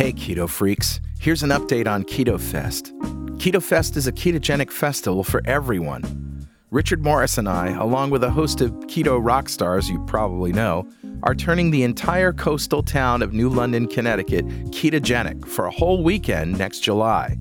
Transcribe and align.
Hey, 0.00 0.14
Keto 0.14 0.48
Freaks. 0.48 0.98
Here's 1.18 1.42
an 1.42 1.50
update 1.50 1.86
on 1.86 2.04
Keto 2.04 2.40
Fest. 2.40 2.94
Keto 3.36 3.62
Fest 3.62 3.98
is 3.98 4.06
a 4.06 4.12
ketogenic 4.12 4.70
festival 4.70 5.22
for 5.22 5.42
everyone. 5.44 6.48
Richard 6.70 7.04
Morris 7.04 7.36
and 7.36 7.46
I, 7.46 7.72
along 7.72 8.08
with 8.08 8.24
a 8.24 8.30
host 8.30 8.62
of 8.62 8.70
keto 8.86 9.22
rock 9.22 9.50
stars 9.50 9.90
you 9.90 10.02
probably 10.06 10.54
know, 10.54 10.88
are 11.24 11.34
turning 11.34 11.70
the 11.70 11.82
entire 11.82 12.32
coastal 12.32 12.82
town 12.82 13.20
of 13.20 13.34
New 13.34 13.50
London, 13.50 13.86
Connecticut 13.86 14.46
ketogenic 14.70 15.46
for 15.46 15.66
a 15.66 15.70
whole 15.70 16.02
weekend 16.02 16.56
next 16.56 16.80
July. 16.80 17.36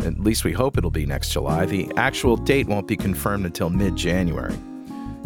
At 0.00 0.20
least 0.20 0.44
we 0.44 0.52
hope 0.52 0.76
it'll 0.76 0.90
be 0.90 1.06
next 1.06 1.30
July. 1.30 1.64
The 1.64 1.90
actual 1.96 2.36
date 2.36 2.66
won't 2.66 2.88
be 2.88 2.98
confirmed 2.98 3.46
until 3.46 3.70
mid 3.70 3.96
January. 3.96 4.54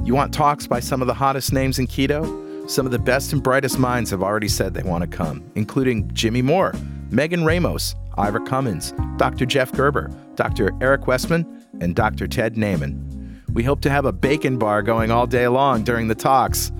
You 0.05 0.15
want 0.15 0.33
talks 0.33 0.69
by 0.69 0.79
some 0.79 1.01
of 1.01 1.09
the 1.09 1.15
hottest 1.15 1.53
names 1.53 1.81
in 1.81 1.89
keto? 1.89 2.50
Some 2.71 2.87
of 2.87 2.93
the 2.93 3.01
best 3.01 3.33
and 3.33 3.43
brightest 3.43 3.81
minds 3.81 4.11
have 4.13 4.23
already 4.23 4.47
said 4.47 4.75
they 4.75 4.85
want 4.85 5.03
to 5.03 5.09
come, 5.09 5.43
including 5.57 6.09
Jimmy 6.15 6.41
Moore, 6.41 6.73
Megan 7.11 7.45
Ramos, 7.45 7.97
Ivor 8.17 8.39
Cummins, 8.39 8.95
Dr. 9.17 9.45
Jeff 9.45 9.73
Gerber, 9.73 10.09
Dr. 10.37 10.71
Eric 10.81 11.09
Westman, 11.09 11.67
and 11.81 11.97
Dr. 11.97 12.29
Ted 12.29 12.55
Naiman. 12.55 13.43
We 13.53 13.65
hope 13.65 13.81
to 13.81 13.91
have 13.91 14.05
a 14.05 14.13
bacon 14.13 14.57
bar 14.57 14.83
going 14.83 15.11
all 15.11 15.27
day 15.27 15.49
long 15.49 15.83
during 15.83 16.07
the 16.07 16.15
talks. 16.15 16.71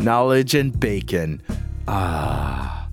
Knowledge 0.00 0.56
and 0.56 0.78
bacon. 0.80 1.40
Ah. 1.86 2.88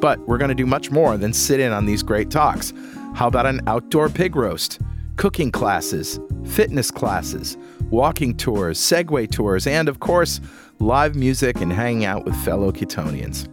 But 0.00 0.18
we're 0.26 0.38
going 0.38 0.48
to 0.48 0.56
do 0.56 0.66
much 0.66 0.90
more 0.90 1.16
than 1.16 1.32
sit 1.32 1.60
in 1.60 1.70
on 1.70 1.86
these 1.86 2.02
great 2.02 2.32
talks. 2.32 2.72
How 3.14 3.28
about 3.28 3.46
an 3.46 3.60
outdoor 3.68 4.08
pig 4.08 4.34
roast, 4.34 4.80
cooking 5.14 5.52
classes, 5.52 6.18
fitness 6.44 6.90
classes, 6.90 7.56
walking 7.90 8.36
tours, 8.36 8.80
Segway 8.80 9.30
tours, 9.30 9.68
and 9.68 9.88
of 9.88 10.00
course, 10.00 10.40
live 10.82 11.14
music 11.14 11.60
and 11.60 11.72
hanging 11.72 12.04
out 12.04 12.24
with 12.24 12.36
fellow 12.44 12.72
Ketonians. 12.72 13.48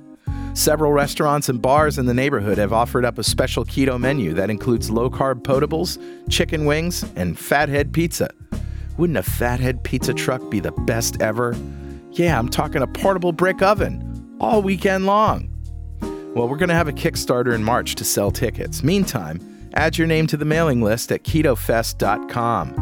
Several 0.58 0.92
restaurants 0.92 1.48
and 1.48 1.62
bars 1.62 2.00
in 2.00 2.08
the 2.08 2.14
neighborhood 2.14 2.58
have 2.58 2.74
offered 2.74 3.06
up 3.06 3.20
a 3.20 3.24
special 3.24 3.64
keto 3.64 4.00
menu 4.00 4.34
that 4.34 4.50
includes 4.50 4.90
low 4.90 5.10
carb 5.10 5.44
potables, 5.44 6.00
chicken 6.30 6.66
wings, 6.66 7.06
and 7.16 7.38
fathead 7.38 7.94
pizza. 7.94 8.30
Wouldn't 8.98 9.18
a 9.18 9.24
fathead 9.24 9.84
pizza 9.84 10.14
truck 10.14 10.50
be 10.50 10.60
the 10.60 10.72
best 10.72 11.22
ever? 11.22 11.56
Yeah, 12.12 12.38
I'm 12.38 12.50
talking 12.50 12.82
a 12.82 12.88
portable 12.88 13.32
brick 13.32 13.62
oven 13.62 14.38
all 14.42 14.62
weekend 14.62 15.06
long. 15.06 15.50
Well, 16.36 16.50
we're 16.50 16.58
going 16.58 16.70
to 16.70 16.76
have 16.76 16.88
a 16.88 16.94
Kickstarter 16.94 17.54
in 17.54 17.64
March 17.64 17.96
to 17.96 18.04
sell 18.04 18.32
tickets. 18.32 18.84
Meantime, 18.84 19.70
add 19.76 19.98
your 19.98 20.08
name 20.08 20.28
to 20.28 20.38
the 20.38 20.46
mailing 20.46 20.82
list 20.82 21.12
at 21.12 21.24
ketofest.com. 21.24 22.74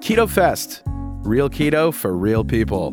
Keto 0.00 0.28
Fest, 0.28 0.82
real 0.86 1.50
keto 1.50 1.92
for 1.92 2.16
real 2.16 2.44
people. 2.44 2.92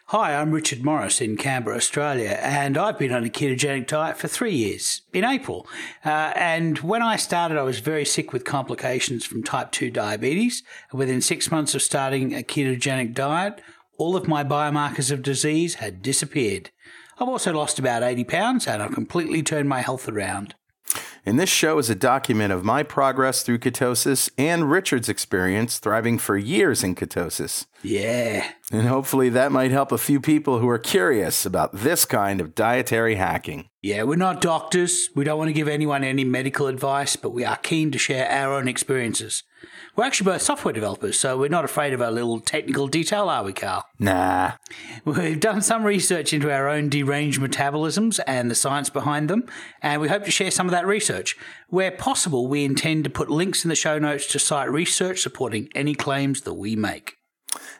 Hi, 0.11 0.35
I'm 0.35 0.51
Richard 0.51 0.83
Morris 0.83 1.21
in 1.21 1.37
Canberra, 1.37 1.77
Australia, 1.77 2.37
and 2.41 2.77
I've 2.77 2.99
been 2.99 3.13
on 3.13 3.23
a 3.23 3.29
ketogenic 3.29 3.87
diet 3.87 4.17
for 4.17 4.27
three 4.27 4.53
years 4.53 5.03
in 5.13 5.23
April. 5.23 5.65
Uh, 6.03 6.33
and 6.35 6.77
when 6.79 7.01
I 7.01 7.15
started, 7.15 7.57
I 7.57 7.61
was 7.61 7.79
very 7.79 8.03
sick 8.03 8.33
with 8.33 8.43
complications 8.43 9.25
from 9.25 9.41
type 9.41 9.71
2 9.71 9.89
diabetes. 9.89 10.63
Within 10.91 11.21
six 11.21 11.49
months 11.49 11.75
of 11.75 11.81
starting 11.81 12.33
a 12.35 12.43
ketogenic 12.43 13.13
diet, 13.13 13.61
all 13.97 14.17
of 14.17 14.27
my 14.27 14.43
biomarkers 14.43 15.11
of 15.11 15.21
disease 15.21 15.75
had 15.75 16.01
disappeared. 16.01 16.71
I've 17.17 17.29
also 17.29 17.53
lost 17.53 17.79
about 17.79 18.03
80 18.03 18.25
pounds 18.25 18.67
and 18.67 18.83
I've 18.83 18.91
completely 18.91 19.41
turned 19.41 19.69
my 19.69 19.79
health 19.79 20.09
around. 20.09 20.55
And 21.25 21.39
this 21.39 21.49
show 21.49 21.77
is 21.77 21.89
a 21.89 21.95
document 21.95 22.51
of 22.51 22.63
my 22.63 22.81
progress 22.81 23.43
through 23.43 23.59
ketosis 23.59 24.29
and 24.37 24.71
Richard's 24.71 25.07
experience 25.09 25.77
thriving 25.77 26.17
for 26.17 26.35
years 26.35 26.83
in 26.83 26.95
ketosis. 26.95 27.67
Yeah. 27.83 28.51
And 28.71 28.87
hopefully 28.87 29.29
that 29.29 29.51
might 29.51 29.71
help 29.71 29.91
a 29.91 29.97
few 29.97 30.19
people 30.19 30.59
who 30.59 30.69
are 30.69 30.79
curious 30.79 31.45
about 31.45 31.73
this 31.73 32.05
kind 32.05 32.41
of 32.41 32.55
dietary 32.55 33.15
hacking. 33.15 33.69
Yeah, 33.81 34.03
we're 34.03 34.15
not 34.15 34.41
doctors. 34.41 35.09
We 35.15 35.23
don't 35.23 35.37
want 35.37 35.49
to 35.49 35.53
give 35.53 35.67
anyone 35.67 36.03
any 36.03 36.23
medical 36.23 36.67
advice, 36.67 37.15
but 37.15 37.31
we 37.31 37.45
are 37.45 37.57
keen 37.57 37.91
to 37.91 37.97
share 37.97 38.27
our 38.29 38.53
own 38.53 38.67
experiences. 38.67 39.43
We're 39.95 40.05
actually 40.05 40.31
both 40.31 40.41
software 40.41 40.73
developers, 40.73 41.19
so 41.19 41.37
we're 41.37 41.49
not 41.49 41.65
afraid 41.65 41.91
of 41.91 41.99
a 41.99 42.09
little 42.09 42.39
technical 42.39 42.87
detail, 42.87 43.27
are 43.27 43.43
we, 43.43 43.51
Carl? 43.51 43.85
Nah. 43.99 44.53
We've 45.03 45.39
done 45.39 45.61
some 45.61 45.83
research 45.83 46.31
into 46.31 46.49
our 46.49 46.69
own 46.69 46.87
deranged 46.87 47.41
metabolisms 47.41 48.19
and 48.25 48.49
the 48.49 48.55
science 48.55 48.89
behind 48.89 49.29
them, 49.29 49.45
and 49.81 50.01
we 50.01 50.07
hope 50.07 50.23
to 50.23 50.31
share 50.31 50.49
some 50.49 50.65
of 50.65 50.71
that 50.71 50.87
research. 50.87 51.35
Where 51.67 51.91
possible, 51.91 52.47
we 52.47 52.63
intend 52.63 53.03
to 53.03 53.09
put 53.09 53.29
links 53.29 53.65
in 53.65 53.69
the 53.69 53.75
show 53.75 53.99
notes 53.99 54.27
to 54.27 54.39
cite 54.39 54.71
research 54.71 55.19
supporting 55.19 55.67
any 55.75 55.93
claims 55.93 56.41
that 56.41 56.53
we 56.53 56.77
make. 56.77 57.17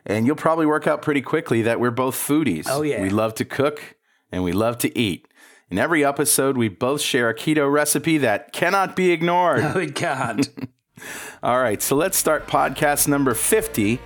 And 0.05 0.25
you'll 0.25 0.35
probably 0.35 0.65
work 0.65 0.87
out 0.87 1.01
pretty 1.01 1.21
quickly 1.21 1.61
that 1.61 1.79
we're 1.79 1.91
both 1.91 2.15
foodies. 2.15 2.65
Oh, 2.67 2.81
yeah. 2.81 3.01
We 3.01 3.09
love 3.09 3.35
to 3.35 3.45
cook 3.45 3.95
and 4.31 4.43
we 4.43 4.51
love 4.51 4.77
to 4.79 4.97
eat. 4.97 5.27
In 5.69 5.77
every 5.77 6.03
episode, 6.03 6.57
we 6.57 6.67
both 6.67 6.99
share 6.99 7.29
a 7.29 7.33
keto 7.33 7.71
recipe 7.71 8.17
that 8.17 8.51
cannot 8.51 8.97
be 8.97 9.11
ignored. 9.11 9.61
No, 9.73 9.79
it 9.79 9.95
can't. 9.95 10.49
All 11.43 11.59
right, 11.59 11.81
so 11.81 11.95
let's 11.95 12.17
start 12.17 12.47
podcast 12.47 13.07
number 13.07 13.33
50 13.33 13.99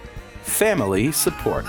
Family 0.44 1.12
Support. 1.12 1.66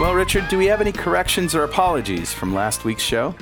Well, 0.00 0.14
Richard, 0.14 0.48
do 0.48 0.56
we 0.56 0.66
have 0.66 0.80
any 0.80 0.92
corrections 0.92 1.54
or 1.56 1.64
apologies 1.64 2.32
from 2.32 2.54
last 2.54 2.84
week's 2.84 3.02
show? 3.02 3.34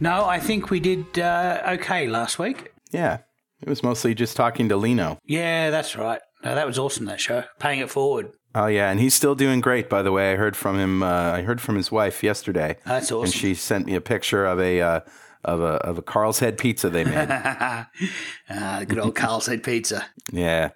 no, 0.00 0.26
I 0.26 0.38
think 0.38 0.68
we 0.70 0.80
did 0.80 1.18
uh, 1.18 1.62
okay 1.80 2.06
last 2.06 2.38
week. 2.38 2.72
Yeah, 2.92 3.18
it 3.62 3.68
was 3.68 3.82
mostly 3.82 4.14
just 4.14 4.36
talking 4.36 4.68
to 4.68 4.76
Lino. 4.76 5.18
Yeah, 5.24 5.70
that's 5.70 5.96
right. 5.96 6.20
No, 6.44 6.54
that 6.54 6.66
was 6.66 6.78
awesome, 6.78 7.06
that 7.06 7.20
show. 7.20 7.44
Paying 7.58 7.80
it 7.80 7.90
forward. 7.90 8.32
Oh 8.54 8.66
yeah, 8.66 8.90
and 8.90 9.00
he's 9.00 9.14
still 9.14 9.34
doing 9.34 9.60
great. 9.60 9.88
By 9.88 10.02
the 10.02 10.12
way, 10.12 10.32
I 10.32 10.36
heard 10.36 10.56
from 10.56 10.78
him. 10.78 11.02
Uh, 11.02 11.06
I 11.32 11.42
heard 11.42 11.60
from 11.62 11.76
his 11.76 11.90
wife 11.90 12.22
yesterday. 12.22 12.76
That's 12.84 13.10
awesome. 13.10 13.24
And 13.24 13.32
she 13.32 13.54
sent 13.54 13.86
me 13.86 13.94
a 13.94 14.00
picture 14.02 14.44
of 14.44 14.60
a 14.60 14.80
uh, 14.82 15.00
of 15.46 15.60
a 15.60 15.74
of 15.86 15.98
a 15.98 16.02
Carl's 16.02 16.38
Head 16.40 16.58
pizza 16.58 16.90
they 16.90 17.04
made. 17.04 17.28
Ah, 18.48 18.84
good 18.86 18.98
old 18.98 19.14
Carl's 19.14 19.46
Head 19.46 19.62
Pizza. 19.64 20.06
yeah. 20.32 20.70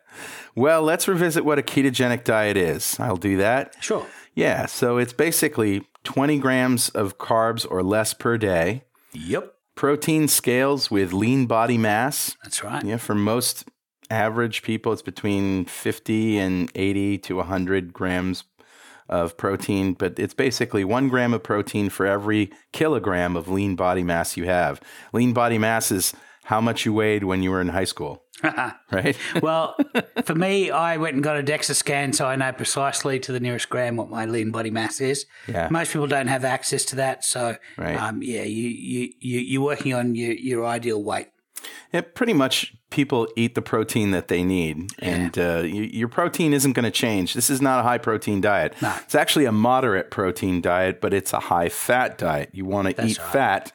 Well, 0.57 0.83
let's 0.83 1.07
revisit 1.07 1.45
what 1.45 1.59
a 1.59 1.63
ketogenic 1.63 2.25
diet 2.25 2.57
is. 2.57 2.99
I'll 2.99 3.17
do 3.17 3.37
that. 3.37 3.77
Sure. 3.81 4.07
Yeah. 4.35 4.67
So 4.67 4.99
it's 4.99 5.13
basically 5.13 5.87
20 6.05 6.39
grams 6.39 6.89
of 6.89 7.19
carbs 7.19 7.67
or 7.71 7.83
less 7.83 8.13
per 8.15 8.37
day. 8.37 8.85
Yep. 9.13 9.55
Protein 9.77 10.27
scales 10.29 10.91
with 10.91 11.13
lean 11.13 11.47
body 11.47 11.79
mass. 11.79 12.37
That's 12.43 12.63
right. 12.65 12.85
Yeah, 12.85 12.97
for 12.97 13.15
most 13.15 13.65
average 14.11 14.63
people, 14.63 14.93
it's 14.93 15.03
between 15.03 15.65
50 15.67 16.39
and 16.39 16.71
80 16.75 17.19
to 17.19 17.37
100 17.37 17.93
grams 17.93 18.43
of 19.11 19.37
protein, 19.37 19.93
but 19.93 20.19
it's 20.19 20.33
basically 20.35 20.85
one 20.85 21.09
gram 21.11 21.35
of 21.35 21.43
protein 21.43 21.91
for 21.91 22.07
every 22.07 22.51
kilogram 22.73 23.37
of 23.37 23.49
lean 23.49 23.77
body 23.77 24.03
mass 24.03 24.37
you 24.39 24.45
have. 24.47 24.81
Lean 25.13 25.33
body 25.35 25.59
mass 25.59 25.91
is 25.91 26.15
how 26.45 26.61
much 26.61 26.87
you 26.87 26.95
weighed 26.95 27.25
when 27.25 27.43
you 27.43 27.51
were 27.51 27.61
in 27.61 27.69
high 27.69 27.85
school, 27.85 28.23
right? 28.91 29.17
Well, 29.43 29.77
for 30.25 30.35
me, 30.35 30.71
I 30.71 30.97
went 30.97 31.15
and 31.15 31.23
got 31.23 31.37
a 31.39 31.43
DEXA 31.43 31.75
scan 31.75 32.13
so 32.13 32.27
I 32.27 32.37
know 32.37 32.53
precisely 32.53 33.21
to 33.21 33.33
the 33.33 33.41
nearest 33.41 33.69
gram 33.69 33.97
what 33.97 34.09
my 34.11 34.25
lean 34.25 34.51
body 34.51 34.71
mass 34.71 35.01
is. 35.01 35.27
Yeah. 35.47 35.69
Most 35.71 35.93
people 35.93 36.07
don't 36.07 36.29
have 36.29 36.45
access 36.45 36.85
to 36.87 36.97
that. 36.97 37.25
So, 37.25 37.57
Right. 37.77 37.97
um, 37.97 38.23
yeah, 38.23 38.43
you, 38.43 38.69
you, 38.69 39.13
you, 39.21 39.41
you're 39.41 39.63
working 39.63 39.93
on 39.95 40.15
your, 40.15 40.33
your 40.33 40.67
ideal 40.67 41.03
weight. 41.03 41.29
Yeah, 41.93 42.03
pretty 42.03 42.33
much 42.33 42.75
people 42.91 43.29
eat 43.37 43.55
the 43.55 43.63
protein 43.63 44.11
that 44.13 44.29
they 44.29 44.43
need, 44.45 44.91
and 45.01 45.37
uh, 45.39 45.63
y 45.65 45.91
your 45.93 46.09
protein 46.09 46.53
isn't 46.53 46.73
going 46.73 46.85
to 46.85 46.91
change. 46.91 47.35
This 47.35 47.51
is 47.51 47.61
not 47.61 47.81
a 47.81 47.83
high 47.83 47.99
protein 47.99 48.41
diet. 48.41 48.75
No. 48.81 48.95
It's 49.03 49.15
actually 49.15 49.45
a 49.45 49.53
moderate 49.53 50.11
protein 50.11 50.61
diet, 50.61 51.01
but 51.01 51.13
it's 51.13 51.33
a 51.33 51.41
high 51.41 51.69
fat 51.69 52.19
diet. 52.19 52.51
You 52.53 52.65
want 52.65 52.97
to 52.97 53.07
eat 53.07 53.19
right. 53.19 53.33
Fat 53.33 53.73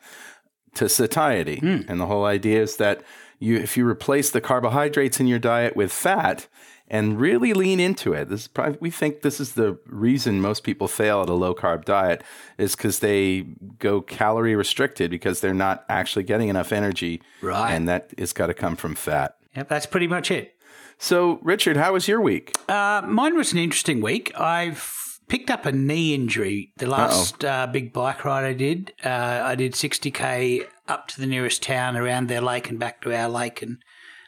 to 0.76 0.90
satiety, 0.90 1.60
and 1.88 2.00
the 2.00 2.06
whole 2.06 2.26
idea 2.26 2.62
is 2.62 2.78
that 2.78 3.02
you, 3.40 3.58
if 3.58 3.78
you 3.78 3.88
replace 3.88 4.30
the 4.32 4.42
carbohydrates 4.42 5.20
in 5.20 5.28
your 5.28 5.40
diet 5.40 5.76
with 5.76 5.92
fat, 5.92 6.48
and 6.96 7.20
really 7.20 7.54
lean 7.54 7.82
into 7.82 8.14
it. 8.14 8.30
This 8.30 8.44
is 8.44 8.48
probably, 8.48 8.78
we 8.80 8.90
think 8.90 9.22
this 9.22 9.42
is 9.42 9.54
the 9.54 9.78
reason 9.86 10.40
most 10.40 10.64
people 10.64 10.88
fail 10.88 11.22
at 11.22 11.28
a 11.28 11.34
low 11.34 11.54
carb 11.54 11.84
diet 11.84 12.24
is 12.58 12.74
because 12.74 13.00
they 13.00 13.42
go 13.80 14.00
calorie 14.00 14.56
restricted 14.56 15.12
because 15.12 15.42
they're 15.42 15.54
not 15.54 15.84
actually 15.90 16.24
getting 16.24 16.48
enough 16.48 16.72
energy. 16.72 17.22
Right. 17.42 17.74
And 17.74 17.90
that 17.90 18.14
has 18.18 18.32
got 18.32 18.48
to 18.48 18.54
come 18.54 18.78
from 18.78 18.96
fat. 18.96 19.36
Yep, 19.58 19.68
that's 19.68 19.86
pretty 19.86 20.08
much 20.08 20.32
it. 20.32 20.56
So, 20.98 21.40
Richard, 21.42 21.76
how 21.76 21.92
was 21.92 22.08
your 22.08 22.22
week? 22.22 22.56
Uh, 22.70 23.02
mine 23.06 23.36
was 23.36 23.52
an 23.52 23.60
interesting 23.60 24.00
week. 24.00 24.32
I've 24.40 25.20
picked 25.28 25.50
up 25.50 25.66
a 25.66 25.74
knee 25.74 26.14
injury 26.14 26.72
the 26.78 26.88
last 26.88 27.44
uh, 27.44 27.68
big 27.68 27.92
bike 27.92 28.24
ride 28.24 28.46
I 28.46 28.54
did. 28.54 28.94
Uh, 29.04 29.42
I 29.44 29.56
did 29.56 29.74
60k 29.74 30.66
up 30.88 31.10
to 31.10 31.20
the 31.20 31.28
nearest 31.28 31.62
town 31.62 31.98
around 31.98 32.30
their 32.30 32.40
lake 32.40 32.70
and 32.70 32.80
back 32.80 33.02
to 33.02 33.14
our 33.14 33.28
lake 33.28 33.62
and 33.62 33.80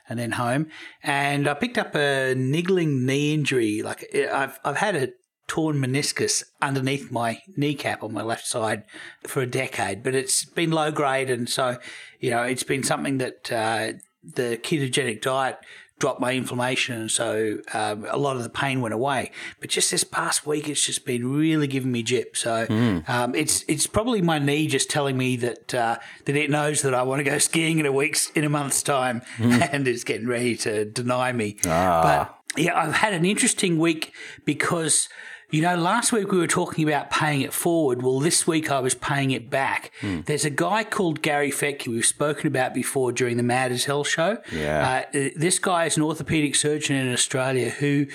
and 0.09 0.19
then 0.19 0.31
home. 0.31 0.67
And 1.03 1.47
I 1.47 1.53
picked 1.53 1.77
up 1.77 1.95
a 1.95 2.33
niggling 2.35 3.05
knee 3.05 3.33
injury. 3.33 3.81
Like 3.81 4.13
I've 4.15 4.59
I've 4.63 4.77
had 4.77 4.95
a 4.95 5.09
torn 5.47 5.77
meniscus 5.77 6.43
underneath 6.61 7.09
my 7.09 7.41
kneecap 7.55 8.03
on 8.03 8.13
my 8.13 8.21
left 8.21 8.45
side 8.45 8.83
for 9.25 9.41
a 9.41 9.47
decade, 9.47 10.03
but 10.03 10.13
it's 10.13 10.45
been 10.45 10.71
low 10.71 10.91
grade, 10.91 11.29
and 11.29 11.49
so 11.49 11.77
you 12.19 12.29
know 12.29 12.43
it's 12.43 12.63
been 12.63 12.83
something 12.83 13.17
that 13.17 13.51
uh, 13.51 13.93
the 14.23 14.57
ketogenic 14.61 15.21
diet 15.21 15.57
dropped 15.99 16.19
my 16.19 16.33
inflammation, 16.33 17.01
and 17.01 17.11
so 17.11 17.59
um, 17.73 18.05
a 18.09 18.17
lot 18.17 18.35
of 18.35 18.43
the 18.43 18.49
pain 18.49 18.81
went 18.81 18.93
away. 18.93 19.31
But 19.59 19.69
just 19.69 19.91
this 19.91 20.03
past 20.03 20.45
week, 20.45 20.69
it's 20.69 20.85
just 20.85 21.05
been 21.05 21.31
really 21.31 21.67
giving 21.67 21.91
me 21.91 22.03
jip. 22.03 22.37
So 22.37 22.67
mm. 22.67 23.07
um, 23.09 23.35
it's 23.35 23.63
it's 23.67 23.87
probably 23.87 24.21
my 24.21 24.39
knee 24.39 24.67
just 24.67 24.89
telling 24.89 25.17
me 25.17 25.35
that 25.37 25.73
uh, 25.73 25.97
that 26.25 26.35
it 26.35 26.49
knows 26.49 26.81
that 26.83 26.93
I 26.93 27.03
want 27.03 27.19
to 27.19 27.23
go 27.23 27.37
skiing 27.37 27.79
in 27.79 27.85
a 27.85 27.91
week's 27.91 28.29
in 28.31 28.43
a 28.43 28.49
month's 28.49 28.83
time, 28.83 29.21
mm. 29.37 29.69
and 29.73 29.87
it's 29.87 30.03
getting 30.03 30.27
ready 30.27 30.55
to 30.57 30.85
deny 30.85 31.31
me. 31.31 31.57
Ah. 31.65 32.01
But 32.03 32.61
yeah, 32.61 32.77
I've 32.77 32.93
had 32.93 33.13
an 33.13 33.25
interesting 33.25 33.77
week 33.77 34.13
because 34.45 35.09
you 35.49 35.61
know, 35.61 35.77
last 35.77 36.11
week 36.11 36.31
we 36.31 36.39
were 36.39 36.47
talking 36.47 36.87
about 36.87 37.09
paying 37.09 37.39
it 37.39 37.53
forward. 37.53 38.01
Well, 38.01 38.19
this 38.19 38.45
week 38.45 38.69
I 38.69 38.81
was 38.81 38.93
paying 38.93 39.31
it 39.31 39.49
back. 39.49 39.91
Mm. 40.01 40.25
There's 40.25 40.43
a 40.43 40.49
guy 40.49 40.83
called 40.83 41.21
Gary 41.21 41.51
Fettke 41.51 41.87
we've 41.87 42.05
spoken 42.05 42.47
about 42.47 42.73
before 42.73 43.13
during 43.13 43.37
the 43.37 43.43
Mad 43.43 43.71
as 43.71 43.85
Hell 43.85 44.03
show. 44.03 44.39
Yeah. 44.51 45.05
Uh, 45.13 45.29
this 45.37 45.57
guy 45.57 45.85
is 45.85 45.95
an 45.95 46.03
orthopedic 46.03 46.55
surgeon 46.55 46.97
in 46.97 47.13
Australia 47.13 47.69
who 47.69 48.07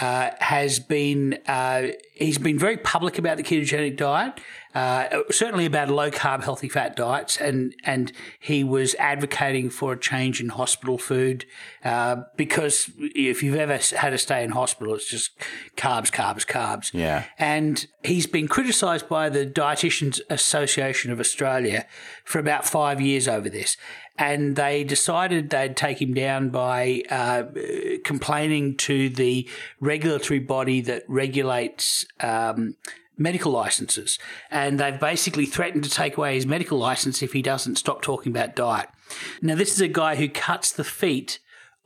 uh, 0.00 0.30
has 0.38 0.78
been 0.78 1.38
uh, 1.46 1.88
he's 2.14 2.38
been 2.38 2.58
very 2.58 2.76
public 2.76 3.18
about 3.18 3.36
the 3.36 3.42
ketogenic 3.42 3.96
diet, 3.96 4.40
uh, 4.74 5.22
certainly 5.30 5.66
about 5.66 5.90
low 5.90 6.10
carb, 6.10 6.42
healthy 6.42 6.68
fat 6.68 6.96
diets, 6.96 7.36
and 7.36 7.74
and 7.84 8.12
he 8.38 8.64
was 8.64 8.94
advocating 8.94 9.68
for 9.68 9.92
a 9.92 9.98
change 9.98 10.40
in 10.40 10.48
hospital 10.48 10.96
food 10.96 11.44
uh, 11.84 12.16
because 12.36 12.90
if 12.98 13.42
you've 13.42 13.56
ever 13.56 13.78
had 13.96 14.12
a 14.12 14.18
stay 14.18 14.42
in 14.42 14.50
hospital, 14.50 14.94
it's 14.94 15.08
just 15.08 15.38
carbs, 15.76 16.10
carbs, 16.10 16.46
carbs. 16.46 16.92
Yeah, 16.94 17.24
and 17.38 17.86
he's 18.02 18.26
been 18.26 18.48
criticised 18.48 19.08
by 19.08 19.28
the 19.28 19.44
Dietitians 19.44 20.20
Association 20.30 21.12
of 21.12 21.20
Australia 21.20 21.86
for 22.24 22.38
about 22.38 22.64
five 22.64 23.00
years 23.00 23.28
over 23.28 23.50
this 23.50 23.76
and 24.20 24.54
they 24.54 24.84
decided 24.84 25.48
they'd 25.48 25.76
take 25.76 26.00
him 26.00 26.12
down 26.12 26.50
by 26.50 27.02
uh, 27.08 27.44
complaining 28.04 28.76
to 28.76 29.08
the 29.08 29.48
regulatory 29.80 30.38
body 30.38 30.82
that 30.82 31.04
regulates 31.08 32.04
um, 32.20 32.76
medical 33.16 33.50
licenses. 33.50 34.18
And 34.50 34.78
they've 34.78 35.00
basically 35.00 35.46
threatened 35.46 35.84
to 35.84 35.90
take 35.90 36.18
away 36.18 36.34
his 36.34 36.44
medical 36.44 36.76
license 36.76 37.22
if 37.22 37.32
he 37.32 37.40
doesn't 37.40 37.76
stop 37.76 38.02
talking 38.02 38.30
about 38.30 38.54
diet. 38.54 38.90
Now, 39.40 39.54
this 39.54 39.72
is 39.72 39.80
a 39.80 39.88
guy 39.88 40.16
who 40.16 40.28
cuts 40.28 40.70
the 40.70 40.84
feet 40.84 41.38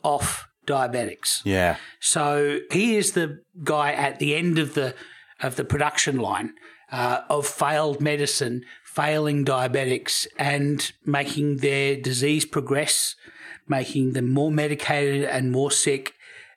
off 0.03 0.49
diabetics. 0.67 1.41
Yeah. 1.45 1.77
So 2.01 2.59
he 2.73 2.97
is 2.97 3.13
the 3.13 3.43
guy 3.63 3.93
at 3.93 4.19
the 4.19 4.35
end 4.35 4.59
of 4.59 4.75
the 4.75 4.95
of 5.41 5.57
the 5.57 5.65
production 5.65 6.19
line 6.19 6.55
uh, 6.91 7.21
of 7.29 7.47
failed 7.47 8.01
medicine 8.01 8.65
failing 8.95 9.45
diabetics 9.45 10.27
and 10.39 10.93
making 11.05 11.59
their 11.59 11.97
disease 11.97 12.45
progress, 12.45 13.17
making 13.69 14.13
them 14.13 14.31
more 14.31 14.51
medicated 14.51 15.25
and 15.25 15.51
more 15.51 15.71
sick 15.71 16.15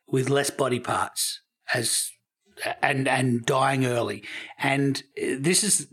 with 0.08 0.30
less 0.30 0.50
body 0.50 0.80
parts 0.80 1.42
as 1.74 2.12
and 2.82 3.08
and 3.08 3.46
dying 3.46 3.86
early. 3.86 4.24
And 4.60 5.02
this 5.16 5.64
is 5.64 5.88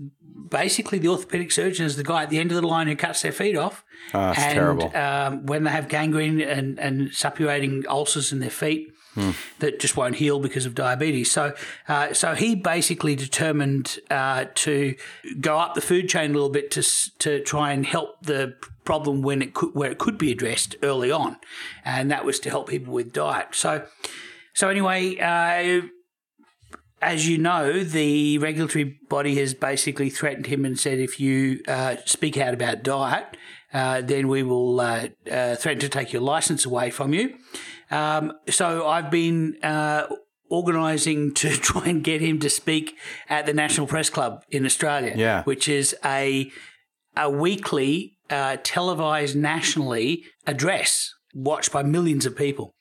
basically 0.50 0.98
the 0.98 1.08
orthopedic 1.08 1.50
surgeon 1.50 1.86
is 1.86 1.96
the 1.96 2.04
guy 2.04 2.22
at 2.22 2.30
the 2.30 2.38
end 2.38 2.52
of 2.52 2.60
the 2.60 2.66
line 2.66 2.86
who 2.86 2.96
cuts 2.96 3.22
their 3.22 3.32
feet 3.32 3.56
off. 3.56 3.84
Oh, 4.12 4.20
that's 4.20 4.38
and, 4.38 4.54
terrible. 4.54 4.96
Um, 4.96 5.46
when 5.46 5.64
they 5.64 5.70
have 5.70 5.88
gangrene 5.88 6.40
and, 6.40 6.78
and 6.78 7.08
suppurating 7.10 7.86
ulcers 7.86 8.32
in 8.32 8.40
their 8.40 8.50
feet, 8.50 8.93
that 9.58 9.80
just 9.80 9.96
won't 9.96 10.16
heal 10.16 10.38
because 10.40 10.66
of 10.66 10.74
diabetes. 10.74 11.30
So, 11.30 11.54
uh, 11.88 12.12
so 12.12 12.34
he 12.34 12.54
basically 12.54 13.14
determined 13.14 13.98
uh, 14.10 14.46
to 14.54 14.94
go 15.40 15.58
up 15.58 15.74
the 15.74 15.80
food 15.80 16.08
chain 16.08 16.30
a 16.30 16.34
little 16.34 16.50
bit 16.50 16.70
to 16.72 16.82
to 17.18 17.40
try 17.40 17.72
and 17.72 17.86
help 17.86 18.22
the 18.22 18.54
problem 18.84 19.22
when 19.22 19.42
it 19.42 19.54
could 19.54 19.74
where 19.74 19.90
it 19.90 19.98
could 19.98 20.18
be 20.18 20.32
addressed 20.32 20.76
early 20.82 21.10
on, 21.10 21.36
and 21.84 22.10
that 22.10 22.24
was 22.24 22.38
to 22.40 22.50
help 22.50 22.68
people 22.68 22.92
with 22.92 23.12
diet. 23.12 23.48
So, 23.52 23.86
so 24.52 24.68
anyway. 24.68 25.18
Uh, 25.18 25.88
as 27.02 27.28
you 27.28 27.36
know, 27.36 27.84
the 27.84 28.38
regulatory 28.38 28.98
body 29.10 29.34
has 29.36 29.52
basically 29.52 30.08
threatened 30.08 30.46
him 30.46 30.64
and 30.64 30.80
said 30.80 30.98
if 30.98 31.20
you 31.20 31.60
uh, 31.68 31.96
speak 32.06 32.38
out 32.38 32.54
about 32.54 32.82
diet, 32.82 33.36
uh, 33.74 34.00
then 34.00 34.26
we 34.26 34.42
will 34.42 34.80
uh, 34.80 35.08
uh 35.30 35.54
threaten 35.56 35.80
to 35.80 35.88
take 35.88 36.14
your 36.14 36.22
license 36.22 36.64
away 36.64 36.88
from 36.90 37.12
you. 37.12 37.36
Um, 37.94 38.32
so 38.50 38.86
I've 38.86 39.10
been 39.10 39.56
uh, 39.62 40.06
organising 40.50 41.32
to 41.42 41.50
try 41.50 41.86
and 41.86 42.02
get 42.02 42.20
him 42.20 42.38
to 42.40 42.50
speak 42.50 42.96
at 43.28 43.46
the 43.46 43.54
National 43.54 43.86
Press 43.86 44.10
Club 44.10 44.42
in 44.50 44.66
Australia, 44.66 45.14
yeah. 45.16 45.42
which 45.44 45.68
is 45.68 45.94
a 46.04 46.50
a 47.16 47.30
weekly 47.30 48.16
uh, 48.28 48.56
televised 48.64 49.36
nationally 49.36 50.24
address 50.46 51.12
watched 51.32 51.72
by 51.72 51.82
millions 51.82 52.26
of 52.26 52.36
people. 52.36 52.74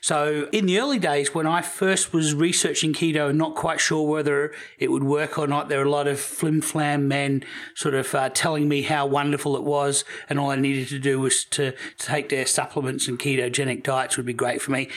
So, 0.00 0.48
in 0.52 0.66
the 0.66 0.78
early 0.80 0.98
days, 0.98 1.34
when 1.34 1.46
I 1.46 1.62
first 1.62 2.12
was 2.12 2.34
researching 2.34 2.92
keto 2.92 3.30
and 3.30 3.38
not 3.38 3.54
quite 3.54 3.80
sure 3.80 4.08
whether 4.08 4.52
it 4.78 4.90
would 4.90 5.04
work 5.04 5.38
or 5.38 5.46
not, 5.46 5.68
there 5.68 5.78
were 5.78 5.84
a 5.84 5.90
lot 5.90 6.06
of 6.06 6.20
flim 6.20 6.60
flam 6.60 7.08
men 7.08 7.44
sort 7.74 7.94
of 7.94 8.14
uh, 8.14 8.30
telling 8.30 8.68
me 8.68 8.82
how 8.82 9.06
wonderful 9.06 9.56
it 9.56 9.64
was, 9.64 10.04
and 10.28 10.38
all 10.38 10.50
I 10.50 10.56
needed 10.56 10.88
to 10.88 10.98
do 10.98 11.20
was 11.20 11.44
to, 11.46 11.72
to 11.72 12.06
take 12.06 12.28
their 12.28 12.46
supplements 12.46 13.08
and 13.08 13.18
ketogenic 13.18 13.82
diets 13.82 14.16
would 14.16 14.26
be 14.26 14.32
great 14.32 14.62
for 14.62 14.70
me. 14.70 14.88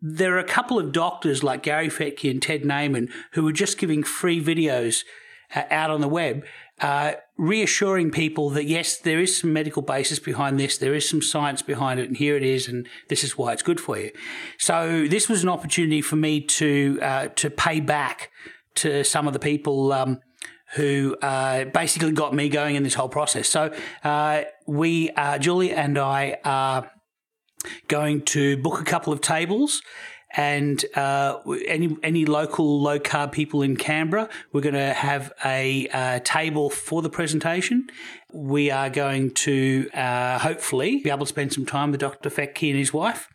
There 0.00 0.34
are 0.34 0.38
a 0.38 0.44
couple 0.44 0.78
of 0.78 0.92
doctors 0.92 1.42
like 1.42 1.64
Gary 1.64 1.88
Fettke 1.88 2.30
and 2.30 2.40
Ted 2.40 2.62
Naiman 2.62 3.10
who 3.32 3.44
were 3.44 3.52
just 3.52 3.78
giving 3.78 4.04
free 4.04 4.42
videos 4.42 5.04
uh, 5.54 5.64
out 5.70 5.90
on 5.90 6.00
the 6.00 6.08
web 6.08 6.44
uh, 6.80 7.14
reassuring 7.38 8.10
people 8.10 8.50
that 8.50 8.64
yes, 8.64 8.98
there 8.98 9.20
is 9.20 9.38
some 9.38 9.52
medical 9.52 9.80
basis 9.80 10.18
behind 10.18 10.58
this, 10.58 10.76
there 10.76 10.94
is 10.94 11.08
some 11.08 11.22
science 11.22 11.62
behind 11.62 12.00
it, 12.00 12.08
and 12.08 12.16
here 12.16 12.36
it 12.36 12.42
is, 12.42 12.68
and 12.68 12.86
this 13.08 13.24
is 13.24 13.38
why 13.38 13.52
it's 13.52 13.62
good 13.62 13.80
for 13.80 13.96
you. 13.96 14.10
So 14.58 15.06
this 15.08 15.28
was 15.28 15.42
an 15.44 15.48
opportunity 15.48 16.02
for 16.02 16.16
me 16.16 16.40
to 16.40 16.98
uh, 17.00 17.28
to 17.28 17.48
pay 17.48 17.80
back 17.80 18.30
to 18.76 19.04
some 19.04 19.26
of 19.26 19.32
the 19.32 19.38
people. 19.38 19.92
Um, 19.92 20.20
who 20.74 21.16
uh, 21.22 21.64
basically 21.64 22.12
got 22.12 22.34
me 22.34 22.50
going 22.50 22.76
in 22.76 22.82
this 22.82 22.92
whole 22.92 23.08
process. 23.08 23.48
So 23.48 23.74
uh, 24.04 24.42
we, 24.66 25.08
uh, 25.08 25.38
Julie 25.38 25.72
and 25.72 25.96
I, 25.96 26.36
are 26.44 26.90
going 27.88 28.20
to 28.26 28.58
book 28.58 28.78
a 28.78 28.84
couple 28.84 29.10
of 29.10 29.22
tables 29.22 29.80
and 30.38 30.84
uh, 30.94 31.40
any 31.66 31.96
any 32.04 32.24
local 32.24 32.80
low 32.80 33.00
carb 33.00 33.32
people 33.32 33.60
in 33.60 33.76
Canberra, 33.76 34.28
we're 34.52 34.60
going 34.60 34.74
to 34.74 34.94
have 34.94 35.32
a 35.44 35.88
uh, 35.88 36.20
table 36.22 36.70
for 36.70 37.02
the 37.02 37.10
presentation. 37.10 37.88
We 38.32 38.70
are 38.70 38.88
going 38.88 39.32
to 39.32 39.90
uh, 39.92 40.38
hopefully 40.38 41.00
be 41.02 41.10
able 41.10 41.26
to 41.26 41.26
spend 41.26 41.52
some 41.52 41.66
time 41.66 41.90
with 41.90 41.98
Dr. 42.00 42.30
Fettke 42.30 42.70
and 42.70 42.78
his 42.78 42.92
wife. 42.92 43.28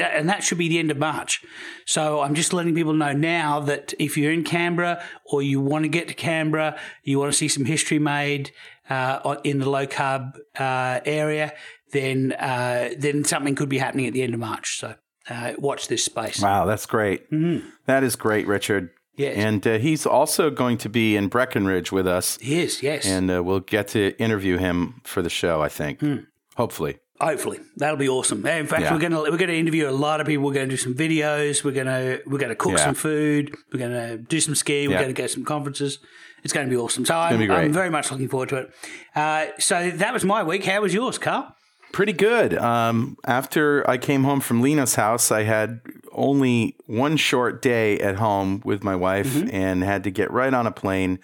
And 0.00 0.28
that 0.28 0.44
should 0.44 0.58
be 0.58 0.68
the 0.68 0.78
end 0.78 0.92
of 0.92 0.98
March. 0.98 1.44
So 1.84 2.20
I'm 2.20 2.36
just 2.36 2.52
letting 2.52 2.76
people 2.76 2.92
know 2.92 3.12
now 3.12 3.58
that 3.60 3.92
if 3.98 4.16
you're 4.16 4.30
in 4.30 4.44
Canberra 4.44 5.02
or 5.24 5.42
you 5.42 5.60
want 5.60 5.82
to 5.82 5.88
get 5.88 6.06
to 6.08 6.14
Canberra, 6.14 6.78
you 7.02 7.18
want 7.18 7.32
to 7.32 7.36
see 7.36 7.48
some 7.48 7.64
history 7.64 7.98
made 7.98 8.52
uh, 8.88 9.36
in 9.42 9.58
the 9.58 9.68
low 9.68 9.86
carb 9.88 10.36
uh, 10.56 11.00
area, 11.04 11.52
then 11.90 12.32
uh, 12.34 12.90
then 12.96 13.24
something 13.24 13.56
could 13.56 13.68
be 13.68 13.78
happening 13.78 14.06
at 14.06 14.12
the 14.12 14.22
end 14.22 14.34
of 14.34 14.38
March. 14.38 14.78
So 14.78 14.94
uh, 15.30 15.52
watch 15.58 15.88
this 15.88 16.04
space. 16.04 16.40
Wow, 16.40 16.66
that's 16.66 16.86
great. 16.86 17.30
Mm-hmm. 17.30 17.68
That 17.86 18.02
is 18.04 18.16
great, 18.16 18.46
Richard. 18.46 18.90
Yes. 19.16 19.36
And 19.36 19.66
uh, 19.66 19.78
he's 19.78 20.04
also 20.04 20.50
going 20.50 20.76
to 20.78 20.88
be 20.90 21.16
in 21.16 21.28
Breckenridge 21.28 21.90
with 21.90 22.06
us. 22.06 22.36
He 22.40 22.60
is, 22.60 22.82
yes. 22.82 23.06
And 23.06 23.30
uh, 23.30 23.42
we'll 23.42 23.60
get 23.60 23.88
to 23.88 24.14
interview 24.20 24.58
him 24.58 25.00
for 25.04 25.22
the 25.22 25.30
show, 25.30 25.62
I 25.62 25.68
think. 25.70 26.00
Mm. 26.00 26.26
Hopefully. 26.56 26.98
Hopefully, 27.18 27.60
that'll 27.78 27.96
be 27.96 28.10
awesome. 28.10 28.44
In 28.44 28.66
fact, 28.66 28.82
Yeah. 28.82 28.92
we're 28.92 29.00
gonna 29.00 29.22
we're 29.22 29.38
gonna 29.38 29.54
interview 29.54 29.88
a 29.88 29.90
lot 29.90 30.20
of 30.20 30.26
people. 30.26 30.44
We're 30.44 30.52
gonna 30.52 30.66
do 30.66 30.76
some 30.76 30.92
videos. 30.94 31.64
We're 31.64 31.70
gonna 31.72 32.18
we're 32.26 32.36
gonna 32.36 32.54
cook 32.54 32.72
Yeah. 32.72 32.84
some 32.84 32.94
food. 32.94 33.56
We're 33.72 33.80
gonna 33.80 34.18
do 34.18 34.38
some 34.38 34.54
ski. 34.54 34.86
We're 34.86 34.92
Yeah. 34.96 35.00
gonna 35.00 35.14
go 35.14 35.22
to 35.22 35.28
some 35.30 35.42
conferences. 35.46 35.98
It's 36.44 36.52
going 36.52 36.66
to 36.66 36.70
be 36.70 36.76
awesome. 36.76 37.06
So 37.06 37.16
I'm. 37.16 37.50
I'm 37.50 37.72
very 37.72 37.88
much 37.88 38.10
looking 38.12 38.28
forward 38.28 38.50
to 38.50 38.56
it. 38.58 38.70
Uh, 39.16 39.46
so 39.58 39.90
that 39.92 40.12
was 40.12 40.24
my 40.26 40.42
week. 40.42 40.64
How 40.66 40.82
was 40.82 40.92
yours, 40.92 41.16
Carl? 41.18 41.56
Pretty 41.96 42.12
good. 42.12 42.52
Um, 42.58 43.16
after 43.24 43.88
I 43.88 43.96
came 43.96 44.24
home 44.24 44.40
from 44.40 44.60
Lena's 44.60 44.96
house, 44.96 45.32
I 45.32 45.44
had 45.44 45.80
only 46.12 46.76
one 46.84 47.16
short 47.16 47.62
day 47.62 47.98
at 48.00 48.16
home 48.16 48.60
with 48.66 48.84
my 48.84 48.94
wife 48.94 49.34
and 49.50 49.82
had 49.82 50.04
to 50.04 50.10
get 50.10 50.30
right 50.30 50.52
on 50.52 50.66
a 50.66 50.70
plane 50.70 51.18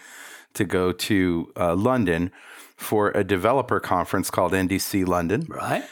to 0.54 0.64
go 0.64 0.90
to 0.90 1.52
uh, 1.58 1.74
London 1.74 2.32
for 2.74 3.10
a 3.10 3.22
developer 3.22 3.80
conference 3.80 4.30
called 4.30 4.52
NDC 4.52 5.06
London. 5.06 5.44
Right. 5.46 5.84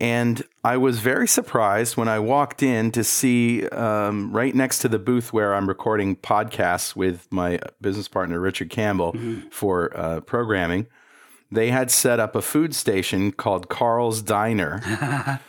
And 0.00 0.42
I 0.64 0.78
was 0.78 0.98
very 1.00 1.28
surprised 1.28 1.98
when 1.98 2.08
I 2.08 2.18
walked 2.18 2.62
in 2.62 2.90
to 2.92 3.04
see 3.04 3.68
um, 3.68 4.32
right 4.32 4.54
next 4.54 4.78
to 4.78 4.88
the 4.88 4.98
booth 4.98 5.34
where 5.34 5.54
I'm 5.54 5.68
recording 5.68 6.16
podcasts 6.16 6.96
with 6.96 7.30
my 7.30 7.58
business 7.82 8.08
partner, 8.08 8.40
Richard 8.40 8.70
Campbell, 8.70 9.14
for 9.50 9.94
uh, 9.94 10.20
programming. 10.22 10.86
They 11.52 11.70
had 11.70 11.90
set 11.90 12.18
up 12.18 12.34
a 12.34 12.42
food 12.42 12.74
station 12.74 13.30
called 13.32 13.68
Carl's 13.68 14.22
Diner. 14.22 14.80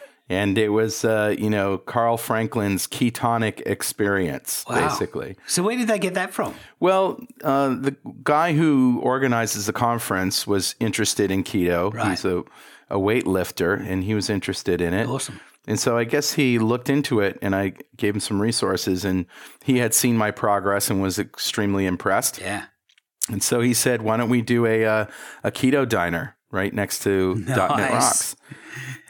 and 0.29 0.57
it 0.57 0.69
was, 0.69 1.03
uh, 1.05 1.35
you 1.37 1.49
know, 1.49 1.77
Carl 1.77 2.17
Franklin's 2.17 2.87
ketonic 2.87 3.61
experience, 3.65 4.65
Wow. 4.69 4.87
basically. 4.87 5.35
So 5.47 5.63
where 5.63 5.77
did 5.77 5.87
they 5.87 5.99
get 5.99 6.13
that 6.15 6.33
from? 6.33 6.55
Well, 6.79 7.19
uh, 7.43 7.69
the 7.69 7.95
guy 8.23 8.53
who 8.53 8.99
organizes 9.01 9.65
the 9.65 9.73
conference 9.73 10.45
was 10.47 10.75
interested 10.79 11.31
in 11.31 11.43
keto. 11.43 11.93
Right. 11.93 12.09
He's 12.11 12.25
a, 12.25 12.39
a 12.89 12.97
weightlifter, 12.97 13.79
and 13.79 14.03
he 14.03 14.13
was 14.13 14.29
interested 14.29 14.81
in 14.81 14.93
it. 14.93 15.07
Awesome. 15.07 15.39
And 15.65 15.79
so 15.79 15.97
I 15.97 16.03
guess 16.03 16.33
he 16.33 16.59
looked 16.59 16.89
into 16.89 17.21
it, 17.21 17.39
and 17.41 17.55
I 17.55 17.73
gave 17.95 18.15
him 18.15 18.19
some 18.19 18.41
resources, 18.41 19.05
and 19.05 19.25
he 19.63 19.77
had 19.77 19.93
seen 19.93 20.17
my 20.17 20.29
progress 20.31 20.89
and 20.89 21.01
was 21.01 21.17
extremely 21.17 21.85
impressed. 21.85 22.39
Yeah. 22.41 22.65
And 23.29 23.41
so 23.41 23.61
he 23.61 23.73
said, 23.73 24.01
"Why 24.01 24.17
don't 24.17 24.29
we 24.29 24.41
do 24.41 24.65
a 24.65 24.85
uh, 24.85 25.05
a 25.43 25.51
keto 25.51 25.87
diner 25.87 26.35
right 26.51 26.73
next 26.73 27.03
to 27.03 27.43
Dot 27.47 27.77
.NET 27.77 27.91
Rocks?" 27.91 28.35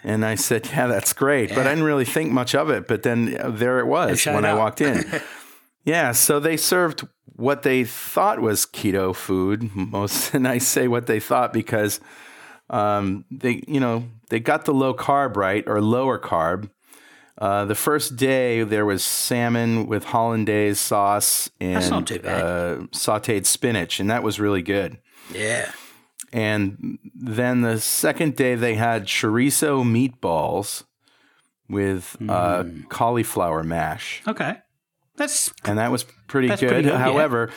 And 0.04 0.26
I 0.26 0.36
said, 0.36 0.68
"Yeah, 0.68 0.88
that's 0.88 1.14
great," 1.14 1.50
but 1.50 1.60
I 1.60 1.70
didn't 1.70 1.84
really 1.84 2.06
think 2.06 2.32
much 2.32 2.54
of 2.54 2.70
it. 2.70 2.88
But 2.88 3.04
then 3.04 3.38
uh, 3.40 3.50
there 3.50 3.80
it 3.80 3.88
was 3.88 4.26
when 4.26 4.46
I 4.46 4.52
up. 4.52 4.60
walked 4.60 4.82
in. 4.82 5.04
yeah, 5.84 6.12
so 6.12 6.40
they 6.40 6.58
served 6.58 7.08
what 7.36 7.64
they 7.64 7.84
thought 7.84 8.40
was 8.40 8.66
keto 8.66 9.16
food. 9.16 9.76
Most, 9.76 10.34
and 10.34 10.48
I 10.48 10.58
say 10.60 10.88
what 10.88 11.08
they 11.08 11.20
thought 11.20 11.54
because 11.54 12.00
um, 12.70 13.26
they, 13.32 13.64
you 13.68 13.80
know, 13.80 14.06
they 14.30 14.40
got 14.40 14.66
the 14.66 14.74
low 14.74 14.94
carb 14.94 15.36
right 15.36 15.64
or 15.68 15.82
lower 15.82 16.20
carb. 16.20 16.70
Uh, 17.38 17.66
the 17.66 17.76
first 17.76 18.16
day 18.16 18.64
there 18.64 18.86
was 18.86 19.04
salmon 19.04 19.88
with 19.88 20.04
hollandaise 20.06 20.80
sauce 20.80 21.50
and 21.60 21.90
not 21.90 22.08
too 22.08 22.20
bad. 22.20 22.42
Uh, 22.42 22.76
sautéed 22.92 23.46
spinach, 23.46 24.00
and 24.00 24.10
that 24.10 24.22
was 24.24 24.40
really 24.40 24.62
good. 24.62 25.00
Yeah. 25.34 25.72
And 26.32 27.00
then 27.16 27.62
the 27.62 27.80
second 27.80 28.36
day 28.36 28.56
they 28.56 28.76
had 28.76 29.06
chorizo 29.06 29.84
meatballs 29.84 30.84
with 31.70 32.16
uh, 32.22 32.64
Mm. 32.64 32.90
cauliflower 32.90 33.64
mash, 33.64 34.22
Okay. 34.28 34.58
That's 35.16 35.52
and 35.64 35.78
that 35.78 35.92
was 35.92 36.06
pretty 36.28 36.48
good. 36.50 36.60
pretty 36.60 36.84
good, 36.84 36.86
yeah. 36.86 37.48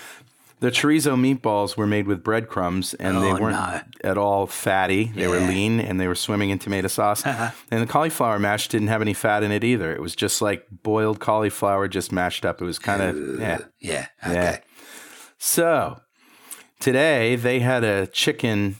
The 0.61 0.71
chorizo 0.71 1.17
meatballs 1.17 1.77
were 1.77 1.87
made 1.87 2.07
with 2.07 2.25
breadcrumbs, 2.25 2.95
and 2.95 3.19
they 3.23 3.31
Oh, 3.33 3.39
weren't 3.39 3.57
no. 3.57 3.81
at 4.11 4.17
all 4.17 4.47
fatty. 4.47 5.13
They 5.15 5.27
were 5.29 5.39
lean, 5.39 5.81
and 5.81 6.01
they 6.01 6.09
were 6.09 6.15
swimming 6.15 6.49
in 6.49 6.59
tomato 6.59 6.89
sauce. 6.89 7.25
And 7.27 7.83
the 7.83 7.87
cauliflower 7.87 8.39
mash 8.39 8.69
didn't 8.69 8.89
have 8.89 9.03
any 9.03 9.13
fat 9.13 9.43
in 9.43 9.53
it 9.53 9.63
either. 9.65 9.95
It 9.95 10.01
was 10.01 10.17
just 10.17 10.41
like 10.41 10.65
boiled 10.83 11.21
cauliflower, 11.21 11.89
just 11.89 12.11
mashed 12.11 12.47
up. 12.47 12.63
It 12.63 12.65
was 12.65 12.79
kind 12.79 13.03
of 13.03 13.39
yeah. 13.41 13.59
yeah. 13.81 14.07
Okay. 14.27 14.33
Yeah. 14.35 14.59
So 15.39 16.01
today 16.81 17.37
they 17.37 17.61
had 17.61 17.85
a 17.85 18.07
chicken, 18.07 18.77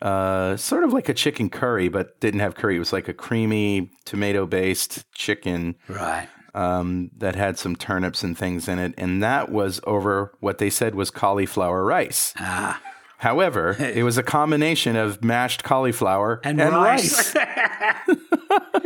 uh, 0.00 0.56
sort 0.56 0.82
of 0.82 0.92
like 0.92 1.08
a 1.08 1.14
chicken 1.14 1.48
curry, 1.50 1.88
but 1.88 2.18
didn't 2.20 2.40
have 2.40 2.56
curry. 2.56 2.76
It 2.76 2.80
was 2.80 2.92
like 2.92 3.06
a 3.08 3.14
creamy 3.14 3.90
tomato 4.04 4.44
based 4.46 5.04
chicken 5.14 5.76
Right. 5.88 6.28
Um, 6.54 7.10
that 7.16 7.34
had 7.34 7.58
some 7.58 7.76
turnips 7.76 8.22
and 8.22 8.36
things 8.36 8.68
in 8.68 8.78
it. 8.78 8.94
And 8.96 9.22
that 9.22 9.50
was 9.50 9.80
over 9.84 10.32
what 10.40 10.58
they 10.58 10.70
said 10.70 10.94
was 10.94 11.10
cauliflower 11.10 11.84
rice. 11.84 12.34
Ah. 12.38 12.80
However, 13.18 13.76
it 13.78 14.02
was 14.02 14.18
a 14.18 14.22
combination 14.24 14.96
of 14.96 15.22
mashed 15.22 15.62
cauliflower 15.62 16.40
And, 16.42 16.58
rice. 16.58 17.32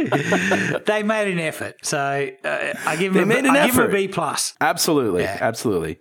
they 0.87 1.02
made 1.02 1.32
an 1.32 1.38
effort, 1.38 1.76
so 1.82 2.30
uh, 2.44 2.75
I 2.87 2.96
give 2.96 3.14
them. 3.14 3.28
They 3.28 3.38
a, 3.38 3.42
made 3.42 3.49
an 3.49 3.56
I 3.56 3.64
give 3.66 3.75
them 3.76 3.85
a 3.85 3.88
effort. 3.88 3.96
B 3.96 4.08
plus. 4.08 4.52
Absolutely. 4.61 5.23
Yeah. 5.23 5.38
Absolutely. 5.40 5.99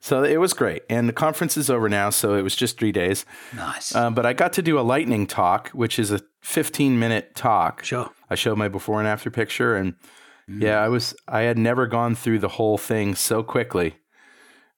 So 0.00 0.22
it 0.24 0.36
was 0.38 0.52
great. 0.52 0.82
And 0.90 1.08
the 1.08 1.12
conference 1.14 1.56
is 1.56 1.68
over 1.70 1.88
now. 1.88 2.10
So 2.10 2.34
it 2.34 2.42
was 2.42 2.54
just 2.56 2.78
three 2.78 2.92
days. 2.92 3.24
Nice. 3.54 3.94
Um, 3.94 4.14
but 4.14 4.24
I 4.26 4.32
got 4.32 4.52
to 4.54 4.62
do 4.62 4.78
a 4.78 4.82
lightning 4.82 5.26
talk, 5.26 5.68
which 5.70 5.98
is 5.98 6.10
a 6.10 6.20
15 6.40 6.98
minute 6.98 7.34
talk. 7.34 7.84
Sure. 7.84 8.10
I 8.30 8.34
showed 8.34 8.56
my 8.58 8.68
before 8.68 8.98
and 8.98 9.08
after 9.08 9.30
picture, 9.30 9.74
and 9.76 9.94
yeah, 10.58 10.78
I 10.80 10.88
was 10.88 11.14
I 11.28 11.42
had 11.42 11.58
never 11.58 11.86
gone 11.86 12.14
through 12.14 12.38
the 12.40 12.48
whole 12.48 12.78
thing 12.78 13.14
so 13.14 13.42
quickly. 13.42 13.96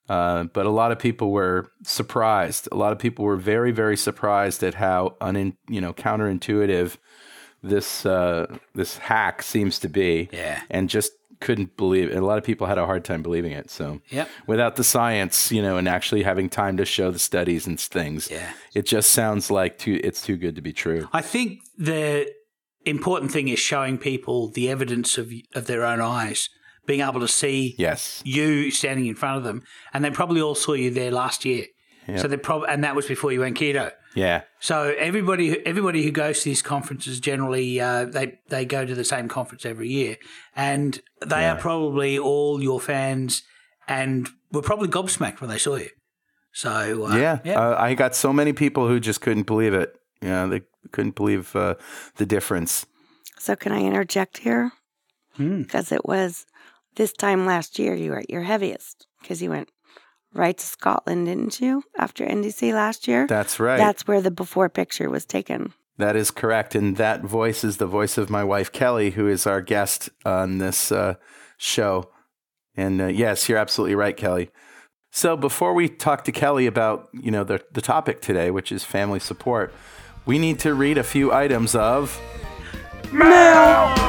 Uh, 0.08 0.44
but 0.44 0.66
a 0.66 0.70
lot 0.70 0.92
of 0.92 0.98
people 0.98 1.30
were 1.30 1.70
surprised. 1.84 2.68
A 2.72 2.76
lot 2.76 2.92
of 2.92 2.98
people 2.98 3.24
were 3.24 3.36
very, 3.36 3.70
very 3.72 3.96
surprised 3.96 4.62
at 4.62 4.74
how 4.74 5.16
un, 5.20 5.56
you 5.68 5.80
know 5.80 5.92
counterintuitive 5.92 6.96
this 7.62 8.04
uh, 8.04 8.46
this 8.74 8.98
hack 8.98 9.42
seems 9.42 9.78
to 9.78 9.88
be. 9.88 10.28
Yeah. 10.32 10.60
and 10.70 10.88
just 10.90 11.12
couldn't 11.40 11.76
believe. 11.76 12.08
And 12.10 12.18
a 12.20 12.24
lot 12.24 12.38
of 12.38 12.44
people 12.44 12.66
had 12.68 12.78
a 12.78 12.86
hard 12.86 13.04
time 13.04 13.20
believing 13.22 13.50
it. 13.52 13.68
So 13.70 14.00
Yep. 14.10 14.28
without 14.46 14.76
the 14.76 14.84
science, 14.84 15.50
you 15.50 15.60
know, 15.60 15.76
and 15.76 15.88
actually 15.88 16.22
having 16.22 16.48
time 16.48 16.76
to 16.76 16.84
show 16.84 17.10
the 17.10 17.18
studies 17.18 17.66
and 17.66 17.80
things, 17.80 18.30
Yeah. 18.30 18.52
it 18.74 18.86
just 18.86 19.10
sounds 19.10 19.50
like 19.50 19.76
too. 19.78 20.00
It's 20.04 20.22
too 20.22 20.36
good 20.36 20.54
to 20.56 20.62
be 20.62 20.72
true. 20.72 21.08
I 21.12 21.20
think 21.20 21.60
the 21.76 22.30
important 22.84 23.30
thing 23.32 23.48
is 23.48 23.58
showing 23.58 23.98
people 23.98 24.48
the 24.50 24.68
evidence 24.70 25.18
of 25.18 25.32
of 25.54 25.66
their 25.66 25.84
own 25.84 26.00
eyes, 26.00 26.48
being 26.86 27.00
able 27.00 27.20
to 27.20 27.28
see 27.28 27.74
Yes. 27.78 28.20
you 28.24 28.70
standing 28.70 29.06
in 29.06 29.14
front 29.14 29.38
of 29.38 29.44
them, 29.44 29.62
and 29.92 30.04
they 30.04 30.10
probably 30.10 30.40
all 30.40 30.54
saw 30.54 30.72
you 30.74 30.90
there 30.90 31.10
last 31.10 31.44
year. 31.44 31.66
So 32.16 32.26
they 32.26 32.36
probably, 32.36 32.68
and 32.68 32.82
that 32.82 32.96
was 32.96 33.06
before 33.06 33.30
you 33.32 33.40
went 33.40 33.56
keto. 33.56 33.92
Yeah. 34.16 34.42
So 34.58 34.92
everybody, 34.98 35.64
everybody 35.64 36.02
who 36.02 36.10
goes 36.10 36.40
to 36.40 36.44
these 36.50 36.60
conferences 36.60 37.20
generally, 37.20 37.80
uh, 37.80 38.06
they 38.06 38.40
they 38.48 38.64
go 38.64 38.84
to 38.84 38.94
the 38.94 39.04
same 39.04 39.28
conference 39.28 39.64
every 39.64 39.88
year, 39.88 40.16
and 40.56 41.00
they 41.24 41.46
are 41.46 41.56
probably 41.56 42.18
all 42.18 42.60
your 42.60 42.80
fans, 42.80 43.42
and 43.86 44.28
were 44.50 44.62
probably 44.62 44.88
gobsmacked 44.88 45.40
when 45.40 45.48
they 45.48 45.58
saw 45.58 45.76
you. 45.76 45.90
So 46.52 47.06
uh, 47.06 47.16
Yeah. 47.16 47.38
yeah, 47.44 47.58
Uh, 47.60 47.76
I 47.80 47.94
got 47.94 48.14
so 48.16 48.32
many 48.32 48.52
people 48.52 48.88
who 48.88 48.98
just 49.00 49.20
couldn't 49.20 49.46
believe 49.46 49.72
it. 49.72 49.94
Yeah, 50.20 50.46
they 50.46 50.62
couldn't 50.90 51.14
believe 51.14 51.54
uh, 51.54 51.76
the 52.16 52.26
difference. 52.26 52.86
So 53.38 53.56
can 53.56 53.72
I 53.72 53.82
interject 53.82 54.38
here? 54.38 54.72
Hmm. 55.34 55.62
Because 55.62 55.92
it 55.92 56.04
was 56.04 56.46
this 56.96 57.12
time 57.12 57.46
last 57.46 57.78
year 57.78 57.94
you 57.94 58.10
were 58.10 58.18
at 58.18 58.30
your 58.30 58.42
heaviest 58.42 59.06
because 59.20 59.42
you 59.42 59.50
went 59.50 59.70
right 60.34 60.56
to 60.56 60.66
Scotland, 60.66 61.26
didn't 61.26 61.60
you? 61.60 61.82
After 61.96 62.26
NDC 62.26 62.72
last 62.72 63.08
year. 63.08 63.26
That's 63.26 63.60
right. 63.60 63.78
That's 63.78 64.06
where 64.06 64.20
the 64.20 64.30
before 64.30 64.68
picture 64.68 65.10
was 65.10 65.24
taken. 65.24 65.72
That 65.98 66.16
is 66.16 66.30
correct. 66.30 66.74
And 66.74 66.96
that 66.96 67.22
voice 67.22 67.64
is 67.64 67.76
the 67.76 67.86
voice 67.86 68.16
of 68.18 68.30
my 68.30 68.42
wife, 68.42 68.72
Kelly, 68.72 69.10
who 69.10 69.28
is 69.28 69.46
our 69.46 69.60
guest 69.60 70.08
on 70.24 70.58
this 70.58 70.90
uh, 70.90 71.14
show. 71.56 72.10
And 72.76 73.00
uh, 73.00 73.06
yes, 73.06 73.48
you're 73.48 73.58
absolutely 73.58 73.94
right, 73.94 74.16
Kelly. 74.16 74.50
So 75.10 75.36
before 75.36 75.74
we 75.74 75.88
talk 75.88 76.24
to 76.24 76.32
Kelly 76.32 76.66
about, 76.66 77.08
you 77.12 77.30
know, 77.30 77.44
the, 77.44 77.62
the 77.70 77.82
topic 77.82 78.22
today, 78.22 78.50
which 78.50 78.72
is 78.72 78.82
family 78.82 79.20
support, 79.20 79.74
we 80.26 80.38
need 80.38 80.58
to 80.60 80.74
read 80.74 80.98
a 80.98 81.02
few 81.02 81.32
items 81.32 81.74
of 81.74 82.20
mail. 83.12 83.94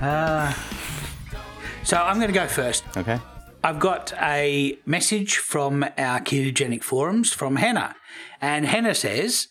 Uh, 0.00 0.54
so 1.82 1.96
I'm 1.96 2.18
going 2.18 2.28
to 2.28 2.32
go 2.32 2.46
first. 2.46 2.84
Okay. 2.96 3.18
I've 3.64 3.80
got 3.80 4.12
a 4.20 4.78
message 4.86 5.38
from 5.38 5.82
our 5.98 6.20
ketogenic 6.20 6.84
forums 6.84 7.32
from 7.32 7.56
Hannah. 7.56 7.96
And 8.40 8.66
Hannah 8.66 8.94
says, 8.94 9.48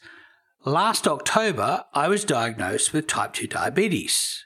Last 0.64 1.08
October, 1.08 1.84
I 1.94 2.08
was 2.08 2.24
diagnosed 2.24 2.94
with 2.94 3.08
type 3.08 3.34
2 3.34 3.48
diabetes. 3.48 4.46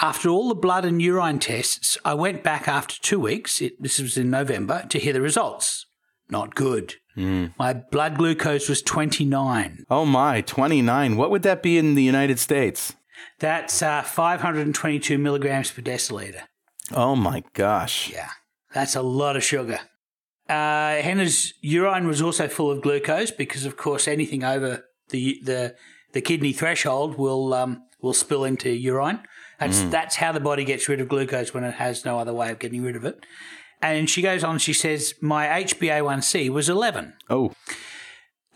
After 0.00 0.28
all 0.28 0.48
the 0.48 0.54
blood 0.54 0.84
and 0.84 1.00
urine 1.00 1.38
tests, 1.38 1.96
I 2.04 2.14
went 2.14 2.42
back 2.42 2.66
after 2.66 3.00
two 3.00 3.20
weeks, 3.20 3.60
it, 3.60 3.80
this 3.80 4.00
was 4.00 4.16
in 4.16 4.30
November, 4.30 4.84
to 4.88 4.98
hear 4.98 5.12
the 5.12 5.20
results. 5.20 5.86
Not 6.28 6.54
good. 6.54 6.96
My 7.16 7.72
blood 7.72 8.18
glucose 8.18 8.68
was 8.68 8.82
29. 8.82 9.84
Oh 9.88 10.04
my, 10.04 10.40
29. 10.40 11.16
What 11.16 11.30
would 11.30 11.42
that 11.42 11.62
be 11.62 11.78
in 11.78 11.94
the 11.94 12.02
United 12.02 12.40
States? 12.40 12.94
That's 13.38 13.82
uh, 13.82 14.02
522 14.02 15.16
milligrams 15.16 15.70
per 15.70 15.80
deciliter. 15.80 16.42
Oh 16.92 17.14
my 17.14 17.44
gosh. 17.52 18.10
Yeah, 18.10 18.30
that's 18.72 18.96
a 18.96 19.02
lot 19.02 19.36
of 19.36 19.44
sugar. 19.44 19.78
Uh, 20.48 20.96
Hannah's 21.00 21.54
urine 21.60 22.08
was 22.08 22.20
also 22.20 22.48
full 22.48 22.70
of 22.70 22.82
glucose 22.82 23.30
because, 23.30 23.64
of 23.64 23.76
course, 23.76 24.08
anything 24.08 24.42
over 24.42 24.84
the 25.10 25.40
the 25.42 25.76
the 26.12 26.20
kidney 26.20 26.52
threshold 26.52 27.16
will 27.16 27.54
um, 27.54 27.84
will 28.02 28.12
spill 28.12 28.44
into 28.44 28.70
urine. 28.70 29.20
That's 29.60 29.82
that's 29.84 30.16
how 30.16 30.32
the 30.32 30.40
body 30.40 30.64
gets 30.64 30.88
rid 30.88 31.00
of 31.00 31.08
glucose 31.08 31.54
when 31.54 31.64
it 31.64 31.74
has 31.74 32.04
no 32.04 32.18
other 32.18 32.32
way 32.32 32.50
of 32.50 32.58
getting 32.58 32.82
rid 32.82 32.96
of 32.96 33.04
it. 33.04 33.24
And 33.82 34.08
she 34.08 34.22
goes 34.22 34.42
on. 34.42 34.58
She 34.58 34.72
says, 34.72 35.14
"My 35.20 35.46
HbA1c 35.46 36.48
was 36.50 36.68
11." 36.68 37.14
Oh, 37.30 37.52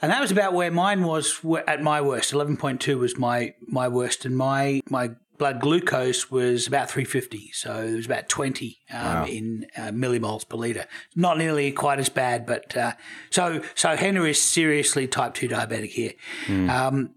And 0.00 0.10
that 0.12 0.20
was 0.20 0.30
about 0.30 0.52
where 0.54 0.70
mine 0.70 1.02
was 1.02 1.40
at 1.66 1.82
my 1.82 2.00
worst. 2.00 2.32
11.2 2.32 2.98
was 2.98 3.18
my, 3.18 3.54
my 3.66 3.88
worst, 3.88 4.24
and 4.24 4.36
my, 4.36 4.80
my 4.88 5.10
blood 5.38 5.60
glucose 5.60 6.30
was 6.30 6.66
about 6.68 6.88
350. 6.88 7.50
So 7.52 7.82
it 7.82 7.94
was 7.96 8.06
about 8.06 8.28
20 8.28 8.78
um, 8.92 9.26
in 9.26 9.66
uh, 9.76 9.90
millimoles 9.90 10.48
per 10.48 10.56
litre. 10.56 10.86
Not 11.16 11.36
nearly 11.36 11.72
quite 11.72 11.98
as 11.98 12.08
bad, 12.08 12.46
but 12.46 12.76
uh, 12.76 12.92
so 13.30 13.60
so 13.74 13.96
Hannah 13.96 14.22
is 14.24 14.40
seriously 14.40 15.06
type 15.08 15.34
2 15.34 15.48
diabetic 15.48 15.90
here. 15.90 16.12
Um, 16.48 17.14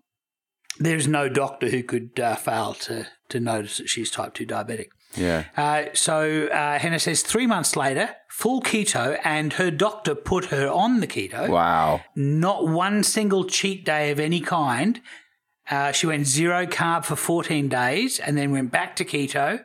there's 0.79 1.07
no 1.07 1.29
doctor 1.29 1.69
who 1.69 1.83
could 1.83 2.19
uh, 2.19 2.35
fail 2.35 2.73
to, 2.73 3.05
to 3.31 3.39
notice 3.39 3.77
that 3.77 3.89
she's 3.89 4.11
type 4.11 4.33
2 4.33 4.45
diabetic. 4.45 4.87
Yeah. 5.15 5.45
Uh, 5.57 5.85
so 5.93 6.47
uh, 6.47 6.79
Hannah 6.79 6.99
says 6.99 7.21
three 7.21 7.45
months 7.47 7.75
later, 7.75 8.15
full 8.29 8.61
keto, 8.61 9.19
and 9.23 9.53
her 9.53 9.69
doctor 9.69 10.15
put 10.15 10.45
her 10.45 10.69
on 10.69 11.01
the 11.01 11.07
keto. 11.07 11.49
Wow. 11.49 12.01
Not 12.15 12.67
one 12.67 13.03
single 13.03 13.43
cheat 13.45 13.83
day 13.85 14.11
of 14.11 14.19
any 14.19 14.39
kind. 14.39 15.01
Uh, 15.69 15.91
she 15.91 16.07
went 16.07 16.27
zero 16.27 16.65
carb 16.65 17.03
for 17.05 17.15
14 17.15 17.67
days 17.67 18.19
and 18.19 18.37
then 18.37 18.51
went 18.51 18.71
back 18.71 18.95
to 18.97 19.05
keto. 19.05 19.63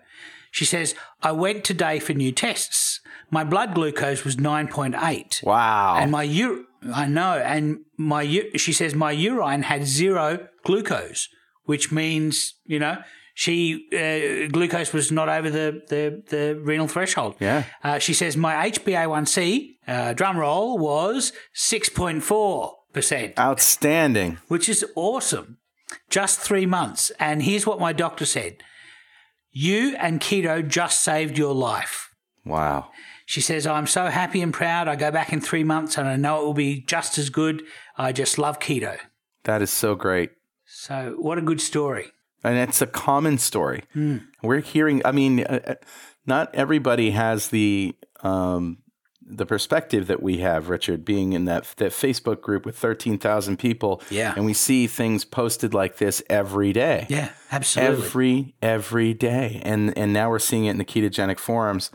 She 0.50 0.64
says, 0.64 0.94
I 1.22 1.32
went 1.32 1.64
today 1.64 1.98
for 1.98 2.12
new 2.12 2.32
tests. 2.32 3.00
My 3.30 3.44
blood 3.44 3.74
glucose 3.74 4.24
was 4.24 4.36
9.8. 4.36 5.42
Wow. 5.44 5.96
And 5.98 6.10
my 6.10 6.24
ur- 6.24 6.64
I 6.94 7.06
know, 7.06 7.32
and 7.38 7.80
my 7.96 8.22
u- 8.22 8.56
she 8.56 8.72
says 8.72 8.94
my 8.94 9.10
urine 9.10 9.62
had 9.62 9.86
zero 9.86 10.46
glucose, 10.64 11.28
which 11.64 11.90
means 11.90 12.54
you 12.64 12.78
know 12.78 12.98
she 13.38 13.86
uh, 13.92 14.48
glucose 14.50 14.94
was 14.94 15.12
not 15.12 15.28
over 15.28 15.50
the 15.50 15.82
the, 15.88 16.22
the 16.30 16.58
renal 16.58 16.88
threshold. 16.88 17.34
Yeah. 17.38 17.64
Uh, 17.84 17.98
she 17.98 18.14
says 18.14 18.34
my 18.34 18.70
HbA1c 18.70 19.76
uh, 19.86 20.12
drum 20.14 20.38
roll 20.38 20.78
was 20.78 21.34
six 21.52 21.90
point 21.90 22.22
four 22.22 22.78
percent, 22.94 23.38
Outstanding. 23.38 24.38
which 24.48 24.70
is 24.70 24.86
awesome. 24.96 25.58
Just 26.08 26.40
three 26.40 26.64
months, 26.64 27.12
and 27.20 27.42
here's 27.42 27.66
what 27.66 27.78
my 27.78 27.92
doctor 27.92 28.24
said: 28.24 28.56
You 29.52 29.94
and 29.98 30.18
keto 30.18 30.66
just 30.66 31.00
saved 31.00 31.36
your 31.36 31.54
life. 31.54 32.08
Wow. 32.46 32.90
She 33.26 33.40
says, 33.42 33.66
I'm 33.66 33.88
so 33.88 34.06
happy 34.06 34.40
and 34.40 34.54
proud. 34.54 34.86
I 34.88 34.94
go 34.96 35.10
back 35.10 35.32
in 35.32 35.40
three 35.40 35.64
months 35.64 35.98
and 35.98 36.06
I 36.08 36.14
know 36.14 36.40
it 36.40 36.44
will 36.44 36.54
be 36.54 36.82
just 36.82 37.18
as 37.18 37.28
good. 37.28 37.64
I 37.98 38.12
just 38.12 38.38
love 38.38 38.60
keto. 38.60 38.98
That 39.42 39.62
is 39.62 39.70
so 39.70 39.96
great. 39.96 40.30
So, 40.64 41.16
what 41.18 41.36
a 41.36 41.42
good 41.42 41.60
story. 41.60 42.12
And 42.46 42.68
it's 42.68 42.80
a 42.80 42.86
common 42.86 43.38
story. 43.38 43.84
Hmm. 43.92 44.18
We're 44.42 44.60
hearing, 44.60 45.02
I 45.04 45.12
mean, 45.12 45.40
uh, 45.40 45.60
uh, 45.66 45.74
not 46.26 46.54
everybody 46.54 47.10
has 47.10 47.48
the, 47.48 47.94
um, 48.20 48.78
the 49.28 49.46
perspective 49.46 50.06
that 50.06 50.22
we 50.22 50.38
have, 50.38 50.68
Richard, 50.68 51.04
being 51.04 51.32
in 51.32 51.46
that, 51.46 51.64
that 51.78 51.90
Facebook 51.90 52.40
group 52.40 52.64
with 52.64 52.78
13,000 52.78 53.58
people. 53.58 54.00
Yeah. 54.10 54.32
And 54.36 54.44
we 54.46 54.54
see 54.54 54.86
things 54.86 55.24
posted 55.24 55.74
like 55.74 55.96
this 55.96 56.22
every 56.30 56.72
day. 56.72 57.06
Yeah, 57.08 57.32
absolutely. 57.50 58.06
Every, 58.06 58.54
every 58.62 59.14
day. 59.14 59.60
And, 59.64 59.96
and 59.98 60.12
now 60.12 60.30
we're 60.30 60.38
seeing 60.38 60.66
it 60.66 60.70
in 60.70 60.78
the 60.78 60.84
ketogenic 60.84 61.38
forums. 61.38 61.90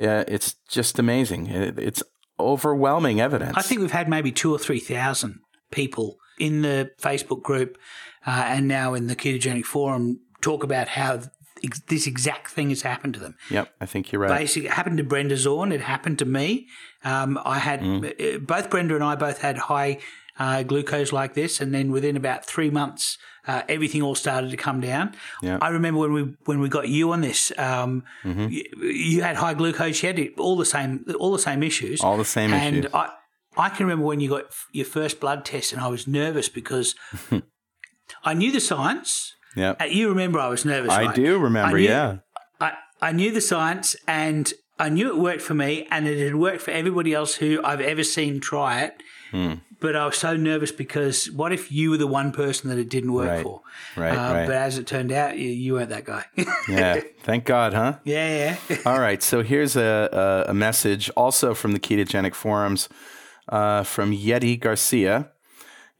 Uh, 0.00 0.24
it's 0.26 0.54
just 0.68 0.98
amazing. 0.98 1.48
It, 1.48 1.78
it's 1.78 2.02
overwhelming 2.38 3.20
evidence. 3.20 3.56
I 3.56 3.62
think 3.62 3.82
we've 3.82 3.90
had 3.90 4.08
maybe 4.08 4.32
two 4.32 4.54
or 4.54 4.58
3,000 4.58 5.40
people 5.70 6.16
in 6.40 6.62
the 6.62 6.90
Facebook 7.00 7.42
group 7.42 7.78
uh, 8.26 8.44
and 8.46 8.66
now 8.68 8.94
in 8.94 9.06
the 9.06 9.16
ketogenic 9.16 9.64
forum 9.64 10.20
talk 10.40 10.64
about 10.64 10.88
how 10.88 11.20
ex- 11.62 11.80
this 11.88 12.06
exact 12.06 12.50
thing 12.50 12.68
has 12.70 12.82
happened 12.82 13.14
to 13.14 13.20
them. 13.20 13.34
Yep, 13.50 13.72
I 13.80 13.86
think 13.86 14.10
you're 14.10 14.22
right. 14.22 14.38
Basically, 14.38 14.66
it 14.68 14.72
happened 14.72 14.98
to 14.98 15.04
Brenda 15.04 15.36
Zorn. 15.36 15.72
It 15.72 15.80
happened 15.82 16.18
to 16.20 16.24
me. 16.24 16.66
Um, 17.04 17.38
I 17.44 17.58
had 17.58 17.80
uh, 17.82 18.38
both 18.40 18.70
Brenda 18.70 18.94
and 18.94 19.04
I 19.04 19.14
both 19.16 19.38
had 19.40 19.56
high 19.58 19.98
uh, 20.38 20.62
glucose 20.62 21.12
like 21.12 21.34
this, 21.34 21.60
and 21.60 21.72
then 21.74 21.90
within 21.92 22.16
about 22.16 22.46
three 22.46 22.70
months, 22.70 23.18
uh, 23.46 23.62
everything 23.68 24.00
all 24.02 24.14
started 24.14 24.50
to 24.50 24.56
come 24.56 24.80
down. 24.80 25.14
Yeah. 25.42 25.58
I 25.60 25.68
remember 25.68 26.00
when 26.00 26.12
we 26.14 26.22
when 26.46 26.60
we 26.60 26.68
got 26.70 26.88
you 26.88 27.12
on 27.12 27.20
this, 27.20 27.52
um, 27.58 28.04
you, 28.24 28.64
you 28.80 29.22
had 29.22 29.36
high 29.36 29.54
glucose. 29.54 30.02
You 30.02 30.06
had 30.08 30.18
it- 30.18 30.38
all 30.38 30.56
the 30.56 30.64
same 30.64 31.04
all 31.18 31.32
the 31.32 31.38
same 31.50 31.62
issues. 31.62 32.00
All 32.00 32.16
the 32.16 32.24
same 32.24 32.52
and 32.54 32.76
issues. 32.78 32.94
I 32.94 33.10
I 33.56 33.68
can 33.68 33.86
remember 33.86 34.04
when 34.06 34.20
you 34.20 34.28
got 34.28 34.44
your 34.72 34.86
first 34.86 35.20
blood 35.20 35.44
test, 35.44 35.72
and 35.72 35.80
I 35.80 35.88
was 35.88 36.06
nervous 36.06 36.48
because 36.48 36.94
I 38.24 38.34
knew 38.34 38.52
the 38.52 38.60
science. 38.60 39.34
Yep. 39.56 39.82
Uh, 39.82 39.84
You 39.86 40.08
remember 40.08 40.38
I 40.38 40.48
was 40.48 40.64
nervous. 40.64 40.92
I 40.92 41.06
right? 41.06 41.14
do 41.14 41.38
remember, 41.38 41.76
I 41.76 41.80
knew- 41.80 41.86
yeah. 41.88 42.16
I, 42.60 42.72
I 43.02 43.12
knew 43.12 43.32
the 43.32 43.40
science 43.40 43.96
and 44.06 44.52
I 44.78 44.88
knew 44.88 45.08
it 45.08 45.18
worked 45.18 45.42
for 45.42 45.54
me 45.54 45.86
and 45.90 46.06
it 46.06 46.22
had 46.24 46.36
worked 46.36 46.62
for 46.62 46.70
everybody 46.70 47.12
else 47.12 47.34
who 47.36 47.60
I've 47.64 47.80
ever 47.80 48.04
seen 48.04 48.40
try 48.40 48.82
it. 48.82 49.02
Hmm. 49.32 49.54
But 49.80 49.96
I 49.96 50.04
was 50.06 50.16
so 50.18 50.36
nervous 50.36 50.70
because 50.72 51.30
what 51.30 51.52
if 51.52 51.72
you 51.72 51.90
were 51.90 51.96
the 51.96 52.06
one 52.06 52.32
person 52.32 52.68
that 52.68 52.78
it 52.78 52.88
didn't 52.90 53.12
work 53.12 53.28
Right. 53.28 53.42
for? 53.42 53.62
Right, 53.96 54.12
Uh, 54.12 54.32
right. 54.34 54.46
But 54.46 54.54
as 54.56 54.76
it 54.78 54.86
turned 54.86 55.10
out, 55.10 55.38
you, 55.38 55.48
you 55.48 55.72
weren't 55.74 55.88
that 55.90 56.04
guy. 56.04 56.24
Yeah. 56.68 57.00
Thank 57.22 57.44
God, 57.46 57.72
huh? 57.72 57.98
yeah, 58.04 58.56
yeah. 58.68 58.76
All 58.86 59.00
right. 59.00 59.22
So 59.22 59.42
here's 59.42 59.76
a, 59.76 60.44
a, 60.46 60.50
a 60.50 60.54
message 60.54 61.10
also 61.16 61.54
from 61.54 61.72
the 61.72 61.80
ketogenic 61.80 62.34
forums 62.34 62.88
uh, 63.50 63.82
from 63.82 64.12
Yeti 64.12 64.58
Garcia. 64.58 65.32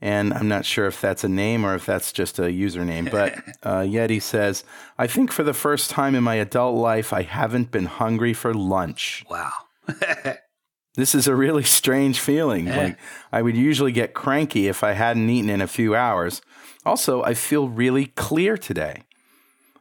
And 0.01 0.33
I'm 0.33 0.49
not 0.49 0.65
sure 0.65 0.87
if 0.87 0.99
that's 0.99 1.25
a 1.25 1.29
name 1.29 1.67
or 1.67 1.75
if 1.75 1.85
that's 1.85 2.11
just 2.11 2.39
a 2.39 2.45
username, 2.45 3.11
but 3.11 3.35
uh, 3.63 3.81
Yeti 3.81 4.23
says, 4.23 4.65
I 4.97 5.07
think 5.07 5.31
for 5.31 5.43
the 5.43 5.53
first 5.53 5.91
time 5.91 6.15
in 6.15 6.25
my 6.25 6.37
adult 6.37 6.77
life, 6.77 7.13
I 7.13 7.21
haven't 7.23 7.71
been 7.71 7.85
hungry 7.85 8.33
for 8.33 8.55
lunch. 8.55 9.27
Wow. 9.29 9.53
This 10.97 11.15
is 11.15 11.29
a 11.29 11.37
really 11.37 11.63
strange 11.63 12.19
feeling. 12.19 12.67
Like 12.67 12.99
I 13.33 13.43
would 13.43 13.57
usually 13.57 13.93
get 13.93 14.13
cranky 14.13 14.67
if 14.67 14.83
I 14.83 14.93
hadn't 14.93 15.31
eaten 15.31 15.49
in 15.49 15.61
a 15.61 15.69
few 15.69 15.95
hours. 15.95 16.43
Also, 16.85 17.23
I 17.23 17.35
feel 17.35 17.69
really 17.69 18.07
clear 18.07 18.59
today. 18.59 19.05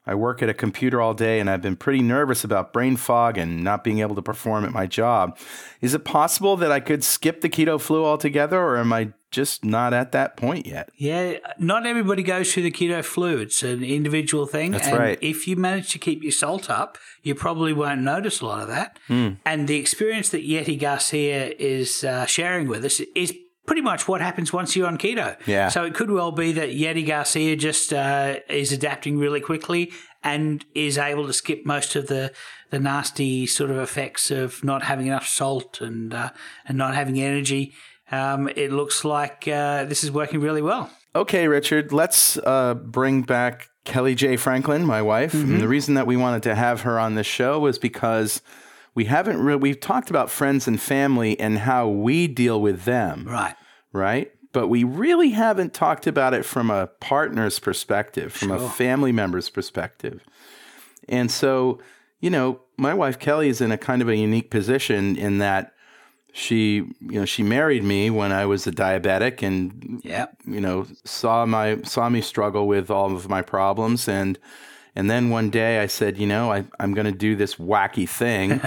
I 0.09 0.15
work 0.15 0.41
at 0.41 0.49
a 0.49 0.55
computer 0.55 0.99
all 0.99 1.13
day 1.13 1.39
and 1.39 1.47
I've 1.47 1.61
been 1.61 1.75
pretty 1.75 2.01
nervous 2.01 2.43
about 2.43 2.73
brain 2.73 2.97
fog 2.97 3.37
and 3.37 3.63
not 3.63 3.83
being 3.83 3.99
able 3.99 4.15
to 4.15 4.23
perform 4.23 4.65
at 4.65 4.71
my 4.71 4.87
job. 4.87 5.37
Is 5.81 5.93
it 5.93 6.03
possible 6.03 6.57
that 6.57 6.71
I 6.71 6.79
could 6.79 7.03
skip 7.03 7.41
the 7.41 7.49
keto 7.49 7.79
flu 7.79 8.03
altogether 8.03 8.59
or 8.59 8.77
am 8.77 8.91
I 8.91 9.13
just 9.29 9.63
not 9.63 9.93
at 9.93 10.11
that 10.13 10.35
point 10.35 10.65
yet? 10.65 10.89
Yeah, 10.97 11.37
not 11.59 11.85
everybody 11.85 12.23
goes 12.23 12.51
through 12.51 12.63
the 12.63 12.71
keto 12.71 13.05
flu. 13.05 13.37
It's 13.37 13.61
an 13.61 13.83
individual 13.83 14.47
thing. 14.47 14.71
That's 14.71 14.87
and 14.87 14.97
right. 14.97 15.19
If 15.21 15.47
you 15.47 15.55
manage 15.55 15.91
to 15.91 15.99
keep 15.99 16.23
your 16.23 16.31
salt 16.31 16.71
up, 16.71 16.97
you 17.21 17.35
probably 17.35 17.71
won't 17.71 18.01
notice 18.01 18.41
a 18.41 18.47
lot 18.47 18.63
of 18.63 18.67
that. 18.69 18.97
Hmm. 19.05 19.33
And 19.45 19.67
the 19.67 19.77
experience 19.77 20.29
that 20.29 20.43
Yeti 20.43 20.79
Garcia 20.79 21.53
is 21.59 22.03
uh, 22.03 22.25
sharing 22.25 22.67
with 22.67 22.83
us 22.83 22.99
is 23.15 23.31
pretty 23.69 23.81
much 23.83 24.07
what 24.07 24.19
happens 24.19 24.51
once 24.51 24.75
you're 24.75 24.87
on 24.87 24.97
keto. 24.97 25.37
Yeah. 25.45 25.69
So 25.69 25.83
it 25.83 25.93
could 25.93 26.09
well 26.09 26.31
be 26.31 26.53
that 26.53 26.69
Yeti 26.69 27.05
Garcia 27.05 27.55
just 27.55 27.93
uh, 27.93 28.37
is 28.49 28.71
adapting 28.71 29.19
really 29.19 29.39
quickly 29.39 29.91
and 30.23 30.65
is 30.73 30.97
able 30.97 31.27
to 31.27 31.33
skip 31.33 31.67
most 31.67 31.95
of 31.95 32.07
the 32.07 32.31
the 32.71 32.79
nasty 32.79 33.45
sort 33.45 33.69
of 33.69 33.77
effects 33.77 34.31
of 34.31 34.63
not 34.63 34.81
having 34.81 35.05
enough 35.05 35.27
salt 35.27 35.81
and 35.81 36.15
uh, 36.15 36.31
and 36.65 36.79
not 36.79 36.95
having 36.95 37.21
energy. 37.21 37.73
Um, 38.11 38.49
it 38.55 38.71
looks 38.71 39.05
like 39.05 39.47
uh, 39.47 39.85
this 39.85 40.03
is 40.03 40.11
working 40.11 40.41
really 40.41 40.63
well. 40.63 40.89
Okay, 41.15 41.47
Richard, 41.47 41.93
let's 41.93 42.37
uh, 42.37 42.73
bring 42.73 43.21
back 43.21 43.69
Kelly 43.85 44.15
J. 44.15 44.35
Franklin, 44.35 44.83
my 44.83 45.03
wife. 45.03 45.35
And 45.35 45.61
the 45.61 45.67
reason 45.67 45.93
that 45.93 46.07
we 46.07 46.17
wanted 46.17 46.41
to 46.43 46.55
have 46.55 46.81
her 46.81 46.99
on 46.99 47.13
the 47.13 47.23
show 47.23 47.59
was 47.59 47.77
because 47.77 48.41
we 48.99 49.05
haven't 49.05 49.41
really, 49.41 49.61
we've 49.61 49.79
talked 49.79 50.09
about 50.09 50.29
friends 50.29 50.67
and 50.67 50.77
family 50.81 51.39
and 51.39 51.59
how 51.59 51.87
we 51.87 52.27
deal 52.27 52.59
with 52.59 52.83
them. 52.83 53.23
Right. 53.25 53.55
right? 53.93 54.29
But 54.51 54.67
we 54.67 54.83
really 54.83 55.29
haven't 55.29 55.73
talked 55.73 56.05
about 56.05 56.33
it 56.33 56.43
from 56.43 56.69
a 56.69 56.87
partner's 56.99 57.59
perspective, 57.59 58.33
from 58.33 58.51
a 58.51 58.67
family 58.67 59.13
member's 59.13 59.49
perspective. 59.49 60.25
And 61.07 61.31
so, 61.31 61.79
you 62.19 62.29
know, 62.29 62.59
my 62.75 62.93
wife 62.93 63.17
Kelly 63.19 63.47
is 63.47 63.61
in 63.61 63.71
a 63.71 63.77
kind 63.77 64.01
of 64.01 64.09
a 64.09 64.17
unique 64.17 64.51
position 64.51 65.15
in 65.15 65.37
that 65.37 65.71
she, 66.33 66.83
you 66.99 67.19
know, 67.21 67.25
she 67.25 67.41
married 67.41 67.85
me 67.85 68.09
when 68.09 68.33
I 68.33 68.45
was 68.47 68.67
a 68.67 68.71
diabetic 68.71 69.41
and 69.41 70.01
Yeah. 70.03 70.25
you 70.45 70.59
know, 70.59 70.87
saw 71.05 71.45
my 71.45 71.81
saw 71.83 72.09
me 72.09 72.19
struggle 72.19 72.67
with 72.67 72.91
all 72.91 73.15
of 73.15 73.29
my 73.29 73.43
problems 73.43 74.09
and 74.09 74.37
and 74.95 75.09
then 75.09 75.29
one 75.29 75.49
day 75.49 75.79
I 75.79 75.87
said, 75.87 76.17
you 76.17 76.27
know, 76.27 76.51
I, 76.51 76.65
I'm 76.79 76.93
going 76.93 77.05
to 77.05 77.11
do 77.11 77.35
this 77.35 77.55
wacky 77.55 78.07
thing, 78.07 78.61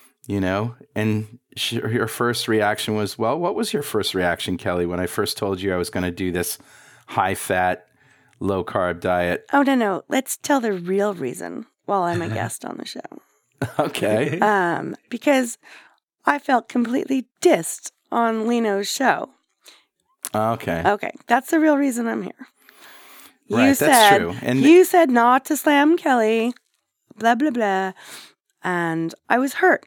you 0.26 0.40
know, 0.40 0.74
and 0.94 1.38
she, 1.56 1.76
her 1.76 2.08
first 2.08 2.48
reaction 2.48 2.94
was, 2.94 3.18
well, 3.18 3.38
what 3.38 3.54
was 3.54 3.72
your 3.72 3.82
first 3.82 4.14
reaction, 4.14 4.56
Kelly, 4.56 4.86
when 4.86 5.00
I 5.00 5.06
first 5.06 5.36
told 5.36 5.60
you 5.60 5.72
I 5.72 5.76
was 5.76 5.90
going 5.90 6.04
to 6.04 6.10
do 6.10 6.30
this 6.32 6.58
high 7.06 7.34
fat, 7.34 7.86
low 8.40 8.64
carb 8.64 9.00
diet? 9.00 9.44
Oh, 9.52 9.62
no, 9.62 9.74
no. 9.74 10.02
Let's 10.08 10.36
tell 10.36 10.60
the 10.60 10.72
real 10.72 11.14
reason 11.14 11.66
while 11.86 12.02
I'm 12.02 12.22
a 12.22 12.28
guest 12.34 12.64
on 12.64 12.76
the 12.76 12.86
show. 12.86 13.00
Okay. 13.78 14.38
Um, 14.48 14.96
because 15.08 15.58
I 16.24 16.38
felt 16.38 16.68
completely 16.68 17.26
dissed 17.40 17.90
on 18.12 18.46
Lino's 18.46 18.88
show. 18.90 19.30
okay. 20.34 20.82
Okay, 20.84 21.12
that's 21.26 21.50
the 21.50 21.58
real 21.58 21.76
reason 21.76 22.06
I'm 22.06 22.22
here. 22.22 22.48
You 23.48 23.56
Right, 23.56 23.78
that's 23.78 23.78
said, 23.78 24.18
true. 24.18 24.34
And- 24.42 24.60
you 24.60 24.84
said 24.84 25.10
not 25.10 25.44
to 25.46 25.56
slam 25.56 25.96
Kelly, 25.96 26.52
blah 27.16 27.34
blah 27.34 27.50
blah, 27.50 27.92
and 28.62 29.14
I 29.28 29.38
was 29.38 29.54
hurt 29.54 29.86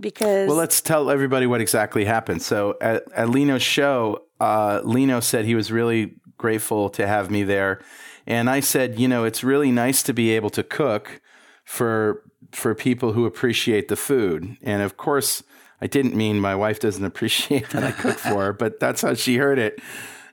because 0.00 0.48
Well, 0.48 0.56
let's 0.56 0.80
tell 0.80 1.10
everybody 1.10 1.46
what 1.46 1.60
exactly 1.60 2.04
happened. 2.04 2.42
So 2.42 2.76
at, 2.80 3.04
at 3.14 3.28
Lino's 3.28 3.62
show, 3.62 4.22
uh, 4.40 4.80
Lino 4.84 5.20
said 5.20 5.44
he 5.44 5.54
was 5.54 5.70
really 5.72 6.16
grateful 6.38 6.88
to 6.90 7.06
have 7.06 7.30
me 7.30 7.42
there. 7.42 7.80
And 8.26 8.50
I 8.50 8.60
said, 8.60 8.98
you 8.98 9.08
know, 9.08 9.24
it's 9.24 9.44
really 9.44 9.70
nice 9.70 10.02
to 10.04 10.12
be 10.12 10.30
able 10.30 10.50
to 10.50 10.62
cook 10.62 11.20
for 11.64 12.22
for 12.52 12.74
people 12.74 13.12
who 13.12 13.26
appreciate 13.26 13.88
the 13.88 13.96
food. 13.96 14.56
And 14.62 14.82
of 14.82 14.96
course, 14.96 15.42
I 15.80 15.86
didn't 15.86 16.14
mean 16.14 16.40
my 16.40 16.54
wife 16.54 16.80
doesn't 16.80 17.04
appreciate 17.12 17.70
that 17.70 17.84
I 17.84 17.92
cook 17.92 18.16
for 18.18 18.44
her, 18.46 18.52
but 18.52 18.80
that's 18.80 19.02
how 19.02 19.14
she 19.14 19.36
heard 19.36 19.58
it. 19.58 19.80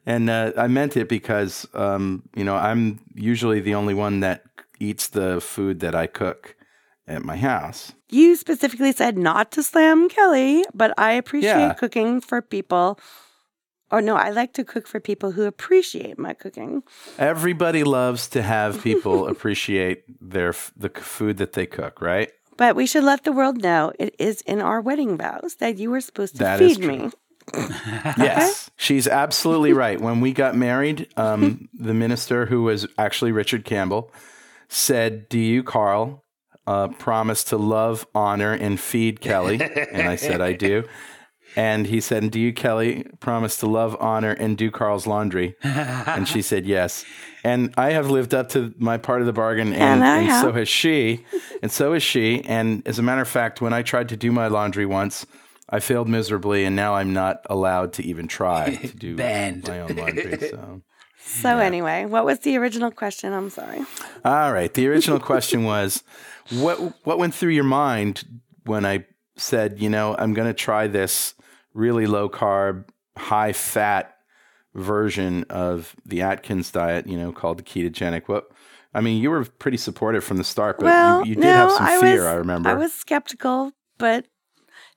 And 0.05 0.29
uh, 0.29 0.51
I 0.57 0.67
meant 0.67 0.97
it 0.97 1.07
because, 1.07 1.67
um, 1.73 2.23
you 2.35 2.43
know, 2.43 2.55
I'm 2.55 2.99
usually 3.15 3.59
the 3.61 3.75
only 3.75 3.93
one 3.93 4.19
that 4.19 4.43
eats 4.79 5.07
the 5.07 5.39
food 5.39 5.79
that 5.79 5.95
I 5.95 6.07
cook 6.07 6.55
at 7.07 7.23
my 7.23 7.37
house. 7.37 7.93
You 8.09 8.35
specifically 8.35 8.91
said 8.91 9.17
not 9.17 9.51
to 9.53 9.63
slam 9.63 10.09
Kelly, 10.09 10.63
but 10.73 10.93
I 10.97 11.13
appreciate 11.13 11.51
Yeah. 11.51 11.73
cooking 11.73 12.21
for 12.21 12.41
people. 12.41 12.99
Or 13.91 14.01
no, 14.01 14.15
I 14.15 14.31
like 14.31 14.53
to 14.53 14.63
cook 14.63 14.87
for 14.87 14.99
people 14.99 15.31
who 15.31 15.43
appreciate 15.43 16.17
my 16.17 16.33
cooking. 16.33 16.83
Everybody 17.17 17.83
loves 17.83 18.27
to 18.29 18.41
have 18.41 18.81
people 18.83 19.27
appreciate 19.27 20.03
their 20.19 20.53
the 20.75 20.89
food 20.89 21.37
that 21.37 21.53
they 21.53 21.65
cook, 21.65 22.01
right? 22.01 22.31
But 22.57 22.75
we 22.75 22.85
should 22.85 23.03
let 23.03 23.23
the 23.23 23.31
world 23.31 23.61
know 23.61 23.91
it 23.99 24.15
is 24.19 24.41
in 24.41 24.61
our 24.61 24.81
wedding 24.81 25.17
vows 25.17 25.55
that 25.55 25.77
you 25.77 25.89
were 25.91 26.01
supposed 26.01 26.35
to 26.37 26.43
That 26.43 26.59
feed 26.59 26.79
me. 26.79 27.11
Yes, 28.17 28.71
she's 28.75 29.07
absolutely 29.07 29.73
right. 29.83 29.99
When 29.99 30.21
we 30.21 30.33
got 30.33 30.55
married, 30.55 31.07
um, 31.17 31.69
the 31.73 31.93
minister, 31.93 32.45
who 32.45 32.63
was 32.63 32.87
actually 32.97 33.31
Richard 33.31 33.65
Campbell, 33.65 34.11
said, 34.69 35.29
"Do 35.29 35.39
you, 35.39 35.63
Carl, 35.63 36.23
uh, 36.67 36.89
promise 36.89 37.43
to 37.45 37.57
love, 37.57 38.05
honor, 38.15 38.53
and 38.53 38.79
feed 38.79 39.21
Kelly?" 39.21 39.61
And 39.61 40.07
I 40.07 40.15
said, 40.15 40.41
"I 40.41 40.53
do." 40.53 40.83
And 41.55 41.85
he 41.85 42.01
said, 42.01 42.31
"Do 42.31 42.39
you, 42.39 42.51
Kelly, 42.51 43.05
promise 43.19 43.57
to 43.57 43.67
love, 43.67 43.95
honor, 43.99 44.31
and 44.31 44.57
do 44.57 44.71
Carl's 44.71 45.05
laundry?" 45.05 45.55
And 45.61 46.27
she 46.27 46.41
said, 46.41 46.65
"Yes." 46.65 47.05
And 47.43 47.73
I 47.77 47.91
have 47.91 48.09
lived 48.09 48.33
up 48.33 48.49
to 48.49 48.73
my 48.77 48.97
part 48.97 49.19
of 49.19 49.27
the 49.27 49.33
bargain, 49.33 49.73
and, 49.73 50.01
And 50.01 50.03
and 50.31 50.41
so 50.41 50.53
has 50.53 50.69
she, 50.69 51.25
and 51.61 51.69
so 51.71 51.93
has 51.93 52.01
she. 52.01 52.41
And 52.45 52.81
as 52.87 52.97
a 52.99 53.03
matter 53.03 53.21
of 53.21 53.27
fact, 53.27 53.61
when 53.61 53.73
I 53.73 53.81
tried 53.83 54.09
to 54.09 54.17
do 54.17 54.31
my 54.31 54.47
laundry 54.47 54.85
once, 54.85 55.25
I 55.73 55.79
failed 55.79 56.07
miserably, 56.07 56.65
and 56.65 56.75
now 56.75 56.93
I'm 56.93 57.13
not 57.13 57.45
allowed 57.49 57.93
to 57.93 58.03
even 58.05 58.27
try 58.27 58.75
to 58.75 58.87
do 58.95 59.15
Banned. 59.15 59.67
my 59.67 59.79
own 59.81 59.95
laundry. 59.95 60.37
So, 60.51 60.81
So, 61.17 61.57
anyway, 61.57 62.05
what 62.05 62.25
was 62.25 62.39
the 62.39 62.57
original 62.57 62.91
question? 62.91 63.33
I'm 63.33 63.49
sorry. 63.49 63.79
all 64.23 64.53
right. 64.53 64.71
The 64.73 64.87
original 64.87 65.19
question 65.31 65.63
was, 65.63 66.03
what 66.51 66.77
what 67.05 67.17
went 67.17 67.33
through 67.33 67.51
your 67.53 67.63
mind 67.63 68.23
when 68.65 68.85
I 68.85 69.05
said, 69.35 69.79
you 69.81 69.89
know, 69.89 70.15
I'm 70.19 70.33
going 70.35 70.47
to 70.47 70.53
try 70.53 70.85
this 70.87 71.33
really 71.73 72.05
low 72.05 72.29
carb, 72.29 72.85
high 73.17 73.53
fat 73.53 74.15
version 74.75 75.43
of 75.49 75.95
the 76.05 76.21
Atkins 76.21 76.71
diet, 76.71 77.07
you 77.07 77.17
know, 77.17 77.31
called 77.31 77.57
the 77.57 77.63
ketogenic. 77.63 78.27
What 78.27 78.51
I 78.93 79.01
mean, 79.01 79.21
you 79.23 79.31
were 79.31 79.45
pretty 79.45 79.77
supportive 79.77 80.23
from 80.23 80.37
the 80.37 80.43
start, 80.43 80.77
but 80.77 80.85
well, 80.85 81.21
you, 81.25 81.29
you 81.29 81.35
did 81.35 81.45
no, 81.45 81.51
have 81.53 81.71
some 81.71 81.85
I 81.87 81.99
fear. 81.99 82.15
was, 82.17 82.25
I 82.25 82.33
remember. 82.35 82.69
I 82.69 82.73
was 82.75 82.93
skeptical, 82.93 83.71
but 83.97 84.25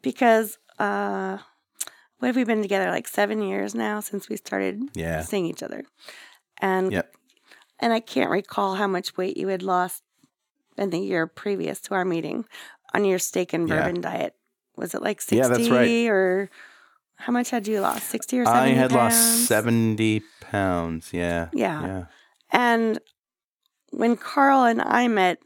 because 0.03 0.59
uh, 0.79 1.39
what 2.19 2.27
have 2.29 2.37
we 2.37 2.45
been 2.45 2.63
together 2.63 2.91
like 2.91 3.09
seven 3.09 3.43
years 3.43 3.75
now 3.75 4.01
since 4.01 4.29
we 4.29 4.37
started 4.37 4.83
Yeah. 4.95 5.23
seeing 5.23 5.47
each 5.47 5.63
other, 5.63 5.85
and 6.61 6.93
Yep. 6.93 7.15
and 7.79 7.93
I 7.93 8.01
can't 8.01 8.31
recall 8.31 8.75
how 8.77 8.87
much 8.87 9.17
weight 9.17 9.37
you 9.37 9.49
had 9.49 9.63
lost 9.63 10.03
in 10.79 10.91
the 10.91 10.99
year 11.01 11.27
previous 11.27 11.81
to 11.83 11.95
our 11.95 12.05
meeting 12.05 12.45
on 12.95 13.05
your 13.05 13.19
steak 13.19 13.53
and 13.53 13.69
Yeah. 13.69 13.77
bourbon 13.83 14.01
diet. 14.01 14.35
Was 14.77 14.95
it 14.95 15.03
like 15.03 15.21
sixty 15.21 15.37
Yeah, 15.37 15.49
that's 15.49 15.69
right. 15.71 16.07
or 16.09 16.51
how 17.17 17.33
much 17.33 17.51
had 17.51 17.67
you 17.67 17.81
lost? 17.81 18.09
Sixty 18.09 18.39
or 18.39 18.43
I 18.47 18.53
seventy? 18.53 18.75
had 18.75 18.91
pounds? 18.91 19.15
lost 19.15 19.47
seventy 19.47 20.23
pounds. 20.41 21.13
Yeah. 21.13 21.49
Yeah. 21.53 21.83
Yeah. 21.87 22.05
And 22.51 23.01
when 23.91 24.17
Carl 24.17 24.65
and 24.65 24.83
I 24.83 25.09
met, 25.09 25.39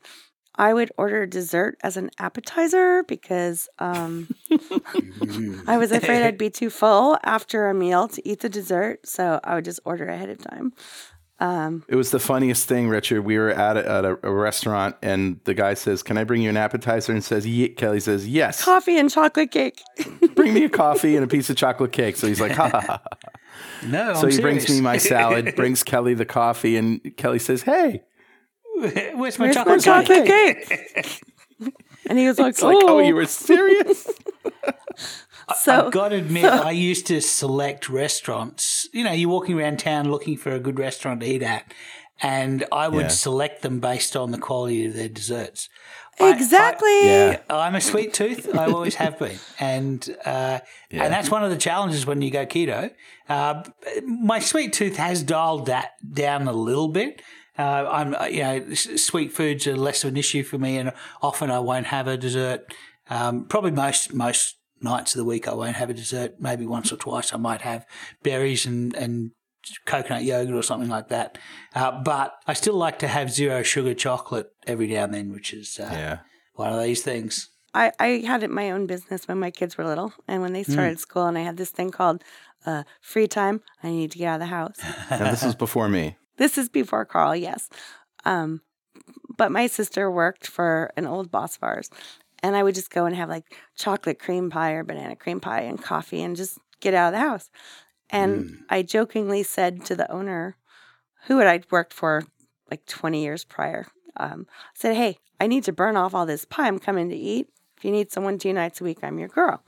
I 0.61 0.75
would 0.75 0.93
order 0.99 1.25
dessert 1.25 1.79
as 1.83 1.97
an 1.97 2.11
appetizer 2.19 3.03
because 3.05 3.67
um, 3.79 4.29
I 5.67 5.79
was 5.79 5.91
afraid 5.91 6.23
I'd 6.23 6.37
be 6.37 6.51
too 6.51 6.69
full 6.69 7.17
after 7.25 7.69
a 7.69 7.75
meal 7.75 8.09
to 8.09 8.29
eat 8.29 8.41
the 8.41 8.51
dessert. 8.51 9.07
So 9.07 9.41
I 9.43 9.55
would 9.55 9.65
just 9.65 9.81
order 9.87 10.07
ahead 10.07 10.29
of 10.29 10.37
time. 10.37 10.75
Um, 11.39 11.83
It 11.89 11.97
was 11.97 12.11
the 12.11 12.19
funniest 12.19 12.69
thing, 12.69 12.91
Richard. 12.91 13.23
We 13.23 13.39
were 13.39 13.49
at 13.49 13.79
a, 13.79 13.91
at 13.91 14.05
a, 14.05 14.19
a 14.23 14.31
restaurant, 14.31 14.97
and 15.01 15.41
the 15.45 15.55
guy 15.55 15.73
says, 15.73 16.03
"Can 16.03 16.19
I 16.19 16.25
bring 16.25 16.43
you 16.43 16.51
an 16.51 16.59
appetizer?" 16.59 17.13
And 17.13 17.25
says, 17.25 17.47
Ye-. 17.47 17.71
"Kelly 17.71 18.01
says 18.01 18.29
yes. 18.29 18.63
coffee 18.63 18.99
and 18.99 19.11
chocolate 19.11 19.51
cake. 19.51 19.81
bring 20.35 20.53
me 20.53 20.65
a 20.65 20.69
coffee 20.69 21.17
and 21.17 21.25
a 21.25 21.27
piece 21.27 21.49
of 21.49 21.57
chocolate 21.57 21.93
cake." 21.93 22.17
So 22.17 22.27
he's 22.27 22.43
like, 22.43 22.53
"Ha 22.53 22.69
ha 22.69 22.81
ha." 22.83 23.03
No, 23.87 24.13
So 24.13 24.27
I'm 24.27 24.31
he 24.31 24.41
brings 24.43 24.69
me 24.69 24.83
my 24.83 24.99
salad, 24.99 25.57
brings 25.57 25.83
Kelly 25.83 26.13
the 26.13 26.27
coffee, 26.27 26.77
and 26.77 27.17
Kelly 27.17 27.39
says, 27.39 27.63
"Hey." 27.63 28.03
Where's 28.77 28.95
my 28.95 29.13
Where's 29.15 29.39
my 29.39 29.53
chocolate, 29.53 29.83
chocolate 29.83 30.27
cake? 30.27 30.69
cake? 30.69 31.23
and 32.09 32.19
he 32.19 32.27
was 32.27 32.39
like, 32.39 32.51
It's 32.51 32.63
like, 32.63 32.77
oh, 32.83 32.97
"Oh, 32.97 32.99
you 33.01 33.15
were 33.15 33.27
serious?" 33.27 34.09
so 35.63 35.87
I've 35.87 35.93
got 35.93 36.11
to 36.11 36.17
admit, 36.17 36.45
I 36.45 36.71
used 36.71 37.07
to 37.09 37.21
select 37.21 37.89
restaurants. 37.89 38.89
You 38.93 39.05
know, 39.05 39.13
you're 39.13 39.29
walking 39.31 39.59
around 39.59 39.79
town 39.79 40.11
looking 40.11 40.37
for 40.37 40.53
a 40.53 40.61
good 40.61 40.79
restaurant 40.79 41.21
to 41.21 41.27
eat 41.27 41.43
at, 41.43 41.73
and 42.23 42.65
I 42.73 42.89
would 42.89 43.03
Yeah. 43.03 43.09
select 43.09 43.63
them 43.63 43.81
based 43.81 44.17
on 44.17 44.31
the 44.31 44.39
quality 44.39 44.87
of 44.87 44.95
their 44.95 45.09
desserts. 45.09 45.69
I- 46.19 46.31
exactly. 46.35 47.07
Yeah. 47.07 47.39
I'm 47.49 47.75
a 47.75 47.81
sweet 47.81 48.13
tooth. 48.13 48.55
I 48.55 48.67
always 48.67 48.95
have 48.97 49.19
been, 49.19 49.39
and 49.59 50.07
uh, 50.25 50.61
Yeah. 50.91 51.05
and 51.05 51.13
that's 51.13 51.31
one 51.31 51.43
of 51.45 51.51
the 51.51 51.57
challenges 51.57 52.07
when 52.07 52.21
you 52.23 52.31
go 52.31 52.45
keto. 52.47 52.91
Uh, 53.29 53.63
my 54.05 54.39
sweet 54.39 54.73
tooth 54.73 54.97
has 54.97 55.23
dialed 55.23 55.67
that 55.67 55.93
down 56.13 56.47
a 56.49 56.53
little 56.53 56.89
bit. 56.89 57.23
Uh, 57.59 57.87
I'm, 57.91 58.15
uh, 58.15 58.27
you 58.27 58.43
know, 58.43 58.75
sweet 58.75 59.33
foods 59.33 59.67
are 59.67 59.77
less 59.77 60.05
of 60.05 60.11
an 60.11 60.17
issue 60.17 60.43
for 60.43 60.59
me, 60.59 60.79
and 60.79 60.93
often 61.21 61.51
I 61.51 61.59
won't 61.59 61.87
have 61.87 62.07
a 62.07 62.17
dessert. 62.17 62.73
Um, 63.09 63.45
probably 63.45 63.73
most 63.73 64.15
most 64.15 64.57
nights 64.81 65.15
of 65.15 65.19
the 65.19 65.25
week 65.25 65.47
I 65.47 65.55
won't 65.55 65.77
have 65.77 65.91
a 65.91 65.95
dessert. 65.95 66.41
Maybe 66.41 66.67
once 66.67 66.93
or 66.93 66.97
twice 66.97 67.35
I 67.35 67.37
might 67.37 67.63
have 67.63 67.87
berries 68.23 68.67
and 68.67 68.95
and 68.95 69.33
coconut 69.85 70.25
yogurt 70.25 70.55
or 70.55 70.63
something 70.63 70.89
like 70.89 71.09
that. 71.09 71.39
Uh, 71.75 72.03
but 72.03 72.35
I 72.47 72.55
still 72.55 72.77
like 72.77 72.99
to 73.01 73.09
have 73.09 73.31
zero 73.31 73.63
sugar 73.63 73.95
chocolate 73.95 74.51
every 74.67 74.87
now 74.87 75.05
and 75.05 75.15
then, 75.15 75.33
which 75.33 75.53
is 75.53 75.79
uh, 75.79 75.89
yeah. 75.93 76.19
one 76.55 76.73
of 76.73 76.83
these 76.83 77.03
things. 77.03 77.51
I, 77.73 77.93
I 78.01 78.07
had 78.27 78.43
it 78.43 78.51
my 78.51 78.71
own 78.71 78.87
business 78.87 79.29
when 79.29 79.39
my 79.39 79.51
kids 79.51 79.79
were 79.79 79.85
little, 79.85 80.13
and 80.27 80.43
when 80.43 80.53
they 80.53 80.65
started 80.65 80.99
school, 80.99 81.27
and 81.27 81.39
I 81.39 81.43
had 81.43 81.57
this 81.57 81.71
thing 81.71 81.91
called 81.91 82.25
uh, 82.67 82.83
free 83.01 83.29
time. 83.29 83.61
I 83.83 83.91
need 83.91 84.11
to 84.13 84.19
get 84.19 84.27
out 84.27 84.35
of 84.35 84.41
the 84.41 84.47
house. 84.47 84.77
And 85.11 85.27
this 85.27 85.45
was 85.45 85.55
before 85.55 85.89
me. 85.89 86.17
This 86.41 86.57
is 86.57 86.71
before 86.71 87.05
Carl, 87.05 87.37
yes. 87.37 87.69
Um, 88.25 88.63
but 89.37 89.53
my 89.53 89.67
sister 89.67 90.11
worked 90.11 90.47
for 90.47 90.91
an 90.97 91.07
old 91.07 91.31
boss 91.31 91.57
of 91.57 91.63
ours, 91.63 91.91
and 92.43 92.57
I 92.57 92.63
would 92.63 92.75
just 92.75 92.91
go 92.91 93.05
and 93.05 93.15
have 93.15 93.29
like 93.29 93.55
chocolate 93.77 94.19
cream 94.19 94.49
pie 94.49 94.73
or 94.73 94.83
banana 94.83 95.17
cream 95.17 95.39
pie 95.39 95.61
and 95.61 95.81
coffee 95.81 96.23
and 96.23 96.35
just 96.35 96.59
get 96.81 96.95
out 96.95 97.09
of 97.09 97.13
the 97.13 97.29
house. 97.29 97.51
And 98.09 98.65
I 98.71 98.81
jokingly 98.81 99.43
said 99.43 99.85
to 99.85 99.95
the 99.95 100.11
owner, 100.11 100.57
who 101.27 101.41
had 101.41 101.47
I 101.47 101.61
worked 101.71 101.93
for 101.93 102.25
like 102.71 102.87
20 102.87 103.23
years 103.23 103.45
prior, 103.45 103.87
um, 104.17 104.47
said, 104.73 104.97
Hey, 104.97 105.19
I 105.39 105.47
need 105.47 105.65
to 105.65 105.73
burn 105.73 105.99
off 105.99 106.15
all 106.15 106.25
this 106.25 106.47
pie. 106.47 106.69
I'm 106.69 106.79
coming 106.79 107.11
to 107.11 107.17
eat. 107.17 107.49
If 107.77 107.85
you 107.85 107.91
need 107.91 108.11
someone 108.11 108.39
two 108.39 108.55
nights 108.55 108.81
a 108.81 108.85
week, 108.85 109.01
I'm 109.03 109.19
your 109.19 109.29
girl. 109.29 109.63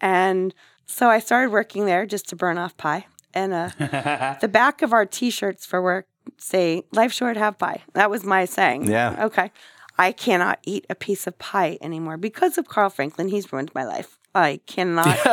And 0.00 0.54
so 0.86 1.08
I 1.08 1.18
started 1.18 1.50
working 1.50 1.86
there 1.86 2.06
just 2.06 2.28
to 2.28 2.36
burn 2.36 2.56
off 2.56 2.76
pie. 2.76 3.06
And 3.34 3.52
uh, 3.52 3.70
the 4.40 4.48
back 4.48 4.82
of 4.82 4.92
our 4.92 5.06
t-shirts 5.06 5.66
for 5.66 5.82
work 5.82 6.06
say 6.36 6.82
life 6.92 7.12
short 7.12 7.36
have 7.36 7.58
pie. 7.58 7.82
That 7.94 8.10
was 8.10 8.24
my 8.24 8.44
saying. 8.44 8.90
Yeah. 8.90 9.26
okay. 9.26 9.50
I 9.98 10.12
cannot 10.12 10.60
eat 10.62 10.86
a 10.88 10.94
piece 10.94 11.26
of 11.26 11.38
pie 11.38 11.76
anymore 11.80 12.16
because 12.16 12.56
of 12.56 12.68
carl 12.68 12.90
franklin. 12.90 13.28
He's 13.28 13.52
ruined 13.52 13.72
my 13.74 13.84
life. 13.84 14.18
I 14.34 14.60
cannot 14.66 15.06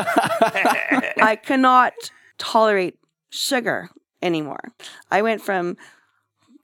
i 1.21 1.37
cannot 1.41 1.93
tolerate 2.37 2.97
sugar 3.29 3.89
anymore. 4.21 4.71
I 5.11 5.21
went 5.21 5.41
from 5.41 5.77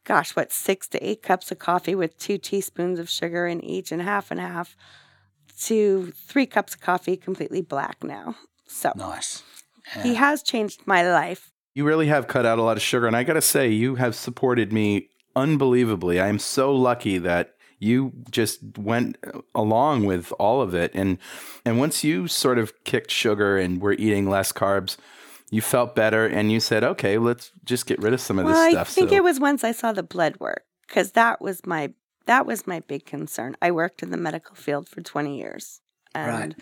gosh 0.04 0.36
what 0.36 0.52
six 0.52 0.88
to 0.90 1.08
eight 1.08 1.22
cups 1.22 1.52
of 1.52 1.60
coffee 1.60 1.94
with 1.94 2.18
two 2.18 2.38
teaspoons 2.38 2.98
of 2.98 3.10
sugar 3.10 3.46
in 3.46 3.64
each 3.64 3.92
and 3.92 4.02
half 4.02 4.32
and 4.32 4.40
half 4.40 4.76
to 5.64 6.12
three 6.16 6.48
cups 6.48 6.74
of 6.74 6.82
coffee 6.82 7.16
completely 7.16 7.62
black 7.62 8.04
now. 8.04 8.36
So 8.68 8.94
Nice. 8.96 9.44
He 10.04 10.16
has 10.16 10.42
changed 10.44 10.82
my 10.86 11.02
life 11.10 11.52
You 11.74 11.86
really 11.86 12.08
have 12.08 12.28
cut 12.28 12.46
out 12.46 12.60
a 12.60 12.64
lot 12.64 12.78
of 12.78 12.84
sugar. 12.84 13.08
And 13.08 13.16
I 13.16 13.24
got 13.24 13.34
to 13.34 13.42
say, 13.42 13.70
you 13.70 13.96
have 13.96 14.14
supported 14.16 14.74
me 14.74 15.10
unbelievably. 15.36 16.20
I 16.20 16.28
am 16.28 16.40
so 16.40 16.74
lucky 16.76 17.18
that 17.20 17.56
you 17.80 18.12
just 18.30 18.60
went 18.78 19.18
uh, 19.26 19.40
along 19.56 20.06
with 20.06 20.34
all 20.38 20.62
of 20.62 20.76
it. 20.76 20.92
And, 20.94 21.18
and 21.66 21.80
once 21.80 22.04
you 22.04 22.28
sort 22.28 22.60
of 22.60 22.84
kicked 22.84 23.10
sugar 23.12 23.58
and 23.58 23.82
were 23.82 23.94
eating 23.94 24.30
less 24.30 24.52
carbs, 24.52 24.98
you 25.50 25.62
felt 25.62 25.96
better 25.96 26.26
and 26.28 26.52
you 26.52 26.60
said, 26.60 26.84
okay, 26.84 27.18
let's 27.18 27.52
just 27.64 27.86
get 27.86 28.00
rid 28.00 28.14
of 28.14 28.22
some 28.22 28.38
of 28.40 28.46
well, 28.46 28.54
this 28.54 28.72
stuff. 28.74 28.90
I 28.90 28.94
think 28.94 29.10
so, 29.10 29.16
it 29.16 29.24
was 29.24 29.40
once 29.40 29.64
I 29.64 29.72
saw 29.72 29.92
the 29.94 30.04
blood 30.04 30.38
work 30.40 30.64
because 30.88 31.14
that 31.14 31.42
was 31.42 31.66
my 31.66 31.94
that 32.28 32.46
was 32.46 32.68
my 32.68 32.82
big 32.82 33.06
concern. 33.06 33.56
I 33.62 33.72
worked 33.72 34.04
in 34.04 34.12
the 34.12 34.18
medical 34.18 34.56
field 34.56 34.88
for 34.88 35.02
twenty 35.02 35.38
years, 35.40 35.82
and 36.14 36.28
Right. 36.28 36.56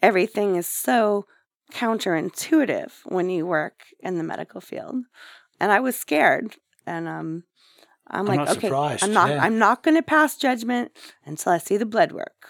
everything 0.00 0.56
is 0.56 0.66
so 0.66 1.26
counterintuitive 1.72 2.92
when 3.04 3.30
you 3.30 3.46
work 3.46 3.84
in 4.00 4.18
the 4.18 4.24
medical 4.24 4.60
field. 4.60 4.96
And 5.60 5.72
I 5.72 5.80
was 5.80 5.96
scared. 5.96 6.56
And 6.86 7.08
um, 7.08 7.44
I'm, 8.08 8.20
I'm 8.20 8.26
like, 8.26 8.36
not 8.38 8.48
okay, 8.56 8.68
surprised, 8.68 9.04
I'm 9.04 9.12
not. 9.12 9.30
yeah. 9.30 9.42
I'm 9.42 9.58
not 9.58 9.82
going 9.82 9.96
to 9.96 10.02
pass 10.02 10.36
judgment 10.36 10.92
until 11.24 11.52
I 11.52 11.58
see 11.58 11.76
the 11.76 11.86
blood 11.86 12.12
work. 12.12 12.48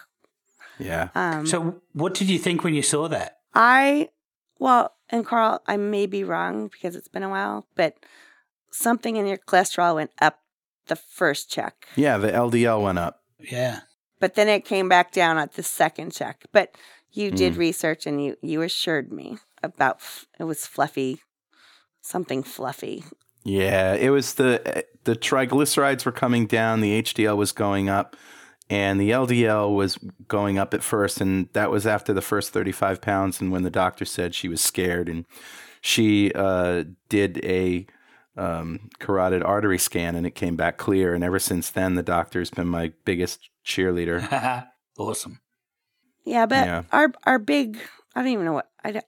Yeah. 0.79 1.09
Um, 1.15 1.47
So, 1.47 1.81
what 1.93 2.15
did 2.15 2.29
you 2.31 2.39
think 2.39 2.65
when 2.65 2.75
you 2.75 2.83
saw 2.83 3.09
that? 3.09 3.39
I, 3.55 4.09
well, 4.59 4.95
and 5.11 5.27
Carl, 5.27 5.61
I 5.67 5.77
may 5.77 6.07
be 6.07 6.25
wrong 6.25 6.69
because 6.69 6.97
it's 6.97 7.09
been 7.09 7.23
a 7.23 7.29
while, 7.29 7.67
but 7.77 7.97
something 8.71 9.17
in 9.17 9.27
your 9.27 9.37
cholesterol 9.37 9.95
went 9.97 10.11
up 10.21 10.39
the 10.89 10.97
first 10.97 11.51
check, 11.51 11.87
Yeah, 11.95 12.17
the 12.19 12.29
LDL 12.33 12.83
went 12.83 12.99
up. 12.99 13.21
Yeah. 13.39 13.81
but 14.19 14.35
then 14.35 14.49
it 14.49 14.65
came 14.65 14.89
back 14.89 15.13
down 15.13 15.37
at 15.39 15.53
the 15.55 15.63
second 15.63 16.13
check. 16.13 16.45
But 16.53 16.75
you 17.13 17.31
did 17.31 17.57
research 17.57 18.07
and 18.07 18.23
you 18.23 18.37
you 18.43 18.63
assured 18.63 19.13
me 19.13 19.39
about 19.63 19.97
f- 19.97 20.27
it 20.39 20.45
was 20.45 20.67
fluffy, 20.67 21.21
something 22.01 22.43
fluffy. 22.43 23.05
Yeah, 23.45 23.95
it 23.95 24.11
was 24.11 24.35
the 24.35 24.85
the 25.05 25.17
triglycerides 25.17 26.05
were 26.05 26.13
coming 26.13 26.47
down, 26.47 26.81
the 26.81 27.03
HDL 27.03 27.37
was 27.37 27.53
going 27.53 27.89
up, 27.89 28.17
and 28.71 29.01
the 29.01 29.11
LDL 29.11 29.75
was 29.75 29.99
going 30.29 30.59
up 30.59 30.73
at 30.75 30.83
first, 30.83 31.21
and 31.21 31.49
that 31.53 31.71
was 31.71 31.87
after 31.87 32.13
the 32.13 32.23
first 32.23 32.53
35 32.53 33.01
pounds. 33.01 33.41
And 33.41 33.51
when 33.51 33.63
the 33.63 33.71
doctor 33.71 34.05
said 34.05 34.35
she 34.35 34.49
was 34.49 34.61
scared, 34.61 35.09
and 35.09 35.27
she 35.81 36.33
uh, 36.35 36.85
did 37.09 37.45
a 37.45 37.87
um, 38.37 38.89
carotid 38.99 39.43
artery 39.43 39.79
scan, 39.79 40.15
and 40.15 40.27
it 40.27 40.35
came 40.35 40.57
back 40.57 40.79
clear. 40.79 41.15
And 41.15 41.23
ever 41.23 41.39
since 41.39 41.69
then, 41.69 41.97
the 41.97 42.03
doctor's 42.03 42.51
been 42.51 42.69
my 42.69 42.93
biggest 43.05 43.51
cheerleader. 43.67 44.67
awesome. 44.99 45.42
Yeah, 46.25 46.47
but 46.47 46.67
Yeah. 46.67 46.83
our 46.93 47.13
our 47.25 47.39
big 47.39 47.79
I 48.15 48.21
don't 48.21 48.29
even 48.31 48.45
know 48.45 48.53
what 48.55 48.71
I 48.85 48.93
don't 48.93 49.05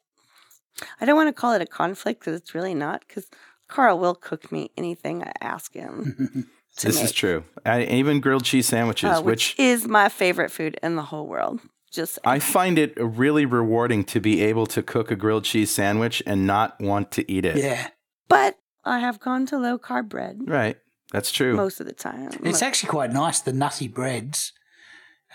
I 1.00 1.04
don't 1.04 1.16
want 1.16 1.28
to 1.28 1.32
call 1.40 1.52
it 1.52 1.62
a 1.62 1.66
conflict 1.66 2.20
because 2.20 2.34
it's 2.40 2.54
really 2.54 2.74
not 2.74 3.04
because 3.06 3.26
Carl 3.68 3.98
will 3.98 4.14
cook 4.14 4.50
me 4.52 4.70
anything 4.76 5.22
I 5.22 5.32
ask 5.40 5.72
him. 5.72 6.48
to 6.78 6.86
this 6.86 7.00
is 7.00 7.12
true. 7.12 7.44
I, 7.64 7.84
even 7.84 8.20
grilled 8.20 8.44
cheese 8.44 8.66
sandwiches, 8.66 9.18
Uh, 9.18 9.22
which 9.22 9.54
which 9.56 9.60
is 9.60 9.86
my 9.86 10.08
favorite 10.08 10.50
food 10.50 10.78
in 10.82 10.96
the 10.96 11.02
whole 11.02 11.26
world. 11.26 11.60
Just 11.92 12.18
I 12.24 12.40
find 12.40 12.76
it 12.78 12.92
really 12.96 13.46
rewarding 13.46 14.02
to 14.06 14.20
be 14.20 14.42
able 14.42 14.66
to 14.66 14.82
cook 14.82 15.12
a 15.12 15.16
grilled 15.16 15.44
cheese 15.44 15.70
sandwich 15.70 16.20
and 16.26 16.44
not 16.46 16.80
want 16.80 17.12
to 17.12 17.30
eat 17.30 17.44
it. 17.44 17.56
Yeah. 17.56 17.88
but 18.28 18.58
I 18.84 18.98
have 18.98 19.20
gone 19.20 19.46
to 19.46 19.56
low 19.58 19.78
carb 19.78 20.08
bread 20.08 20.40
Right. 20.46 20.76
That's 21.12 21.30
true. 21.30 21.54
most 21.54 21.78
of 21.80 21.86
the 21.86 21.92
time. 21.92 22.30
It's 22.42 22.60
actually 22.62 22.88
quite 22.90 23.12
nice, 23.12 23.38
the 23.40 23.52
nutty 23.52 23.86
breads. 23.86 24.52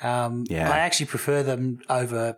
Um, 0.01 0.45
Yeah. 0.49 0.69
I 0.71 0.79
actually 0.79 1.07
prefer 1.07 1.43
them 1.43 1.81
over. 1.89 2.37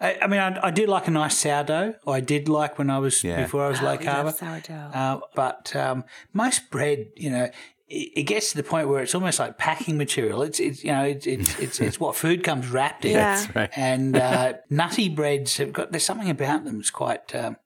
I, 0.00 0.18
I 0.22 0.26
mean, 0.28 0.40
I, 0.40 0.66
I 0.68 0.70
do 0.70 0.86
like 0.86 1.08
a 1.08 1.10
nice 1.10 1.36
sourdough. 1.36 1.94
Or 2.04 2.14
I 2.14 2.20
did 2.20 2.48
like 2.48 2.78
when 2.78 2.90
I 2.90 2.98
was 2.98 3.22
Yeah. 3.24 3.42
before 3.42 3.64
I 3.64 3.68
was 3.68 3.80
Oh, 3.80 3.84
low 3.84 3.96
carb. 3.98 4.34
sourdough. 4.36 4.90
Uh, 4.94 5.20
but 5.34 5.74
um, 5.74 6.04
most 6.32 6.70
bread, 6.70 7.06
you 7.16 7.30
know, 7.30 7.50
it, 7.88 8.12
it 8.14 8.22
gets 8.24 8.50
to 8.50 8.56
the 8.56 8.62
point 8.62 8.88
where 8.88 9.02
it's 9.02 9.14
almost 9.14 9.38
like 9.38 9.58
packing 9.58 9.96
material. 9.96 10.42
It's, 10.42 10.60
it's 10.60 10.84
you 10.84 10.92
know, 10.92 11.04
it's 11.04 11.26
it's 11.26 11.58
it's, 11.58 11.80
it's 11.86 11.98
what 11.98 12.14
food 12.16 12.44
comes 12.44 12.68
wrapped 12.68 13.04
in. 13.04 13.12
Yeah. 13.12 13.46
Right. 13.54 13.70
And 13.74 14.16
uh, 14.16 14.54
nutty 14.70 15.08
breads 15.08 15.56
have 15.56 15.72
got 15.72 15.90
there's 15.90 16.04
something 16.04 16.30
about 16.30 16.64
them 16.64 16.76
that's 16.76 16.90
quite 16.90 17.34
um, 17.34 17.56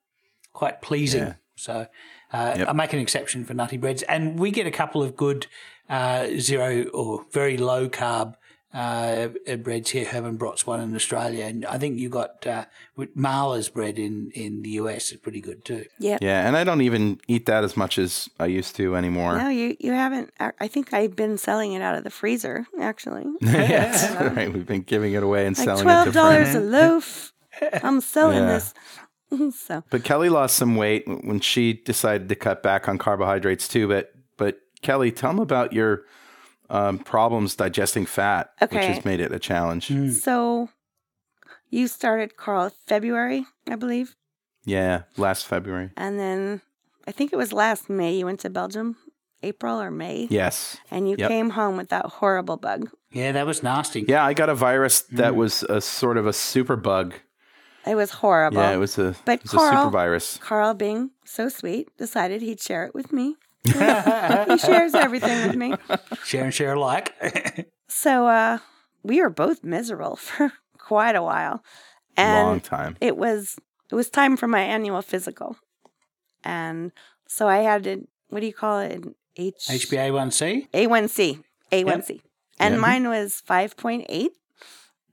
quite 0.52 0.80
pleasing. 0.80 1.22
Yeah. 1.22 1.34
So 1.56 1.86
uh, 2.32 2.54
Yep. 2.56 2.68
I 2.68 2.72
make 2.72 2.92
an 2.94 2.98
exception 2.98 3.44
for 3.44 3.52
nutty 3.54 3.76
breads, 3.76 4.02
and 4.04 4.38
we 4.38 4.50
get 4.50 4.66
a 4.66 4.70
couple 4.70 5.02
of 5.02 5.16
good 5.16 5.48
uh, 5.90 6.28
zero 6.38 6.84
or 6.94 7.26
very 7.30 7.56
low 7.58 7.88
carb 7.90 8.34
uh, 8.74 9.28
breads 9.58 9.90
here. 9.90 10.04
Herman 10.06 10.36
Brot's 10.36 10.66
one 10.66 10.80
in 10.80 10.94
Australia, 10.94 11.44
and 11.44 11.64
I 11.66 11.78
think 11.78 11.98
you 11.98 12.08
got 12.08 12.46
uh, 12.46 12.64
with 12.96 13.14
Marla's 13.16 13.68
bread 13.68 13.98
in 13.98 14.30
in 14.34 14.62
the 14.62 14.70
US 14.80 15.12
is 15.12 15.18
pretty 15.18 15.40
good 15.40 15.64
too. 15.64 15.84
yeah. 15.98 16.18
Yeah, 16.20 16.46
and 16.46 16.56
I 16.56 16.64
don't 16.64 16.80
even 16.80 17.20
eat 17.28 17.46
that 17.46 17.64
as 17.64 17.76
much 17.76 17.98
as 17.98 18.28
I 18.40 18.46
used 18.46 18.74
to 18.76 18.96
anymore. 18.96 19.36
No, 19.38 19.48
you 19.48 19.76
you 19.78 19.92
haven't. 19.92 20.30
I 20.40 20.52
I 20.60 20.68
think 20.68 20.92
I've 20.94 21.14
been 21.16 21.36
selling 21.38 21.72
it 21.72 21.82
out 21.82 21.96
of 21.96 22.04
the 22.04 22.10
freezer 22.10 22.66
actually. 22.80 23.26
yes, 23.40 24.10
right. 24.36 24.52
We've 24.52 24.66
been 24.66 24.82
giving 24.82 25.12
it 25.14 25.22
away 25.22 25.46
and 25.46 25.56
Like 25.58 25.64
selling 25.64 25.82
twelve 25.84 26.08
it 26.08 26.12
to 26.12 26.18
dollars 26.18 26.54
a 26.54 26.60
loaf. 26.60 27.32
I'm 27.82 28.00
selling 28.00 28.38
Yeah. 28.38 28.58
this. 28.58 28.74
so 29.66 29.82
But 29.90 30.04
Kelly 30.04 30.28
lost 30.28 30.56
some 30.56 30.76
weight 30.76 31.04
when 31.06 31.40
she 31.40 31.72
decided 31.74 32.28
to 32.28 32.34
cut 32.34 32.62
back 32.62 32.88
on 32.88 32.98
carbohydrates 32.98 33.68
too. 33.68 33.86
But 33.88 34.12
but 34.38 34.60
Kelly, 34.82 35.12
tell 35.12 35.30
them 35.30 35.38
about 35.38 35.72
your 35.72 36.02
um, 36.72 36.98
problems 36.98 37.54
digesting 37.54 38.06
fat, 38.06 38.50
which 38.60 38.72
has 38.72 39.04
made 39.04 39.20
it 39.20 39.30
a 39.30 39.38
challenge. 39.38 39.86
so 40.20 40.68
you 41.70 41.86
started 41.86 42.36
Carl 42.36 42.70
February, 42.86 43.44
I 43.70 43.76
believe, 43.76 44.16
Yeah, 44.64 45.02
last 45.16 45.46
February. 45.46 45.90
and 45.96 46.18
then 46.18 46.60
I 47.06 47.12
think 47.12 47.32
it 47.32 47.36
was 47.36 47.52
last 47.52 47.88
May 47.90 48.14
you 48.16 48.26
went 48.26 48.40
to 48.40 48.50
Belgium, 48.50 48.96
April 49.42 49.80
or 49.80 49.90
May, 49.90 50.26
Yes. 50.30 50.76
and 50.90 51.08
you 51.08 51.16
Yep. 51.18 51.28
came 51.28 51.50
home 51.50 51.76
with 51.76 51.88
that 51.90 52.06
horrible 52.06 52.56
bug. 52.56 52.90
Yeah, 53.10 53.32
that 53.32 53.46
was 53.46 53.62
nasty. 53.62 54.04
Yeah, 54.08 54.24
I 54.24 54.32
got 54.34 54.48
a 54.48 54.54
virus 54.54 55.02
Mm. 55.02 55.16
that 55.18 55.34
was 55.36 55.62
a 55.64 55.80
sort 55.80 56.16
of 56.16 56.26
a 56.26 56.32
super 56.32 56.76
bug. 56.76 57.14
It 57.84 57.96
was 57.96 58.10
horrible. 58.12 58.58
yeah, 58.62 58.72
it 58.72 58.76
was 58.78 58.96
a, 58.98 59.16
but 59.24 59.40
it 59.40 59.42
was 59.42 59.54
a 59.54 59.58
super 59.58 59.90
virus. 59.90 60.38
Carl, 60.40 60.72
being 60.74 61.10
so 61.24 61.48
sweet, 61.48 61.88
decided 61.98 62.40
he'd 62.40 62.60
share 62.60 62.84
it 62.86 62.94
with 62.94 63.12
me. 63.12 63.36
he 64.48 64.58
shares 64.58 64.94
everything 64.94 65.46
with 65.46 65.56
me. 65.56 65.74
Share 66.24 66.44
and 66.44 66.52
share 66.54 66.74
alike. 66.74 67.14
So 67.88 68.26
uh, 68.26 68.58
we 69.02 69.20
were 69.20 69.30
both 69.30 69.62
miserable 69.62 70.16
for 70.16 70.52
quite 70.78 71.14
a 71.16 71.22
while, 71.22 71.62
and 72.16 72.48
Long 72.48 72.60
time. 72.60 72.96
it 73.00 73.16
was 73.16 73.56
it 73.90 73.94
was 73.94 74.08
time 74.10 74.36
for 74.36 74.48
my 74.48 74.60
annual 74.62 75.02
physical, 75.02 75.56
and 76.44 76.92
so 77.28 77.48
I 77.48 77.58
had 77.58 77.84
to 77.84 78.06
what 78.28 78.40
do 78.40 78.46
you 78.46 78.52
call 78.54 78.80
it? 78.80 78.92
An 78.92 79.14
H 79.36 79.66
HbA1c. 79.68 80.68
A1C 80.72 81.42
A1C, 81.70 82.20
and 82.58 82.74
Yeah. 82.74 82.80
mine 82.80 83.08
was 83.08 83.42
five 83.44 83.76
point 83.76 84.06
eight 84.08 84.32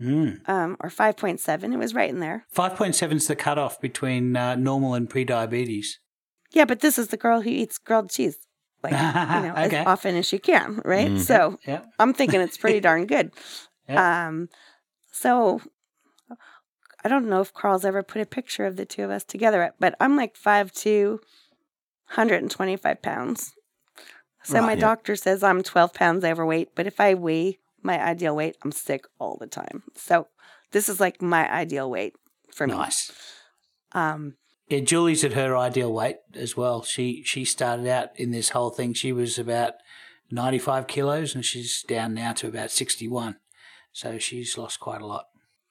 Mm. 0.02 0.48
um, 0.48 0.78
or 0.80 0.90
five 0.90 1.18
point 1.18 1.42
seven. 1.42 1.74
It 1.74 1.78
was 1.78 1.94
right 1.94 2.10
in 2.10 2.22
there. 2.22 2.46
5.7 2.56 3.12
is 3.18 3.28
the 3.28 3.36
cutoff 3.36 3.82
between 3.82 4.34
uh, 4.38 4.56
normal 4.56 4.94
and 4.94 5.10
pre-diabetes. 5.10 6.00
Yeah, 6.52 6.66
but 6.66 6.80
this 6.80 6.98
is 6.98 7.08
the 7.10 7.18
girl 7.18 7.42
who 7.42 7.50
eats 7.50 7.78
grilled 7.78 8.10
cheese. 8.10 8.38
Like, 8.84 8.94
you 8.94 8.98
know, 9.42 9.54
Okay. 9.54 9.82
as 9.82 9.88
often 9.88 10.16
as 10.16 10.26
she 10.26 10.40
can, 10.40 10.82
right? 10.86 11.12
Mhm. 11.12 11.20
So 11.20 11.60
Yeah. 11.66 11.82
I'm 12.00 12.14
thinking 12.14 12.42
it's 12.42 12.58
pretty 12.58 12.80
darn 12.80 13.06
good. 13.06 13.32
Um, 13.96 14.50
so 15.12 15.62
I 17.04 17.10
don't 17.10 17.28
know 17.28 17.42
if 17.42 17.54
Carl's 17.54 17.86
ever 17.86 18.04
put 18.04 18.22
a 18.22 18.26
picture 18.26 18.66
of 18.66 18.76
the 18.76 18.86
two 18.86 19.04
of 19.04 19.10
us 19.10 19.24
together, 19.24 19.74
but 19.80 19.96
I'm 20.00 20.16
like 20.16 20.36
5'2", 20.38 21.20
125 22.08 23.02
pounds. 23.02 23.54
So 24.44 24.62
my 24.62 24.70
Right. 24.70 24.80
doctor 24.80 25.16
says 25.16 25.44
I'm 25.44 25.64
12 25.64 25.94
pounds 25.94 26.24
overweight, 26.24 26.76
but 26.76 26.88
if 26.88 27.00
I 27.00 27.14
weigh 27.16 27.58
my 27.82 28.00
ideal 28.00 28.36
weight, 28.36 28.58
I'm 28.64 28.72
sick 28.72 29.06
all 29.20 29.38
the 29.38 29.48
time. 29.48 29.84
So 29.96 30.28
this 30.72 30.88
is 30.88 31.00
like 31.00 31.22
my 31.22 31.52
ideal 31.52 31.90
weight 31.90 32.16
for 32.54 32.68
me. 32.68 32.74
Nice. 32.76 33.12
Um, 33.94 34.36
Yeah, 34.70 34.80
Julie's 34.82 35.24
at 35.24 35.34
her 35.34 35.58
ideal 35.58 35.92
weight 35.92 36.18
as 36.36 36.56
well. 36.56 36.84
She 36.84 37.24
she 37.26 37.44
started 37.44 37.88
out 37.88 38.10
in 38.16 38.32
this 38.32 38.50
whole 38.50 38.70
thing. 38.70 38.94
She 38.94 39.12
was 39.12 39.40
about 39.40 39.74
95 40.32 40.86
kilos 40.88 41.34
and 41.34 41.44
she's 41.44 41.84
down 41.84 42.14
now 42.14 42.34
to 42.34 42.48
about 42.48 42.72
61. 42.72 43.38
So 43.92 44.20
she's 44.20 44.58
lost 44.58 44.80
quite 44.80 45.02
a 45.02 45.08
lot. 45.08 45.26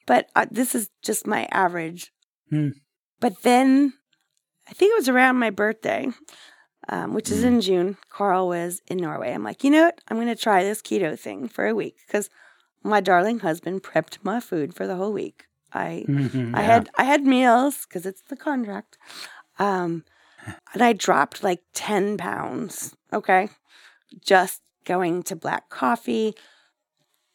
but 0.06 0.28
uh, 0.34 0.46
this 0.50 0.74
is 0.74 0.90
just 1.02 1.26
my 1.26 1.46
average. 1.52 2.12
Hmm. 2.50 2.70
But 3.20 3.42
then 3.42 3.92
I 4.68 4.72
think 4.72 4.92
it 4.92 4.98
was 4.98 5.08
around 5.08 5.36
my 5.36 5.50
birthday, 5.50 6.08
um, 6.88 7.14
which 7.14 7.30
is 7.30 7.44
in 7.44 7.60
June. 7.60 7.96
Carl 8.10 8.48
was 8.48 8.80
in 8.88 8.98
Norway. 8.98 9.32
I'm 9.32 9.44
like, 9.44 9.62
you 9.62 9.70
know 9.70 9.84
what? 9.84 10.00
I'm 10.08 10.16
going 10.16 10.28
to 10.28 10.36
try 10.36 10.62
this 10.62 10.82
keto 10.82 11.18
thing 11.18 11.46
for 11.48 11.66
a 11.66 11.74
week 11.74 11.96
because 12.06 12.30
my 12.82 13.00
darling 13.00 13.40
husband 13.40 13.82
prepped 13.82 14.18
my 14.22 14.40
food 14.40 14.74
for 14.74 14.86
the 14.86 14.96
whole 14.96 15.12
week. 15.12 15.44
I 15.72 16.04
I 16.54 16.62
had 16.62 16.88
I 16.98 17.04
had 17.04 17.24
meals 17.24 17.86
because 17.86 18.06
it's 18.06 18.22
the 18.22 18.36
contract, 18.36 18.96
um, 19.58 20.04
and 20.72 20.82
I 20.82 20.92
dropped 20.92 21.42
like 21.42 21.62
ten 21.74 22.16
pounds. 22.16 22.94
Okay, 23.12 23.48
just 24.24 24.62
going 24.84 25.22
to 25.24 25.36
black 25.36 25.68
coffee. 25.68 26.34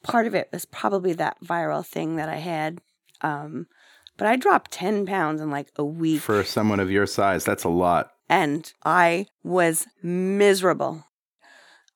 Part 0.02 0.28
of 0.28 0.34
it 0.36 0.50
was 0.52 0.66
probably 0.66 1.14
that 1.14 1.38
viral 1.44 1.86
thing 1.86 2.16
that 2.18 2.28
I 2.28 2.38
had, 2.38 2.82
um, 3.22 3.68
but 4.18 4.28
I 4.28 4.36
dropped 4.36 4.72
ten 4.72 5.06
pounds 5.06 5.40
in 5.42 5.50
like 5.50 5.70
a 5.78 5.86
week, 5.86 6.22
For 6.22 6.44
someone 6.44 6.80
of 6.80 6.92
your 6.92 7.06
size, 7.06 7.46
that's 7.46 7.64
a 7.64 7.70
lot. 7.70 8.12
and 8.30 8.74
I 8.84 9.28
was 9.44 9.88
miserable. 10.02 11.06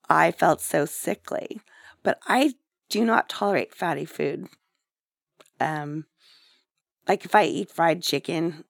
I 0.09 0.31
felt 0.31 0.61
so 0.61 0.85
sickly, 0.85 1.59
but 2.03 2.19
I 2.27 2.53
do 2.89 3.03
not 3.03 3.27
tolerate 3.27 3.73
fatty 3.75 4.05
food. 4.05 4.47
Um, 5.59 6.05
like 7.07 7.25
if 7.25 7.33
I 7.35 7.45
eat 7.45 7.71
fried 7.71 8.01
chicken, 8.03 8.63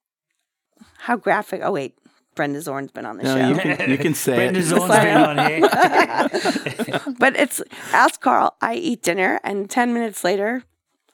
how 1.00 1.18
graphic? 1.18 1.62
Oh 1.64 1.72
wait, 1.72 1.98
Brenda 2.36 2.62
Zorn's 2.62 2.92
been 2.92 3.06
on 3.06 3.18
the 3.18 3.24
No, 3.24 3.36
show. 3.38 3.48
you 3.50 3.56
can 3.76 3.90
you 3.90 3.98
can 3.98 4.14
say 4.26 4.36
Brenda 4.36 4.60
it. 4.60 4.64
Zorn's 4.64 4.96
been 4.96 5.18
on 5.18 5.38
here. 5.38 5.62
but 7.20 7.36
it's 7.36 7.62
ask 7.94 8.22
Carl. 8.22 8.56
I 8.62 8.76
eat 8.76 9.02
dinner, 9.04 9.40
and 9.44 9.70
ten 9.70 9.94
minutes 9.94 10.24
later, 10.24 10.64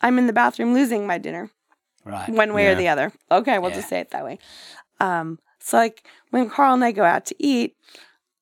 I'm 0.01 0.17
in 0.17 0.27
the 0.27 0.33
bathroom 0.33 0.73
losing 0.73 1.07
my 1.07 1.17
dinner. 1.17 1.49
Right. 2.05 2.27
one 2.27 2.53
way 2.53 2.67
or 2.67 2.75
the 2.75 2.89
other. 2.89 3.13
Okay, 3.31 3.59
we'll 3.59 3.69
Yeah. 3.71 3.77
just 3.77 3.87
say 3.87 3.99
it 4.01 4.09
that 4.11 4.25
way. 4.25 4.37
Um, 4.99 5.39
so 5.59 5.77
like 5.77 6.05
when 6.31 6.49
Carl 6.49 6.73
and 6.73 6.83
I 6.83 6.91
go 6.91 7.05
out 7.05 7.25
to 7.27 7.35
eat, 7.39 7.77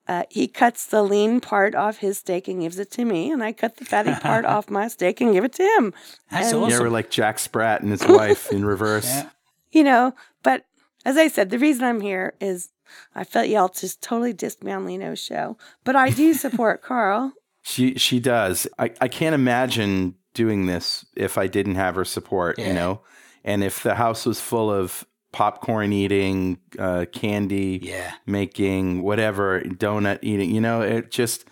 uh, 0.07 0.23
he 0.29 0.47
cuts 0.47 0.85
the 0.85 1.03
lean 1.03 1.39
part 1.41 1.75
off 1.75 1.97
his 1.97 2.17
steak 2.19 2.47
and 2.47 2.61
gives 2.61 2.79
it 2.79 2.91
to 2.91 3.05
me, 3.05 3.31
and 3.31 3.43
I 3.43 3.51
cut 3.53 3.77
the 3.77 3.85
fatty 3.85 4.13
part 4.21 4.45
off 4.45 4.69
my 4.69 4.87
steak 4.87 5.21
and 5.21 5.33
give 5.33 5.43
it 5.43 5.53
to 5.53 5.63
him. 5.77 5.93
That's 6.31 6.51
And- 6.51 6.69
Yeah, 6.69 6.79
we're 6.79 6.89
like 6.89 7.09
Jack 7.09 7.39
Sprat 7.39 7.81
and 7.81 7.91
his 7.91 8.03
wife 8.07 8.51
in 8.51 8.65
reverse. 8.65 9.05
Yeah. 9.07 9.29
You 9.71 9.83
know, 9.83 10.13
but 10.43 10.65
as 11.05 11.17
I 11.17 11.27
said, 11.27 11.49
the 11.49 11.59
reason 11.59 11.85
I'm 11.85 12.01
here 12.01 12.33
is 12.41 12.69
I 13.15 13.23
felt 13.23 13.47
y'all 13.47 13.69
just 13.69 14.01
totally 14.01 14.33
dissed 14.33 14.63
me 14.63 14.71
on 14.73 14.85
Leno's 14.85 15.19
show, 15.23 15.57
but 15.85 15.95
I 15.95 16.09
do 16.09 16.33
support 16.33 16.81
Carl. 16.83 17.33
She 17.63 17.95
she 17.95 18.19
does. 18.19 18.67
I, 18.79 18.91
I 18.99 19.07
can't 19.07 19.35
imagine 19.35 20.15
doing 20.33 20.65
this 20.65 21.05
if 21.15 21.37
I 21.37 21.47
didn't 21.47 21.75
have 21.75 21.95
her 21.95 22.03
support, 22.05 22.57
Yeah. 22.57 22.67
you 22.67 22.73
know? 22.73 23.01
And 23.43 23.63
if 23.63 23.81
the 23.83 23.95
house 23.95 24.25
was 24.25 24.41
full 24.41 24.71
of 24.71 25.05
popcorn 25.31 25.93
eating, 25.93 26.57
uh, 26.79 27.05
candy 27.11 27.79
Yeah. 27.81 28.11
making, 28.25 29.01
whatever, 29.01 29.61
donut 29.61 30.19
eating, 30.21 30.53
you 30.53 30.61
know, 30.61 30.81
it 30.81 31.11
just 31.11 31.45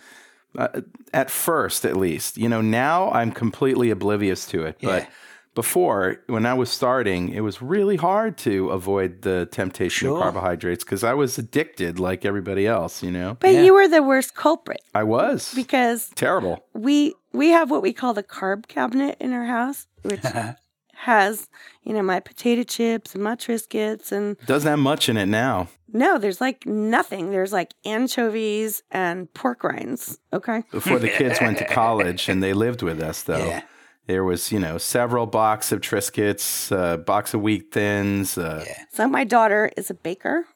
uh, 0.58 0.80
at 1.14 1.30
first 1.30 1.84
at 1.84 1.96
least. 1.96 2.36
You 2.36 2.48
know, 2.48 2.60
now 2.60 3.10
I'm 3.12 3.30
completely 3.32 3.90
oblivious 3.90 4.46
to 4.46 4.64
it, 4.66 4.78
but 4.82 5.08
before 5.54 6.16
when 6.26 6.44
I 6.46 6.54
was 6.54 6.70
starting, 6.70 7.28
it 7.30 7.40
was 7.40 7.60
really 7.62 7.96
hard 7.96 8.36
to 8.38 8.70
avoid 8.70 9.22
the 9.22 9.46
temptation 9.50 10.06
Sure. 10.06 10.16
of 10.16 10.22
carbohydrates 10.22 10.84
because 10.84 11.02
I 11.04 11.14
was 11.14 11.38
addicted 11.38 11.98
like 11.98 12.24
everybody 12.24 12.66
else, 12.66 13.02
you 13.02 13.10
know. 13.10 13.36
But 13.40 13.50
Yeah. 13.54 13.62
you 13.62 13.74
were 13.74 13.88
the 13.88 14.02
worst 14.02 14.34
culprit 14.34 14.80
I 14.94 15.02
was 15.04 15.52
because 15.54 16.10
terrible. 16.14 16.64
we 16.74 17.14
we 17.32 17.48
have 17.50 17.70
what 17.70 17.82
we 17.82 17.92
call 17.92 18.12
the 18.14 18.22
carb 18.24 18.66
cabinet 18.68 19.16
in 19.20 19.32
our 19.32 19.44
house, 19.46 19.86
which 20.02 20.20
has 21.04 21.48
you 21.82 21.92
know 21.94 22.02
my 22.02 22.20
potato 22.20 22.62
chips 22.62 23.14
and 23.14 23.24
my 23.24 23.34
Triscuits 23.34 24.12
and 24.12 24.36
Doesn't 24.46 24.68
have 24.68 24.78
much 24.78 25.08
in 25.08 25.16
it 25.16 25.26
now. 25.26 25.68
no, 25.92 26.18
there's 26.18 26.40
like 26.40 26.66
nothing. 26.66 27.30
There's 27.30 27.52
like 27.52 27.72
anchovies 27.84 28.82
and 28.90 29.32
pork 29.34 29.64
rinds. 29.64 30.18
Okay, 30.32 30.62
Before 30.70 30.98
the 30.98 31.08
kids 31.08 31.40
went 31.40 31.58
to 31.58 31.64
college 31.64 32.28
and 32.28 32.42
they 32.42 32.52
lived 32.52 32.82
with 32.82 33.00
us, 33.02 33.22
though, 33.22 33.46
Yeah. 33.46 33.62
there 34.06 34.24
was, 34.24 34.52
you 34.52 34.58
know, 34.58 34.76
several 34.78 35.26
box 35.26 35.72
of 35.72 35.80
Triscuits, 35.80 36.70
uh, 36.70 36.96
box 36.98 37.32
of 37.34 37.40
wheat 37.40 37.72
thins. 37.72 38.36
Uh, 38.36 38.64
Yeah. 38.66 38.84
so 38.92 39.08
my 39.08 39.24
daughter 39.24 39.70
is 39.76 39.88
a 39.90 39.94
baker, 39.94 40.46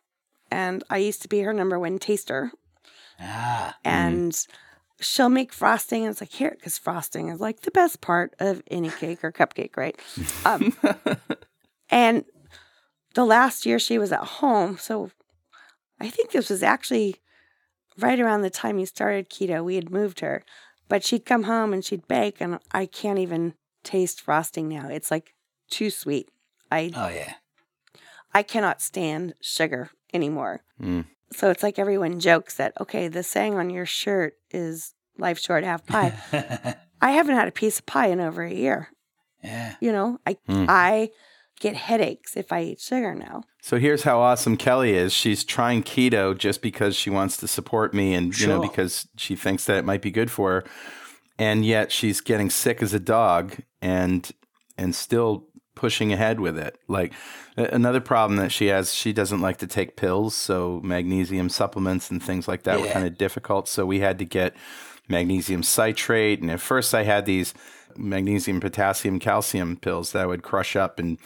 and 0.50 0.84
I 0.90 0.98
used 0.98 1.22
to 1.22 1.28
be 1.28 1.40
her 1.40 1.52
number 1.54 1.78
one 1.78 1.98
taster, 1.98 2.52
Ah. 3.20 3.76
and. 3.84 4.34
She'll 5.00 5.28
make 5.28 5.52
frosting, 5.52 6.04
and 6.04 6.12
it's 6.12 6.20
like 6.20 6.32
here, 6.32 6.52
because 6.56 6.78
frosting 6.78 7.28
is 7.28 7.40
like 7.40 7.62
the 7.62 7.70
best 7.70 8.00
part 8.00 8.34
of 8.38 8.62
any 8.70 8.90
cake 8.90 9.24
or 9.24 9.32
cupcake, 9.32 9.76
right? 9.76 9.98
Um, 10.44 10.76
and 11.88 12.24
the 13.14 13.24
last 13.24 13.66
year 13.66 13.78
she 13.78 13.98
was 13.98 14.12
at 14.12 14.24
home, 14.24 14.78
so 14.78 15.10
I 16.00 16.10
think 16.10 16.30
this 16.30 16.50
was 16.50 16.62
actually 16.62 17.16
right 17.98 18.20
around 18.20 18.42
the 18.42 18.50
time 18.50 18.78
you 18.78 18.86
started 18.86 19.30
keto. 19.30 19.64
We 19.64 19.76
had 19.76 19.90
moved 19.90 20.20
her, 20.20 20.44
but 20.88 21.04
she'd 21.04 21.24
come 21.24 21.44
home 21.44 21.72
and 21.72 21.84
she'd 21.84 22.06
bake, 22.08 22.40
and 22.40 22.58
I 22.72 22.86
can't 22.86 23.18
even 23.18 23.54
taste 23.82 24.20
frosting 24.20 24.68
now. 24.68 24.88
It's 24.88 25.10
like 25.10 25.34
too 25.70 25.90
sweet. 25.90 26.28
I 26.70 26.92
Oh 26.94 27.08
yeah. 27.08 27.34
I 28.32 28.42
cannot 28.42 28.82
stand 28.82 29.34
sugar 29.40 29.90
anymore. 30.12 30.62
Mm. 30.80 31.06
So 31.32 31.50
it's 31.50 31.62
like 31.62 31.78
everyone 31.78 32.20
jokes 32.20 32.54
that 32.56 32.72
okay, 32.80 33.08
the 33.08 33.22
saying 33.22 33.54
on 33.54 33.70
your 33.70 33.86
shirt 33.86 34.34
is 34.50 34.94
"life 35.18 35.38
short, 35.38 35.64
half 35.64 35.86
pie." 35.86 36.12
I 37.00 37.10
haven't 37.10 37.34
had 37.36 37.48
a 37.48 37.52
piece 37.52 37.78
of 37.80 37.86
pie 37.86 38.06
in 38.08 38.20
over 38.20 38.42
a 38.44 38.52
year. 38.54 38.88
yeah. 39.42 39.74
You 39.80 39.92
know, 39.92 40.18
I 40.26 40.36
Mm. 40.48 40.66
I 40.68 41.10
get 41.60 41.76
headaches 41.76 42.36
if 42.36 42.52
I 42.52 42.62
eat 42.62 42.80
sugar 42.80 43.14
now. 43.14 43.42
So 43.62 43.78
here's 43.78 44.02
how 44.02 44.20
awesome 44.20 44.56
Kelly 44.56 44.94
is. 44.94 45.12
She's 45.12 45.44
trying 45.44 45.82
keto 45.82 46.36
just 46.36 46.60
because 46.62 46.96
she 46.96 47.10
wants 47.10 47.36
to 47.38 47.48
support 47.48 47.94
me 47.94 48.12
and, 48.14 48.38
you 48.38 48.46
know, 48.46 48.60
because 48.60 49.06
she 49.16 49.36
thinks 49.36 49.64
that 49.66 49.78
it 49.78 49.84
might 49.84 50.02
be 50.02 50.10
good 50.10 50.30
for 50.30 50.50
her. 50.50 50.64
And 51.38 51.64
yet 51.64 51.90
she's 51.92 52.20
getting 52.20 52.50
sick 52.50 52.82
as 52.82 52.92
a 52.92 53.00
dog 53.00 53.56
and 53.80 54.30
and 54.76 54.94
still 54.94 55.46
pushing 55.84 56.12
ahead 56.14 56.40
with 56.40 56.56
it. 56.58 56.78
Like 56.88 57.12
another 57.56 58.00
problem 58.00 58.38
that 58.38 58.50
she 58.52 58.66
has, 58.68 58.94
she 58.94 59.12
doesn't 59.12 59.40
like 59.42 59.58
to 59.58 59.66
take 59.66 59.96
pills, 59.96 60.34
so 60.34 60.80
magnesium 60.82 61.48
supplements 61.50 62.10
and 62.10 62.22
things 62.22 62.48
like 62.48 62.62
that 62.62 62.80
were 62.80 62.88
kind 62.88 63.06
of 63.06 63.18
difficult. 63.18 63.68
So 63.68 63.84
we 63.84 64.00
had 64.00 64.18
to 64.18 64.24
get 64.24 64.54
magnesium 65.08 65.62
citrate 65.62 66.40
and 66.40 66.50
at 66.50 66.60
first 66.60 66.94
I 66.94 67.02
had 67.02 67.26
these 67.26 67.52
magnesium 67.96 68.58
potassium 68.60 69.18
calcium 69.18 69.76
pills 69.76 70.12
that 70.12 70.22
I 70.22 70.26
would 70.26 70.42
crush 70.42 70.74
up 70.76 70.98
and 70.98 71.18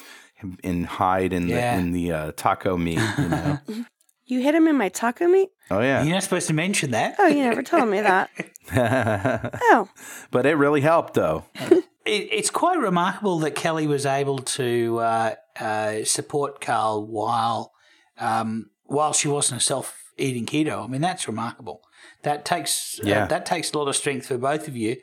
and 0.64 0.86
hide 0.86 1.32
in 1.32 1.46
Yeah. 1.48 1.74
the 1.76 1.80
in 1.82 1.92
the 1.92 2.12
uh, 2.12 2.32
taco 2.36 2.76
meat, 2.76 3.00
you 3.18 3.28
know. 3.28 3.58
You 4.30 4.42
hit 4.42 4.54
him 4.54 4.68
in 4.68 4.76
my 4.76 4.90
taco 4.90 5.26
meat? 5.26 5.48
oh 5.70 5.80
yeah. 5.80 6.02
You're 6.02 6.12
not 6.12 6.22
supposed 6.22 6.48
to 6.48 6.52
mention 6.54 6.90
that. 6.90 7.14
Oh, 7.20 7.28
you 7.28 7.42
never 7.42 7.62
told 7.62 7.88
me 7.88 8.00
that. 8.02 8.28
Oh, 9.72 9.88
but 10.30 10.44
it 10.44 10.56
really 10.56 10.80
helped 10.82 11.14
though. 11.14 11.44
It, 12.08 12.28
it's 12.32 12.50
quite 12.50 12.78
remarkable 12.78 13.38
that 13.40 13.54
Kelly 13.54 13.86
was 13.86 14.06
able 14.06 14.38
to 14.38 14.98
uh, 14.98 15.34
uh, 15.60 16.04
support 16.04 16.60
Carl 16.60 17.06
while 17.06 17.72
um, 18.18 18.70
while 18.84 19.12
she 19.12 19.28
wasn't 19.28 19.60
herself 19.60 19.86
eating 20.16 20.46
keto. 20.46 20.82
I 20.84 20.86
mean, 20.88 21.00
that's 21.00 21.28
remarkable. 21.28 21.82
That 22.22 22.44
takes 22.44 22.98
uh, 23.00 23.06
Yeah. 23.06 23.26
that 23.26 23.46
takes 23.46 23.72
a 23.72 23.78
lot 23.78 23.88
of 23.88 23.96
strength 23.96 24.26
for 24.26 24.38
both 24.38 24.66
of 24.68 24.76
you 24.76 24.96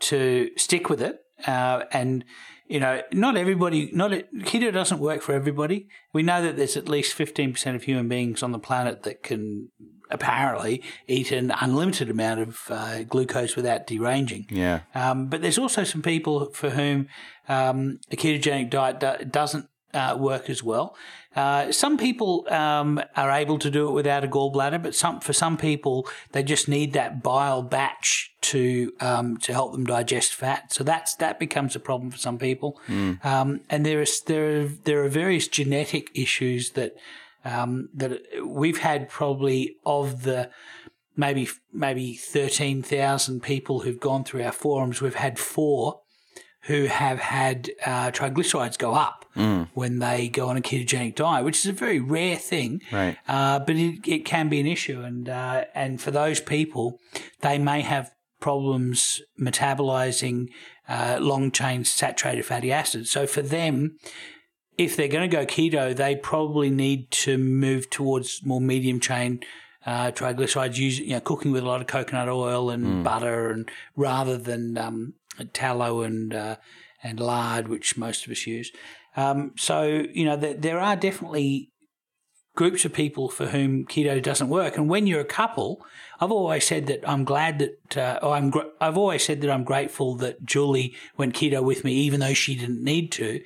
to 0.00 0.50
stick 0.56 0.88
with 0.90 1.02
it. 1.02 1.16
Uh, 1.46 1.84
and 1.92 2.24
you 2.68 2.78
know, 2.78 3.02
not 3.12 3.36
everybody, 3.36 3.90
not 3.92 4.12
keto 4.12 4.72
doesn't 4.72 5.00
work 5.00 5.22
for 5.22 5.32
everybody. 5.32 5.88
We 6.12 6.22
know 6.22 6.40
that 6.42 6.56
there's 6.56 6.76
at 6.76 6.88
least 6.88 7.14
fifteen 7.14 7.52
percent 7.52 7.74
of 7.76 7.82
human 7.84 8.08
beings 8.08 8.42
on 8.42 8.52
the 8.52 8.58
planet 8.60 9.02
that 9.02 9.22
can 9.22 9.70
apparently 10.10 10.82
eat 11.06 11.32
an 11.32 11.52
unlimited 11.60 12.10
amount 12.10 12.40
of 12.40 12.62
uh, 12.70 13.02
glucose 13.04 13.56
without 13.56 13.86
deranging. 13.86 14.46
Yeah. 14.50 14.80
Um, 14.94 15.26
but 15.26 15.42
there's 15.42 15.58
also 15.58 15.84
some 15.84 16.02
people 16.02 16.50
for 16.52 16.70
whom 16.70 17.08
um, 17.48 18.00
a 18.10 18.16
ketogenic 18.16 18.70
diet 18.70 19.00
do- 19.00 19.24
doesn't 19.24 19.68
uh, 19.92 20.16
work 20.18 20.48
as 20.48 20.62
well. 20.62 20.96
Uh, 21.34 21.70
some 21.70 21.96
people 21.96 22.44
um, 22.50 23.00
are 23.16 23.30
able 23.30 23.58
to 23.58 23.70
do 23.70 23.88
it 23.88 23.92
without 23.92 24.24
a 24.24 24.28
gallbladder, 24.28 24.82
but 24.82 24.94
some 24.94 25.20
for 25.20 25.32
some 25.32 25.56
people 25.56 26.08
they 26.32 26.42
just 26.42 26.68
need 26.68 26.92
that 26.92 27.22
bile 27.22 27.62
batch 27.62 28.32
to 28.40 28.92
um, 29.00 29.36
to 29.36 29.52
help 29.52 29.72
them 29.72 29.84
digest 29.84 30.34
fat. 30.34 30.72
So 30.72 30.82
that's 30.82 31.14
that 31.16 31.38
becomes 31.38 31.76
a 31.76 31.80
problem 31.80 32.10
for 32.10 32.18
some 32.18 32.38
people. 32.38 32.80
Um, 33.22 33.60
and 33.70 33.86
there 33.86 34.00
is 34.00 34.20
there 34.22 34.62
are, 34.62 34.64
there 34.64 35.04
are 35.04 35.08
various 35.08 35.46
genetic 35.46 36.10
issues 36.14 36.70
that 36.70 36.96
um, 37.44 37.88
that 37.94 38.20
we've 38.44 38.78
had 38.78 39.08
probably 39.08 39.76
of 39.84 40.22
the 40.22 40.50
maybe 41.16 41.48
maybe 41.72 42.14
thirteen 42.14 42.82
thousand 42.82 43.42
people 43.42 43.80
who've 43.80 44.00
gone 44.00 44.24
through 44.24 44.42
our 44.42 44.52
forums. 44.52 45.00
We've 45.00 45.14
had 45.14 45.38
four 45.38 46.00
who 46.64 46.84
have 46.84 47.18
had 47.18 47.70
uh, 47.86 48.10
triglycerides 48.10 48.78
go 48.78 48.94
up 48.94 49.24
when 49.72 49.98
they 49.98 50.28
go 50.28 50.48
on 50.48 50.58
a 50.58 50.60
ketogenic 50.60 51.14
diet, 51.14 51.44
which 51.44 51.58
is 51.58 51.66
a 51.66 51.72
very 51.72 52.00
rare 52.00 52.36
thing. 52.36 52.82
Right. 52.92 53.16
Uh, 53.26 53.60
but 53.60 53.76
it, 53.76 54.06
it 54.06 54.24
can 54.26 54.48
be 54.48 54.60
an 54.60 54.66
issue, 54.66 55.00
and 55.00 55.28
uh, 55.28 55.64
and 55.74 56.00
for 56.00 56.10
those 56.10 56.40
people, 56.40 56.98
they 57.40 57.58
may 57.58 57.80
have 57.80 58.10
problems 58.40 59.22
metabolizing 59.40 60.48
uh, 60.88 61.18
long 61.20 61.50
chain 61.50 61.84
saturated 61.84 62.44
fatty 62.44 62.72
acids. 62.72 63.10
So 63.10 63.26
for 63.26 63.42
them, 63.42 63.98
if 64.80 64.96
they're 64.96 65.08
going 65.08 65.28
to 65.28 65.36
go 65.36 65.44
keto, 65.44 65.94
they 65.94 66.16
probably 66.16 66.70
need 66.70 67.10
to 67.10 67.36
move 67.36 67.90
towards 67.90 68.44
more 68.46 68.62
medium 68.62 68.98
chain 68.98 69.40
uh, 69.84 70.10
triglycerides, 70.10 70.76
using 70.76 71.04
you 71.04 71.12
know, 71.12 71.20
cooking 71.20 71.52
with 71.52 71.62
a 71.62 71.66
lot 71.66 71.82
of 71.82 71.86
coconut 71.86 72.28
oil 72.28 72.70
and 72.70 73.04
butter, 73.04 73.50
and 73.50 73.70
rather 73.94 74.38
than 74.38 74.78
um, 74.78 75.14
tallow 75.52 76.00
and 76.00 76.34
uh, 76.34 76.56
and 77.02 77.20
lard, 77.20 77.68
which 77.68 77.98
most 77.98 78.24
of 78.24 78.32
us 78.32 78.46
use. 78.46 78.72
Um, 79.16 79.52
so 79.56 80.06
you 80.14 80.24
know, 80.24 80.36
there, 80.36 80.54
there 80.54 80.80
are 80.80 80.96
definitely 80.96 81.70
groups 82.56 82.84
of 82.84 82.92
people 82.92 83.28
for 83.28 83.46
whom 83.46 83.84
keto 83.84 84.22
doesn't 84.22 84.48
work. 84.48 84.76
And 84.76 84.88
when 84.88 85.06
you're 85.06 85.20
a 85.20 85.24
couple, 85.24 85.84
I've 86.20 86.30
always 86.32 86.64
said 86.66 86.86
that 86.86 87.08
I'm 87.08 87.24
glad 87.24 87.58
that 87.60 87.96
uh, 87.96 88.18
I'm 88.28 88.50
gr- 88.50 88.68
I've 88.80 88.98
always 88.98 89.24
said 89.24 89.40
that 89.40 89.50
I'm 89.50 89.64
grateful 89.64 90.16
that 90.16 90.44
Julie 90.44 90.94
went 91.16 91.34
keto 91.34 91.62
with 91.62 91.82
me, 91.84 91.94
even 91.94 92.20
though 92.20 92.34
she 92.34 92.54
didn't 92.54 92.84
need 92.84 93.10
to. 93.12 93.40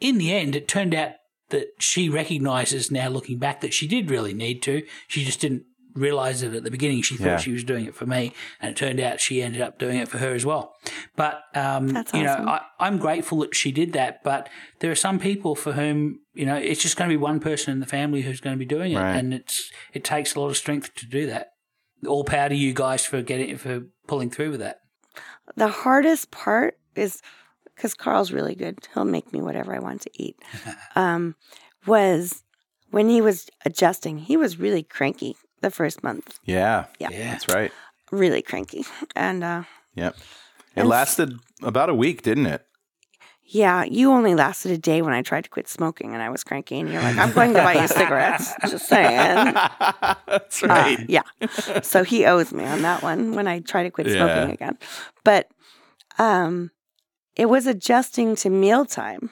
In 0.00 0.18
the 0.18 0.32
end, 0.32 0.54
it 0.56 0.68
turned 0.68 0.94
out 0.94 1.12
that 1.50 1.66
she 1.80 2.08
recognizes 2.08 2.90
now, 2.90 3.08
looking 3.08 3.38
back, 3.38 3.60
that 3.60 3.74
she 3.74 3.88
did 3.88 4.10
really 4.10 4.32
need 4.32 4.62
to. 4.62 4.82
She 5.08 5.24
just 5.24 5.40
didn't 5.40 5.64
realize 5.94 6.44
it 6.44 6.54
at 6.54 6.62
the 6.62 6.70
beginning. 6.70 7.02
She 7.02 7.16
thought 7.16 7.26
Yeah. 7.26 7.36
she 7.38 7.50
was 7.50 7.64
doing 7.64 7.84
it 7.84 7.96
for 7.96 8.06
me, 8.06 8.32
and 8.60 8.70
it 8.70 8.76
turned 8.76 9.00
out 9.00 9.20
she 9.20 9.42
ended 9.42 9.60
up 9.60 9.76
doing 9.80 9.98
it 9.98 10.06
for 10.08 10.18
her 10.18 10.32
as 10.32 10.46
well. 10.46 10.76
But 11.16 11.42
um, 11.56 11.88
That's 11.88 12.14
you 12.14 12.24
awesome. 12.28 12.44
know, 12.44 12.52
I, 12.52 12.60
I'm 12.78 12.98
grateful 12.98 13.38
that 13.40 13.56
she 13.56 13.72
did 13.72 13.92
that. 13.94 14.22
But 14.22 14.48
there 14.78 14.92
are 14.92 14.94
some 14.94 15.18
people 15.18 15.56
for 15.56 15.72
whom 15.72 16.20
you 16.32 16.46
know 16.46 16.54
it's 16.54 16.80
just 16.80 16.96
going 16.96 17.10
to 17.10 17.12
be 17.12 17.20
one 17.20 17.40
person 17.40 17.72
in 17.72 17.80
the 17.80 17.86
family 17.86 18.22
who's 18.22 18.40
going 18.40 18.54
to 18.54 18.58
be 18.58 18.64
doing 18.64 18.92
it, 18.92 18.98
Right. 18.98 19.16
and 19.16 19.34
it's 19.34 19.72
it 19.92 20.04
takes 20.04 20.36
a 20.36 20.40
lot 20.40 20.50
of 20.50 20.56
strength 20.56 20.94
to 20.94 21.06
do 21.06 21.26
that. 21.26 21.48
All 22.06 22.24
power 22.24 22.48
to 22.48 22.54
you 22.54 22.72
guys 22.72 23.04
for 23.04 23.22
getting 23.22 23.56
for 23.58 23.82
pulling 24.06 24.30
through 24.30 24.52
with 24.52 24.60
that. 24.60 24.80
the 25.56 25.68
hardest 25.68 26.30
part 26.30 26.78
is 26.94 27.20
because 27.74 27.94
Carl's 27.94 28.32
really 28.32 28.54
good. 28.54 28.78
He'll 28.94 29.04
make 29.04 29.32
me 29.32 29.40
whatever 29.40 29.74
I 29.74 29.78
want 29.78 30.02
to 30.02 30.10
eat. 30.14 30.36
um, 30.96 31.34
was 31.86 32.42
when 32.90 33.08
he 33.08 33.20
was 33.20 33.48
adjusting, 33.64 34.18
he 34.18 34.36
was 34.36 34.58
really 34.58 34.82
cranky 34.82 35.36
the 35.60 35.70
first 35.70 36.02
month, 36.02 36.38
Yeah. 36.44 36.86
Yeah. 36.98 37.08
Yeah. 37.10 37.32
That's 37.32 37.48
right. 37.48 37.70
really 38.10 38.42
cranky. 38.42 38.84
And 39.14 39.44
uh, 39.44 39.62
Yep. 39.94 40.16
It 40.16 40.22
And 40.80 40.88
lasted 40.88 41.34
about 41.62 41.90
a 41.90 41.94
week, 41.94 42.22
didn't 42.22 42.46
it? 42.46 42.64
Yeah, 43.52 43.82
you 43.84 44.12
only 44.12 44.34
lasted 44.34 44.70
a 44.70 44.78
day 44.78 45.02
when 45.02 45.12
I 45.12 45.22
tried 45.22 45.42
to 45.44 45.50
quit 45.50 45.66
smoking 45.68 46.14
and 46.14 46.22
I 46.22 46.30
was 46.30 46.44
cranky. 46.44 46.78
And 46.78 46.88
you're 46.88 47.02
like, 47.02 47.18
I'm 47.18 47.32
going 47.32 47.52
to 47.54 47.60
buy 47.62 47.74
you 47.82 47.88
cigarettes. 48.00 48.52
Just 48.68 48.86
saying. 48.86 49.54
That's 50.26 50.62
Uh, 50.62 50.66
right. 50.68 50.98
yeah. 51.08 51.22
So 51.82 52.04
he 52.04 52.24
owes 52.26 52.52
me 52.52 52.64
on 52.64 52.82
that 52.82 53.02
one 53.02 53.34
when 53.34 53.48
I 53.48 53.58
try 53.60 53.82
to 53.82 53.90
quit 53.90 54.06
Yeah. 54.06 54.14
smoking 54.26 54.50
again. 54.52 54.78
But 55.24 55.48
um, 56.18 56.70
it 57.34 57.46
was 57.46 57.66
adjusting 57.66 58.36
to 58.36 58.50
mealtime 58.50 59.30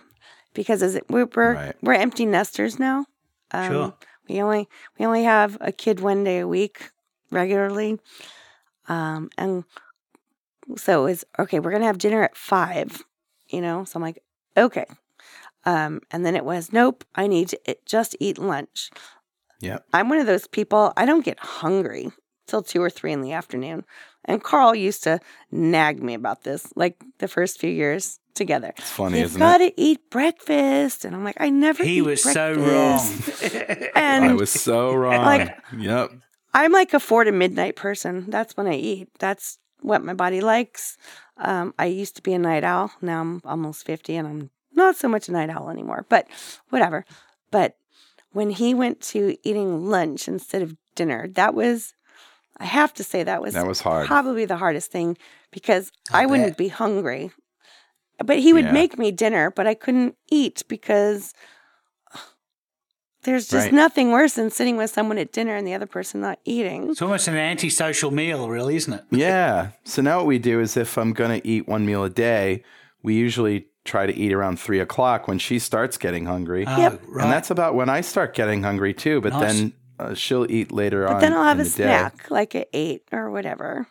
because 0.52 0.82
as 0.82 0.96
it, 0.96 1.04
we're 1.08 1.28
we're, 1.36 1.54
Right. 1.54 1.76
we're 1.82 1.92
empty 1.94 2.26
nesters 2.26 2.78
now. 2.78 3.06
Um, 3.52 3.66
Sure. 3.68 3.94
We 4.28 4.42
only 4.42 4.68
we 4.98 5.06
only 5.06 5.24
have 5.24 5.56
a 5.60 5.70
kid 5.72 6.00
one 6.00 6.24
day 6.24 6.40
a 6.40 6.46
week 6.48 6.90
regularly, 7.30 7.98
um, 8.88 9.30
and 9.38 9.64
so 10.76 11.06
it's 11.06 11.24
okay. 11.38 11.60
We're 11.60 11.70
gonna 11.72 11.86
have 11.86 11.96
dinner 11.98 12.22
at 12.22 12.36
five, 12.36 13.02
you 13.48 13.60
know. 13.60 13.84
So 13.84 13.96
I'm 13.98 14.02
like, 14.02 14.22
okay. 14.56 14.86
Um, 15.64 16.00
and 16.10 16.24
then 16.24 16.34
it 16.36 16.44
was, 16.44 16.72
nope. 16.72 17.04
I 17.14 17.26
need 17.26 17.48
to 17.48 17.70
it, 17.70 17.84
just 17.86 18.16
eat 18.20 18.38
lunch. 18.38 18.90
Yeah. 19.60 19.78
I'm 19.92 20.08
one 20.08 20.18
of 20.18 20.26
those 20.26 20.46
people, 20.46 20.92
I 20.96 21.04
don't 21.04 21.24
get 21.24 21.38
hungry 21.40 22.10
till 22.46 22.62
two 22.62 22.80
or 22.82 22.88
three 22.90 23.12
in 23.12 23.20
the 23.20 23.32
afternoon. 23.32 23.84
And 24.24 24.42
Carl 24.42 24.74
used 24.74 25.02
to 25.04 25.20
nag 25.50 26.02
me 26.02 26.14
about 26.14 26.44
this, 26.44 26.66
like 26.76 27.02
the 27.18 27.28
first 27.28 27.58
few 27.58 27.70
years 27.70 28.20
together. 28.34 28.72
It's 28.76 28.90
funny, 28.90 29.18
You've 29.18 29.26
isn't 29.30 29.38
got 29.40 29.58
to 29.58 29.72
eat 29.80 30.10
breakfast. 30.10 31.04
And 31.04 31.14
I'm 31.14 31.24
like, 31.24 31.36
I 31.40 31.50
never 31.50 31.82
He 31.84 31.98
eat 31.98 32.02
was 32.02 32.22
so 32.22 32.52
wrong. 32.54 33.00
And 33.94 34.24
I 34.24 34.32
was 34.34 34.50
so 34.50 34.94
wrong. 34.94 35.24
like- 35.24 35.56
yep. 35.76 36.10
I'm 36.54 36.72
like 36.72 36.94
a 36.94 37.00
four 37.00 37.24
to 37.24 37.32
midnight 37.32 37.76
person. 37.76 38.30
That's 38.30 38.56
when 38.56 38.66
I 38.66 38.74
eat. 38.74 39.08
That's 39.18 39.58
what 39.80 40.04
my 40.04 40.14
body 40.14 40.40
likes. 40.40 40.96
Um, 41.36 41.72
I 41.78 41.86
used 41.86 42.16
to 42.16 42.22
be 42.22 42.32
a 42.34 42.38
night 42.38 42.64
owl. 42.64 42.90
Now 43.00 43.20
I'm 43.20 43.42
almost 43.44 43.84
50 43.84 44.16
and 44.16 44.26
I'm 44.28 44.50
not 44.74 44.96
so 44.96 45.08
much 45.08 45.28
a 45.28 45.32
night 45.32 45.50
owl 45.50 45.70
anymore, 45.70 46.04
but 46.08 46.26
whatever. 46.70 47.04
But 47.50 47.76
when 48.32 48.50
he 48.50 48.74
went 48.74 49.00
to 49.00 49.36
eating 49.42 49.86
lunch 49.86 50.28
instead 50.28 50.62
of 50.62 50.76
dinner, 50.94 51.28
that 51.28 51.54
was, 51.54 51.94
I 52.58 52.64
have 52.64 52.92
to 52.94 53.04
say, 53.04 53.22
that 53.22 53.40
was, 53.42 53.54
That 53.54 53.66
was 53.66 53.80
hard. 53.80 54.06
probably 54.06 54.44
the 54.44 54.56
hardest 54.56 54.90
thing 54.90 55.16
because 55.50 55.90
I 56.12 56.22
I, 56.22 56.26
wouldn't 56.26 56.56
be 56.56 56.68
hungry. 56.68 57.30
But 58.24 58.40
he 58.40 58.52
would 58.52 58.64
Yeah. 58.66 58.72
make 58.72 58.98
me 58.98 59.12
dinner, 59.12 59.50
but 59.50 59.66
I 59.66 59.74
couldn't 59.74 60.16
eat 60.30 60.62
because 60.68 61.32
there's 63.28 63.46
just 63.48 63.66
Right. 63.66 63.72
nothing 63.74 64.10
worse 64.10 64.34
than 64.34 64.50
sitting 64.50 64.76
with 64.76 64.90
someone 64.90 65.18
at 65.18 65.32
dinner 65.32 65.54
and 65.54 65.66
the 65.66 65.74
other 65.74 65.86
person 65.86 66.20
not 66.20 66.38
eating. 66.44 66.90
It's 66.90 67.02
almost 67.02 67.28
an 67.28 67.36
antisocial 67.36 68.10
meal, 68.10 68.48
really, 68.48 68.76
isn't 68.76 68.92
it? 68.92 69.04
Yeah. 69.10 69.68
So 69.84 70.00
now 70.02 70.16
what 70.18 70.26
we 70.26 70.38
do 70.38 70.60
is 70.60 70.76
if 70.76 70.96
I'm 70.96 71.12
going 71.12 71.40
to 71.40 71.46
eat 71.46 71.68
one 71.68 71.84
meal 71.84 72.04
a 72.04 72.10
day, 72.10 72.62
we 73.02 73.14
usually 73.14 73.66
try 73.84 74.06
to 74.06 74.14
eat 74.14 74.32
around 74.32 74.58
three 74.58 74.80
o'clock 74.80 75.28
when 75.28 75.38
she 75.38 75.58
starts 75.58 75.96
getting 75.98 76.24
hungry. 76.26 76.64
Oh, 76.66 76.76
Yep. 76.80 77.02
right. 77.08 77.24
And 77.24 77.32
that's 77.32 77.50
about 77.50 77.74
when 77.74 77.88
I 77.88 78.00
start 78.00 78.34
getting 78.34 78.62
hungry 78.62 78.94
too. 78.94 79.20
But 79.20 79.32
Nice. 79.34 79.40
then 79.58 79.72
uh, 79.98 80.14
she'll 80.14 80.50
eat 80.50 80.72
later 80.72 81.06
on. 81.06 81.14
But 81.14 81.20
then 81.20 81.32
I'll 81.34 81.44
have 81.44 81.60
a 81.60 81.64
the 81.64 81.68
day. 81.70 81.74
snack, 81.84 82.30
like 82.30 82.54
at 82.54 82.68
eight 82.72 83.02
or 83.12 83.30
whatever. 83.30 83.88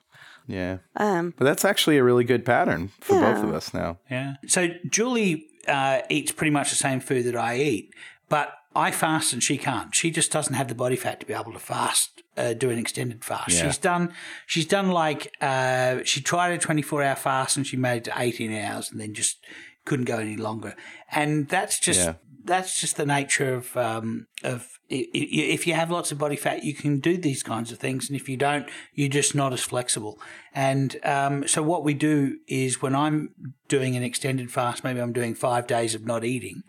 Yeah. 0.48 0.78
Um, 0.96 1.34
But 1.38 1.46
that's 1.46 1.66
actually 1.66 1.98
a 1.98 2.04
really 2.04 2.24
good 2.24 2.46
pattern 2.46 2.92
for 3.02 3.20
both 3.20 3.44
of 3.44 3.54
us 3.54 3.74
now. 3.74 3.98
Yeah. 4.10 4.36
So 4.48 4.70
Julie 4.90 5.46
uh, 5.68 6.00
eats 6.10 6.32
pretty 6.32 6.52
much 6.52 6.70
the 6.70 6.76
same 6.78 7.02
food 7.02 7.26
that 7.26 7.36
I 7.36 7.58
eat, 7.58 7.92
but 8.30 8.54
I 8.78 8.91
fast 8.91 9.34
and 9.34 9.41
she 9.41 9.57
can't. 9.57 9.93
She 9.95 10.11
just 10.11 10.32
doesn't 10.32 10.53
have 10.53 10.67
the 10.67 10.75
body 10.75 10.95
fat 10.95 11.19
to 11.21 11.25
be 11.25 11.34
able 11.34 11.51
to 11.53 11.59
fast, 11.59 12.21
uh, 12.38 12.53
do 12.53 12.69
an 12.69 12.78
extended 12.78 13.25
fast. 13.25 13.49
Yeah. 13.49 13.63
She's 13.65 13.78
done. 13.80 14.13
She's 14.45 14.67
done 14.67 14.89
like 14.91 15.34
uh, 15.41 16.03
she 16.03 16.21
tried 16.21 16.51
a 16.51 16.57
twenty 16.57 16.84
four 16.84 17.01
hour 17.01 17.15
fast 17.15 17.57
and 17.57 17.65
she 17.65 17.75
made 17.78 17.97
it 17.97 18.03
to 18.05 18.13
eighteen 18.15 18.53
hours 18.53 18.91
and 18.91 19.01
then 19.01 19.13
just 19.15 19.43
couldn't 19.86 20.05
go 20.05 20.17
any 20.19 20.38
longer. 20.38 20.75
And 21.11 21.47
that's 21.47 21.80
just 21.80 22.05
Yeah. 22.05 22.13
That's 22.48 22.80
just 22.80 22.98
the 22.98 23.06
nature 23.06 23.54
of 23.54 23.76
um, 23.78 24.28
of 24.43 24.68
if 24.89 25.68
you 25.68 25.74
have 25.74 25.91
lots 25.91 26.12
of 26.12 26.18
body 26.18 26.38
fat, 26.38 26.64
you 26.64 26.74
can 26.74 27.00
do 27.00 27.18
these 27.18 27.43
kinds 27.43 27.72
of 27.72 27.78
things, 27.78 28.10
and 28.10 28.16
if 28.16 28.30
you 28.30 28.38
don't, 28.38 28.70
you're 28.93 29.10
just 29.10 29.36
not 29.36 29.52
as 29.54 29.62
flexible. 29.62 30.20
And 30.54 30.95
um, 31.04 31.48
so 31.48 31.62
what 31.62 31.84
we 31.84 31.93
do 31.93 32.38
is 32.48 32.82
when 32.82 32.95
I'm 32.95 33.34
doing 33.68 33.95
an 33.98 34.04
extended 34.04 34.50
fast, 34.50 34.84
maybe 34.84 35.02
I'm 35.02 35.14
doing 35.14 35.36
five 35.36 35.68
days 35.68 35.93
of 35.93 36.06
not 36.06 36.24
eating. 36.24 36.64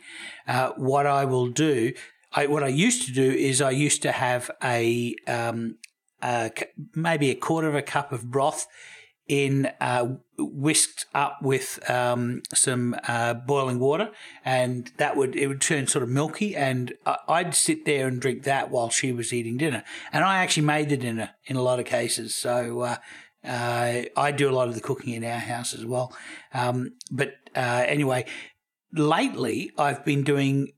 Uh, 0.47 0.71
what 0.77 1.07
I 1.07 1.25
will 1.25 1.49
do, 1.49 1.93
I, 2.33 2.47
what 2.47 2.65
I 2.65 2.69
used 2.69 3.07
to 3.07 3.13
do 3.13 3.31
is 3.31 3.63
I 3.63 3.71
used 3.71 4.03
to 4.03 4.13
have 4.13 4.51
a 4.63 5.15
um, 5.29 5.77
c- 6.23 6.67
maybe 6.95 7.31
a 7.31 7.37
quarter 7.37 7.69
of 7.69 7.77
a 7.77 7.83
cup 7.83 8.13
of 8.13 8.31
broth 8.31 8.67
in 9.29 9.71
uh, 9.81 10.07
whisked 10.39 11.05
up 11.15 11.43
with 11.43 11.79
um, 11.89 12.43
some 12.55 12.97
uh, 13.07 13.35
boiling 13.35 13.79
water, 13.79 14.11
and 14.45 14.91
that 14.97 15.17
would 15.17 15.37
it 15.37 15.47
would 15.47 15.61
turn 15.61 15.87
sort 15.87 16.03
of 16.03 16.09
milky, 16.09 16.57
and 16.57 16.95
I'd 17.29 17.55
sit 17.55 17.85
there 17.85 18.09
and 18.09 18.21
drink 18.21 18.45
that 18.45 18.71
while 18.71 18.89
she 18.89 19.13
was 19.13 19.33
eating 19.33 19.59
dinner, 19.59 19.85
and 20.13 20.25
I 20.25 20.39
actually 20.39 20.67
made 20.67 20.89
the 20.89 20.97
dinner 20.97 21.31
in 21.47 21.57
a 21.57 21.63
lot 21.63 21.79
of 21.79 21.87
cases, 21.87 22.35
so. 22.35 22.81
Uh, 22.81 22.97
uh, 23.45 24.03
I 24.17 24.33
do 24.33 24.51
a 24.51 24.53
lot 24.53 24.67
of 24.67 24.75
the 24.75 24.81
cooking 24.81 25.15
in 25.15 25.23
our 25.23 25.39
house 25.39 25.73
as 25.73 25.87
well, 25.87 26.13
um, 26.53 26.95
but 27.09 27.35
uh, 27.55 27.85
anyway, 27.87 28.27
lately 28.93 29.71
I've 29.79 30.05
been 30.05 30.25
doing 30.25 30.73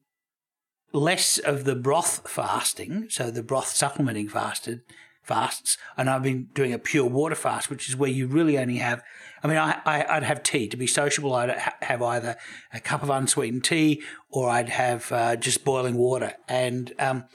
less 0.93 1.39
of 1.39 1.65
the 1.65 1.75
broth 1.75 2.29
fasting, 2.29 3.07
so 3.09 3.31
the 3.31 3.43
broth 3.43 3.69
supplementing 3.69 4.29
fasted 4.29 4.83
fasts, 5.31 5.79
and 5.97 6.11
I've 6.11 6.25
been 6.25 6.49
doing 6.55 6.73
a 6.73 6.79
pure 6.79 7.09
water 7.09 7.37
fast, 7.37 7.71
which 7.71 7.89
is 7.89 7.97
where 7.97 8.11
you 8.11 8.27
really 8.27 8.59
only 8.59 8.79
have. 8.79 9.01
I 9.45 9.47
mean, 9.47 9.59
I, 9.59 9.81
I 9.87 10.05
I'd 10.17 10.25
have 10.25 10.43
tea 10.43 10.67
to 10.67 10.77
be 10.77 10.89
sociable. 10.89 11.33
I'd 11.35 11.57
ha- 11.57 11.77
have 11.83 12.03
either 12.03 12.37
a 12.75 12.81
cup 12.81 13.05
of 13.05 13.11
unsweetened 13.11 13.63
tea 13.63 14.03
or 14.29 14.51
I'd 14.51 14.71
have 14.71 15.13
uh, 15.13 15.37
just 15.37 15.65
boiling 15.65 15.97
water, 15.97 16.35
and 16.49 16.93
um, 16.99 17.27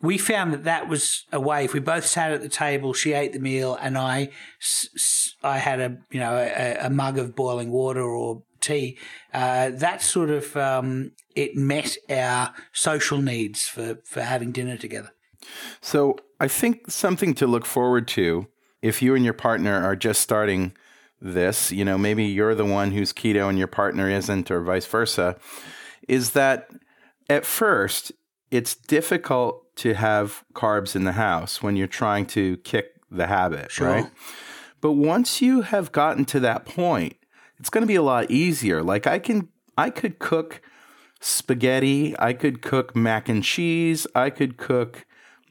we 0.00 0.16
found 0.16 0.54
that 0.54 0.64
that 0.64 0.88
was 0.88 1.24
a 1.32 1.40
way. 1.40 1.66
If 1.66 1.74
we 1.74 1.80
both 1.80 2.06
sat 2.06 2.32
at 2.32 2.40
the 2.40 2.48
table, 2.48 2.94
she 2.94 3.12
ate 3.12 3.34
the 3.34 3.40
meal, 3.40 3.76
and 3.78 3.98
I, 3.98 4.30
I 5.42 5.58
had 5.58 5.80
a 5.80 5.98
you 6.10 6.20
know 6.20 6.34
a, 6.36 6.86
a 6.86 6.90
mug 6.90 7.18
of 7.18 7.36
boiling 7.36 7.70
water 7.70 8.02
or 8.02 8.42
tea. 8.60 8.96
Uh, 9.34 9.70
that 9.70 10.00
sort 10.00 10.30
of 10.30 10.56
um, 10.56 11.12
it 11.36 11.56
met 11.56 11.96
our 12.08 12.54
social 12.72 13.18
needs 13.18 13.68
for 13.68 13.98
for 14.04 14.22
having 14.22 14.50
dinner 14.50 14.78
together. 14.78 15.10
So 15.80 16.16
I 16.40 16.48
think 16.48 16.90
something 16.90 17.34
to 17.34 17.46
look 17.46 17.64
forward 17.66 18.08
to 18.08 18.46
if 18.82 19.00
you 19.00 19.14
and 19.14 19.24
your 19.24 19.34
partner 19.34 19.82
are 19.82 19.96
just 19.96 20.20
starting 20.20 20.72
this, 21.20 21.72
you 21.72 21.84
know, 21.84 21.96
maybe 21.96 22.24
you're 22.24 22.54
the 22.54 22.66
one 22.66 22.90
who's 22.90 23.12
keto 23.12 23.48
and 23.48 23.58
your 23.58 23.66
partner 23.66 24.10
isn't, 24.10 24.50
or 24.50 24.60
vice 24.60 24.86
versa, 24.86 25.36
is 26.06 26.32
that 26.32 26.68
at 27.30 27.46
first 27.46 28.12
it's 28.50 28.74
difficult 28.74 29.74
to 29.76 29.94
have 29.94 30.44
carbs 30.52 30.94
in 30.94 31.04
the 31.04 31.12
house 31.12 31.62
when 31.62 31.76
you're 31.76 31.86
trying 31.86 32.26
to 32.26 32.58
kick 32.58 32.92
the 33.10 33.26
habit, 33.26 33.70
Sure. 33.70 33.88
right? 33.88 34.10
But 34.80 34.92
once 34.92 35.40
you 35.40 35.62
have 35.62 35.92
gotten 35.92 36.26
to 36.26 36.40
that 36.40 36.66
point, 36.66 37.16
it's 37.58 37.70
going 37.70 37.82
to 37.82 37.88
be 37.88 37.94
a 37.94 38.02
lot 38.02 38.30
easier. 38.30 38.82
Like 38.82 39.06
I 39.06 39.18
can, 39.18 39.48
I 39.78 39.88
could 39.88 40.18
cook 40.18 40.60
spaghetti. 41.20 42.14
I 42.18 42.34
could 42.34 42.60
cook 42.60 42.94
mac 42.94 43.28
and 43.28 43.42
cheese. 43.42 44.06
I 44.14 44.28
could 44.28 44.58
cook 44.58 45.06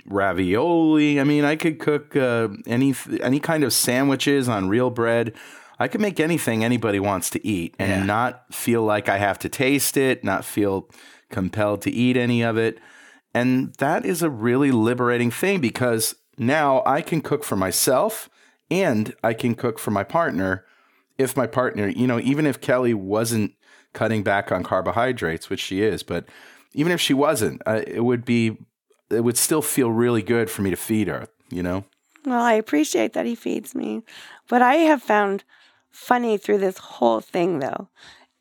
ravioli. 0.06 1.20
I 1.20 1.24
mean, 1.24 1.44
I 1.46 1.56
could 1.56 1.80
cook 1.80 2.16
uh, 2.16 2.50
any 2.66 2.94
any 3.22 3.40
kind 3.40 3.64
of 3.64 3.74
sandwiches 3.74 4.48
on 4.50 4.70
real 4.70 4.90
bread. 4.90 5.34
I 5.80 5.88
could 5.88 6.02
make 6.02 6.20
anything 6.20 6.64
anybody 6.64 7.00
wants 7.00 7.30
to 7.32 7.46
eat 7.46 7.76
and 7.80 7.90
Yeah. 7.90 8.04
not 8.04 8.54
feel 8.54 8.84
like 8.84 9.10
I 9.10 9.18
have 9.18 9.40
to 9.40 9.50
taste 9.50 9.98
it, 9.98 10.24
not 10.24 10.46
feel 10.46 10.90
compelled 11.30 11.82
to 11.84 11.92
eat 11.92 12.16
any 12.16 12.42
of 12.44 12.58
it. 12.58 12.80
And 13.34 13.74
that 13.80 14.06
is 14.06 14.22
a 14.22 14.30
really 14.30 14.72
liberating 14.72 15.32
thing 15.32 15.60
because 15.60 16.16
now 16.38 16.84
I 16.86 17.02
can 17.02 17.22
cook 17.22 17.44
for 17.44 17.56
myself 17.56 18.30
and 18.70 19.16
I 19.24 19.34
can 19.34 19.56
cook 19.56 19.80
for 19.80 19.92
my 19.92 20.04
partner 20.04 20.64
if 21.18 21.36
my 21.36 21.48
partner, 21.48 21.88
you 21.88 22.06
know, 22.08 22.20
even 22.20 22.46
if 22.46 22.62
Kelly 22.62 22.94
wasn't 22.94 23.54
cutting 23.94 24.24
back 24.24 24.52
on 24.52 24.64
carbohydrates, 24.64 25.50
which 25.50 25.60
she 25.60 25.82
is, 25.82 26.04
but 26.04 26.26
even 26.74 26.92
if 26.92 27.02
she 27.02 27.14
wasn't, 27.14 27.62
uh, 27.68 27.82
it 27.86 28.04
would 28.04 28.26
be, 28.26 28.58
it 29.14 29.24
would 29.24 29.38
still 29.38 29.62
feel 29.62 29.92
really 29.92 30.22
good 30.22 30.50
for 30.50 30.62
me 30.62 30.70
to 30.70 30.76
feed 30.76 31.08
her, 31.08 31.28
you 31.50 31.64
know? 31.64 31.86
well, 32.26 32.42
I 32.42 32.54
appreciate 32.54 33.14
that 33.14 33.26
he 33.26 33.36
feeds 33.36 33.76
me. 33.76 34.02
What 34.50 34.62
I 34.62 34.76
have 34.76 35.04
found 35.04 35.44
funny 35.92 36.38
through 36.38 36.60
this 36.60 36.78
whole 36.78 37.20
thing, 37.20 37.60
though, 37.60 37.90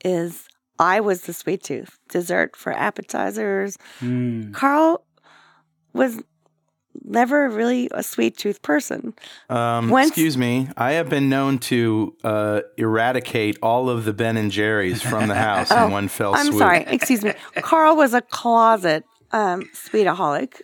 is 0.05 0.47
I 0.79 1.01
was 1.01 1.23
the 1.23 1.33
sweet 1.33 1.62
tooth, 1.64 1.99
dessert 2.09 2.55
for 2.57 2.73
appetizers. 2.73 3.77
Mm. 4.01 4.55
Carl 4.55 5.05
was 5.93 6.20
never 7.05 7.49
really 7.49 7.89
a 7.93 8.03
sweet 8.03 8.37
tooth 8.37 8.62
person. 8.62 9.14
Um, 9.51 9.89
Once- 9.89 10.09
excuse 10.11 10.37
me. 10.39 10.68
I 10.77 10.93
have 10.93 11.09
been 11.09 11.29
known 11.29 11.59
to 11.61 12.14
uh, 12.23 12.61
eradicate 12.77 13.59
all 13.62 13.89
of 13.91 14.05
the 14.05 14.12
Ben 14.12 14.37
and 14.37 14.51
Jerry's 14.51 15.03
from 15.03 15.27
the 15.29 15.35
house 15.35 15.70
in 15.70 15.91
one 15.99 16.07
fell 16.09 16.31
Oh, 16.33 16.35
I'm 16.35 16.47
swoop. 16.47 16.59
sorry, 16.59 16.85
excuse 16.87 17.25
me. 17.25 17.33
Carl 17.57 17.97
was 17.97 18.14
a 18.14 18.20
closet 18.23 19.05
um, 19.33 19.62
sweetaholic. 19.74 20.62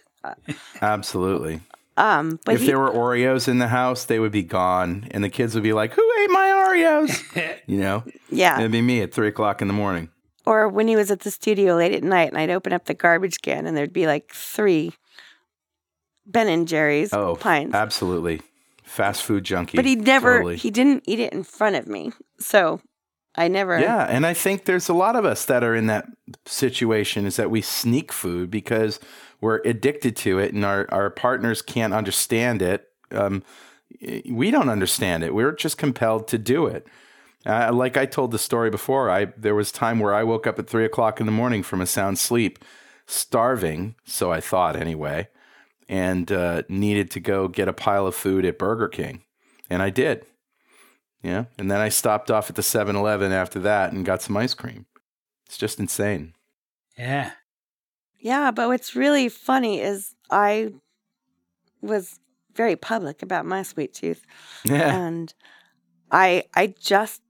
Absolutely. 0.80 1.60
Um, 1.96 2.38
but 2.44 2.54
if 2.54 2.60
he, 2.60 2.66
there 2.68 2.78
were 2.78 2.90
Oreos 2.90 3.48
in 3.48 3.58
the 3.58 3.68
house, 3.68 4.04
they 4.04 4.18
would 4.20 4.30
be 4.30 4.42
gone, 4.44 5.08
and 5.10 5.24
the 5.24 5.28
kids 5.28 5.54
would 5.54 5.64
be 5.64 5.72
like, 5.72 5.92
"Who 5.94 6.12
ate 6.22 6.30
my 6.30 6.46
Oreos?" 6.68 7.58
you 7.66 7.78
know, 7.78 8.04
yeah, 8.30 8.58
it'd 8.60 8.70
be 8.70 8.82
me 8.82 9.02
at 9.02 9.12
three 9.12 9.28
o'clock 9.28 9.60
in 9.60 9.66
the 9.68 9.74
morning. 9.74 10.08
or 10.46 10.68
when 10.68 10.86
he 10.86 10.94
was 10.94 11.10
at 11.10 11.20
the 11.20 11.30
studio 11.30 11.74
late 11.74 11.92
at 11.92 12.04
night, 12.04 12.28
and 12.28 12.38
I'd 12.38 12.50
open 12.50 12.72
up 12.72 12.84
the 12.84 12.94
garbage 12.94 13.40
can, 13.42 13.66
and 13.66 13.76
there'd 13.76 13.92
be 13.92 14.06
like 14.06 14.30
three 14.32 14.92
Ben 16.24 16.46
and 16.48 16.68
Jerry's 16.68 17.12
Oh, 17.12 17.34
pints. 17.34 17.74
absolutely, 17.74 18.42
fast 18.84 19.22
food 19.24 19.42
junkie. 19.42 19.76
but 19.76 19.84
he 19.84 19.96
never, 19.96 20.36
Totally. 20.38 20.56
he 20.56 20.70
didn't 20.70 21.02
eat 21.06 21.18
it 21.18 21.32
in 21.32 21.42
front 21.42 21.74
of 21.74 21.88
me, 21.88 22.12
so 22.38 22.80
I 23.38 23.46
never. 23.46 23.78
Yeah, 23.78 24.04
and 24.04 24.26
I 24.26 24.34
think 24.34 24.64
there's 24.64 24.88
a 24.88 24.94
lot 24.94 25.14
of 25.14 25.24
us 25.24 25.44
that 25.44 25.62
are 25.62 25.74
in 25.74 25.86
that 25.86 26.06
situation 26.44 27.24
is 27.24 27.36
that 27.36 27.52
we 27.52 27.60
sneak 27.60 28.10
food 28.10 28.50
because 28.50 28.98
we're 29.40 29.60
addicted 29.64 30.16
to 30.16 30.40
it 30.40 30.52
and 30.52 30.64
our, 30.64 30.88
our 30.90 31.08
partners 31.08 31.62
can't 31.62 31.94
understand 31.94 32.62
it. 32.62 32.88
Um, 33.12 33.44
we 34.28 34.50
don't 34.50 34.68
understand 34.68 35.22
it. 35.22 35.32
We're 35.34 35.52
just 35.52 35.78
compelled 35.78 36.26
to 36.28 36.38
do 36.38 36.66
it. 36.66 36.88
Uh, 37.46 37.72
like 37.72 37.96
I 37.96 38.06
told 38.06 38.32
the 38.32 38.40
story 38.40 38.70
before, 38.70 39.08
I 39.08 39.26
there 39.36 39.54
was 39.54 39.70
time 39.70 40.00
where 40.00 40.12
I 40.12 40.24
woke 40.24 40.48
up 40.48 40.58
at 40.58 40.68
three 40.68 40.84
o'clock 40.84 41.20
in 41.20 41.26
the 41.26 41.32
morning 41.32 41.62
from 41.62 41.80
a 41.80 41.86
sound 41.86 42.18
sleep, 42.18 42.58
starving, 43.06 43.94
so 44.04 44.32
I 44.32 44.40
thought 44.40 44.74
anyway, 44.74 45.28
and 45.88 46.30
uh, 46.32 46.62
needed 46.68 47.12
to 47.12 47.20
go 47.20 47.46
get 47.46 47.68
a 47.68 47.72
pile 47.72 48.08
of 48.08 48.16
food 48.16 48.44
at 48.44 48.58
Burger 48.58 48.88
King, 48.88 49.22
and 49.70 49.80
I 49.80 49.90
did. 49.90 50.26
Yeah. 51.22 51.44
And 51.58 51.70
then 51.70 51.80
I 51.80 51.88
stopped 51.88 52.30
off 52.30 52.48
at 52.48 52.56
the 52.56 52.62
7 52.62 52.94
Eleven 52.94 53.32
after 53.32 53.58
that 53.60 53.92
and 53.92 54.04
got 54.04 54.22
some 54.22 54.36
ice 54.36 54.54
cream. 54.54 54.86
It's 55.46 55.58
just 55.58 55.80
insane. 55.80 56.34
Yeah. 56.96 57.32
Yeah, 58.20 58.50
but 58.50 58.68
what's 58.68 58.94
really 58.96 59.28
funny 59.28 59.80
is 59.80 60.14
I 60.30 60.72
was 61.80 62.18
very 62.54 62.76
public 62.76 63.22
about 63.22 63.46
my 63.46 63.62
sweet 63.62 63.94
tooth. 63.94 64.24
Yeah. 64.64 64.94
and 65.06 65.32
I 66.10 66.44
I 66.54 66.74
just 66.80 67.22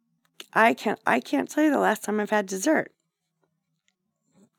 I 0.55 0.74
can't 0.74 0.99
I 1.07 1.20
can't 1.20 1.49
tell 1.51 1.64
you 1.64 1.70
the 1.70 1.78
last 1.78 2.05
time 2.05 2.20
I've 2.20 2.30
had 2.30 2.47
dessert. 2.47 2.93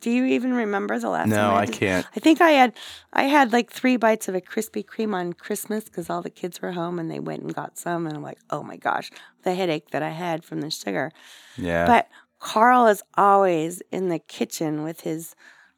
Do 0.01 0.11
you 0.11 0.25
even 0.25 0.53
remember 0.53 0.97
the 0.97 1.09
last 1.09 1.29
time? 1.29 1.35
No, 1.35 1.51
I 1.51 1.61
had 1.61 1.73
can't. 1.73 2.07
I 2.15 2.19
think 2.19 2.39
I 2.41 2.51
had 2.51 2.73
I 3.11 3.23
had 3.23 3.51
like 3.51 3.69
three 3.69 3.97
bites 3.97 4.27
of 4.27 4.35
a 4.35 4.41
Krispy 4.41 4.85
Kreme 4.85 5.13
on 5.13 5.33
Christmas 5.33 5.85
because 5.85 6.09
all 6.09 6.21
the 6.21 6.29
kids 6.29 6.61
were 6.61 6.71
home 6.71 6.99
and 6.99 7.11
they 7.11 7.19
went 7.19 7.43
and 7.43 7.53
got 7.53 7.77
some 7.77 8.07
and 8.07 8.15
I'm 8.15 8.23
like, 8.23 8.39
oh 8.49 8.63
my 8.63 8.77
gosh, 8.77 9.11
the 9.43 9.53
headache 9.55 9.91
that 9.91 10.01
I 10.01 10.09
had 10.09 10.43
from 10.45 10.61
the 10.61 10.69
sugar. 10.71 11.11
Yeah. 11.57 11.85
But 11.85 12.07
Carl 12.39 12.87
is 12.87 13.03
always 13.17 13.81
in 13.91 14.07
the 14.07 14.19
kitchen 14.19 14.83
with 14.83 15.01
his 15.01 15.35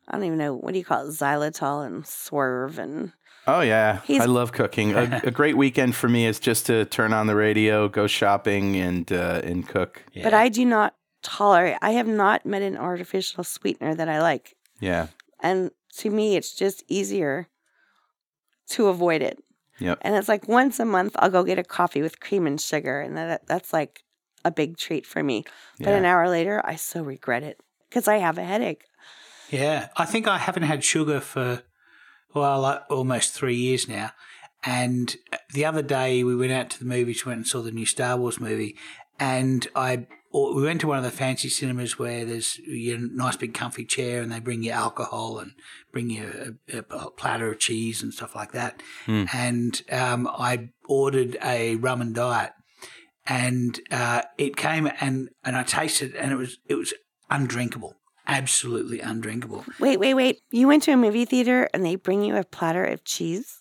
I 0.07 0.13
don't 0.13 0.26
even 0.26 0.38
know 0.38 0.53
what 0.55 0.74
do 0.74 0.80
you 0.80 0.86
call 0.86 1.07
it, 1.07 1.11
xylitol 1.11 1.86
and 1.86 2.05
swerve 2.05 2.78
and 2.78 3.13
oh, 3.47 3.61
yeah. 3.61 4.01
He's- 4.05 4.22
I 4.22 4.26
love 4.26 4.51
cooking. 4.51 4.93
a, 4.93 5.22
a 5.24 5.32
great 5.39 5.57
weekend 5.57 5.95
for 5.95 6.07
me 6.09 6.26
is 6.26 6.39
just 6.39 6.65
to 6.67 6.86
turn 6.86 7.13
on 7.13 7.28
the 7.28 7.36
radio, 7.36 7.88
go 7.88 8.07
shopping, 8.07 8.76
and 8.76 9.11
uh, 9.11 9.41
and 9.43 9.67
cook. 9.67 10.03
yeah. 10.13 10.24
but 10.24 10.34
I 10.34 10.49
do 10.49 10.65
not 10.65 10.93
tolerate 11.22 11.78
I 11.82 11.91
have 11.91 12.07
not 12.07 12.45
met 12.45 12.61
an 12.61 12.78
artificial 12.78 13.43
sweetener 13.43 13.95
that 13.95 14.09
I 14.09 14.22
like. 14.22 14.55
Yeah. 14.80 15.07
And 15.39 15.72
to 15.97 16.09
me, 16.09 16.36
it's 16.36 16.53
just 16.53 16.84
easier 16.88 17.49
to 18.69 18.88
avoid 18.88 19.22
it. 19.22 19.43
Yep. 19.80 19.99
And 20.01 20.15
it's 20.15 20.30
like 20.30 20.47
once 20.47 20.80
a 20.80 20.86
month, 20.86 21.15
I'll 21.17 21.30
go 21.30 21.43
get 21.43 21.57
a 21.59 21.63
coffee 21.63 22.01
with 22.01 22.19
cream 22.19 22.45
and 22.45 22.61
sugar. 22.61 23.01
And 23.01 23.17
that, 23.17 23.47
that's 23.47 23.74
like 23.74 24.03
a 24.45 24.51
big 24.51 24.78
treat 24.78 25.05
for 25.05 25.24
me. 25.24 25.43
But 25.80 25.93
an 25.93 26.05
hour 26.05 26.30
later, 26.30 26.61
I 26.63 26.76
so 26.76 27.03
regret 27.03 27.43
it 27.43 27.59
because 27.89 28.07
I 28.07 28.17
have 28.17 28.38
a 28.38 28.43
headache. 28.43 28.86
Yeah, 29.49 29.89
I 29.97 30.05
think 30.05 30.28
I 30.28 30.38
haven't 30.38 30.63
had 30.63 30.84
sugar 30.84 31.19
for 31.19 31.63
well, 32.34 32.61
like 32.61 32.82
almost 32.89 33.34
three 33.34 33.55
years 33.55 33.88
now. 33.88 34.11
And 34.63 35.15
the 35.53 35.65
other 35.65 35.82
day 35.82 36.24
we 36.24 36.36
went 36.36 36.51
out 36.51 36.69
to 36.72 36.80
the 36.80 36.86
movies, 36.86 37.26
went 37.26 37.38
and 37.38 37.47
saw 37.47 37.61
the 37.61 37.72
new 37.72 37.86
Star 37.86 38.15
Wars 38.15 38.39
movie, 38.39 38.78
and 39.19 39.67
I 39.76 40.07
or 40.32 40.54
we 40.56 40.64
went 40.64 40.82
to 40.82 40.88
one 40.88 40.98
of 40.98 41.04
the 41.04 41.12
fancy 41.12 41.50
cinemas 41.50 42.00
where 42.00 42.24
there's 42.26 42.60
a 42.68 42.98
nice 42.98 43.36
big 43.36 43.54
comfy 43.54 43.86
chair, 43.86 44.22
and 44.22 44.32
they 44.32 44.40
bring 44.40 44.64
you 44.64 44.72
alcohol 44.72 45.40
and 45.40 45.52
bring 45.92 46.10
you 46.10 46.58
a, 46.74 46.78
a 46.90 47.12
platter 47.12 47.52
of 47.52 47.60
cheese 47.60 48.02
and 48.02 48.14
stuff 48.14 48.36
like 48.36 48.52
that. 48.54 48.82
And 49.08 49.82
um, 49.92 50.28
I 50.28 50.70
ordered 50.88 51.38
a 51.44 51.76
rum 51.76 52.02
and 52.02 52.16
diet, 52.16 52.54
and 53.26 53.80
uh, 53.92 54.22
it 54.38 54.56
came 54.56 54.90
and 55.00 55.30
and 55.44 55.56
I 55.56 55.64
tasted, 55.64 56.16
and 56.16 56.32
it 56.32 56.36
was 56.38 56.58
it 56.68 56.76
was 56.76 56.94
undrinkable, 57.30 57.96
absolutely 58.28 59.00
undrinkable. 59.00 59.66
Wait, 59.80 60.00
wait, 60.00 60.14
wait. 60.14 60.40
You 60.52 60.68
went 60.68 60.84
to 60.84 60.92
a 60.92 60.98
movie 60.98 61.26
theater 61.26 61.70
and 61.74 61.86
they 61.86 61.96
bring 61.96 62.24
you 62.24 62.36
a 62.36 62.44
platter 62.44 62.84
of 62.86 63.04
cheese? 63.04 63.60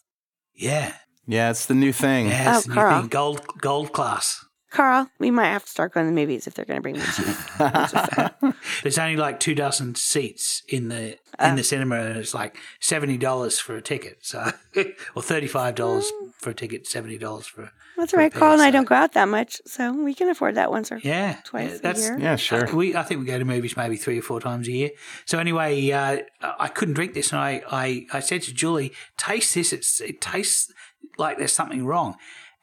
Yeah. 0.54 0.94
Yeah, 1.26 1.50
it's 1.50 1.66
the 1.66 1.74
new 1.74 1.92
thing. 1.92 2.26
Yeah, 2.26 2.56
it's 2.56 2.66
Oh, 2.66 2.68
the 2.68 2.74
new 2.74 2.74
Carl. 2.74 3.00
thing. 3.02 3.08
Gold 3.08 3.46
gold 3.60 3.92
class. 3.92 4.44
Carl, 4.70 5.10
we 5.18 5.30
might 5.30 5.48
have 5.48 5.64
to 5.64 5.70
start 5.70 5.92
going 5.92 6.06
to 6.06 6.10
the 6.10 6.14
movies 6.20 6.46
if 6.46 6.54
they're 6.54 6.64
going 6.64 6.78
to 6.78 6.82
bring 6.82 6.94
me 6.96 7.02
cheese. 7.02 8.54
There's 8.82 8.98
only 8.98 9.16
like 9.16 9.40
two 9.40 9.54
dozen 9.54 9.96
seats 9.96 10.62
in 10.68 10.88
the 10.88 11.18
in 11.40 11.56
the 11.56 11.64
cinema, 11.64 11.96
and 11.96 12.16
it's 12.18 12.34
like 12.34 12.56
seventy 12.78 13.18
dollars 13.18 13.58
for 13.58 13.76
a 13.76 13.82
ticket. 13.82 14.18
So, 14.22 14.50
or 15.16 15.22
thirty 15.22 15.48
five 15.48 15.74
dollars 15.74 16.10
for 16.38 16.50
a 16.50 16.54
ticket, 16.54 16.86
seventy 16.86 17.18
dollars 17.18 17.46
for. 17.46 17.72
That's 17.96 18.14
all 18.14 18.20
right. 18.20 18.32
For 18.32 18.38
Carl 18.38 18.52
and 18.54 18.62
I 18.62 18.70
don't 18.70 18.88
go 18.88 18.94
out 18.94 19.12
that 19.12 19.28
much, 19.28 19.60
so 19.66 19.92
we 19.92 20.14
can 20.14 20.28
afford 20.30 20.54
that 20.54 20.70
once 20.70 20.90
or 20.90 20.98
Yeah, 20.98 21.36
twice 21.44 21.70
yeah, 21.70 21.76
a 21.76 21.78
that's 21.80 22.00
year. 22.00 22.18
Yeah, 22.18 22.36
sure. 22.36 22.68
Uh, 22.68 22.74
we, 22.74 22.96
I 22.96 23.02
think 23.02 23.20
we 23.20 23.26
go 23.26 23.38
to 23.38 23.44
movies 23.44 23.76
maybe 23.76 23.96
three 23.96 24.18
or 24.18 24.22
four 24.22 24.40
times 24.40 24.68
a 24.68 24.72
year. 24.72 24.90
So 25.26 25.38
anyway, 25.38 25.90
uh, 25.90 26.18
I 26.58 26.68
couldn't 26.68 26.94
drink 26.94 27.12
this, 27.12 27.32
and 27.32 27.40
I, 27.40 27.62
I, 27.70 28.06
I 28.12 28.20
said 28.20 28.42
to 28.42 28.54
Julie, 28.54 28.92
"Taste 29.18 29.54
this. 29.54 29.72
It's, 29.72 30.00
it 30.00 30.20
tastes 30.20 30.72
like 31.18 31.36
there's 31.38 31.52
something 31.52 31.84
wrong." 31.84 32.16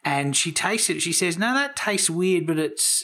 And 0.07 0.37
she 0.37 0.53
tasted 0.53 0.97
it. 0.97 0.99
She 1.01 1.11
says, 1.11 1.37
"No, 1.37 1.53
that 1.53 1.75
tastes 1.75 2.09
weird, 2.09 2.47
but 2.47 2.57
it's." 2.57 3.03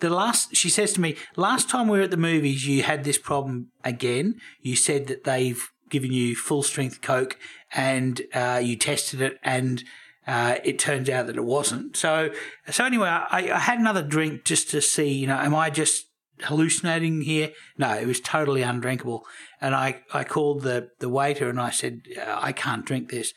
The 0.00 0.10
last, 0.10 0.56
she 0.56 0.68
says 0.68 0.92
to 0.94 1.00
me, 1.00 1.14
last 1.36 1.70
time 1.70 1.86
we 1.86 1.96
were 1.96 2.04
at 2.04 2.10
the 2.10 2.16
movies, 2.16 2.66
you 2.66 2.82
had 2.82 3.04
this 3.04 3.18
problem 3.18 3.68
again. 3.84 4.40
You 4.60 4.74
said 4.74 5.06
that 5.06 5.22
they've 5.22 5.62
given 5.90 6.10
you 6.12 6.34
full 6.34 6.64
strength 6.64 7.00
Coke 7.00 7.38
and 7.72 8.20
uh, 8.34 8.60
you 8.62 8.74
tested 8.76 9.20
it 9.20 9.38
and 9.44 9.84
uh, 10.26 10.56
it 10.64 10.80
turns 10.80 11.08
out 11.08 11.28
that 11.28 11.36
it 11.36 11.44
wasn't. 11.44 11.96
So, 11.96 12.30
so 12.68 12.84
anyway, 12.84 13.08
I, 13.08 13.52
I 13.52 13.58
had 13.60 13.78
another 13.78 14.02
drink 14.02 14.44
just 14.44 14.70
to 14.70 14.82
see, 14.82 15.08
you 15.08 15.28
know, 15.28 15.38
am 15.38 15.54
I 15.54 15.70
just 15.70 16.06
hallucinating 16.42 17.22
here? 17.22 17.52
No, 17.78 17.94
it 17.94 18.08
was 18.08 18.20
totally 18.20 18.62
undrinkable. 18.62 19.24
And 19.60 19.72
I, 19.72 20.02
I 20.12 20.24
called 20.24 20.62
the, 20.62 20.88
the 20.98 21.08
waiter 21.08 21.48
and 21.48 21.60
I 21.60 21.70
said, 21.70 22.02
I 22.26 22.50
can't 22.50 22.84
drink 22.84 23.10
this. 23.10 23.32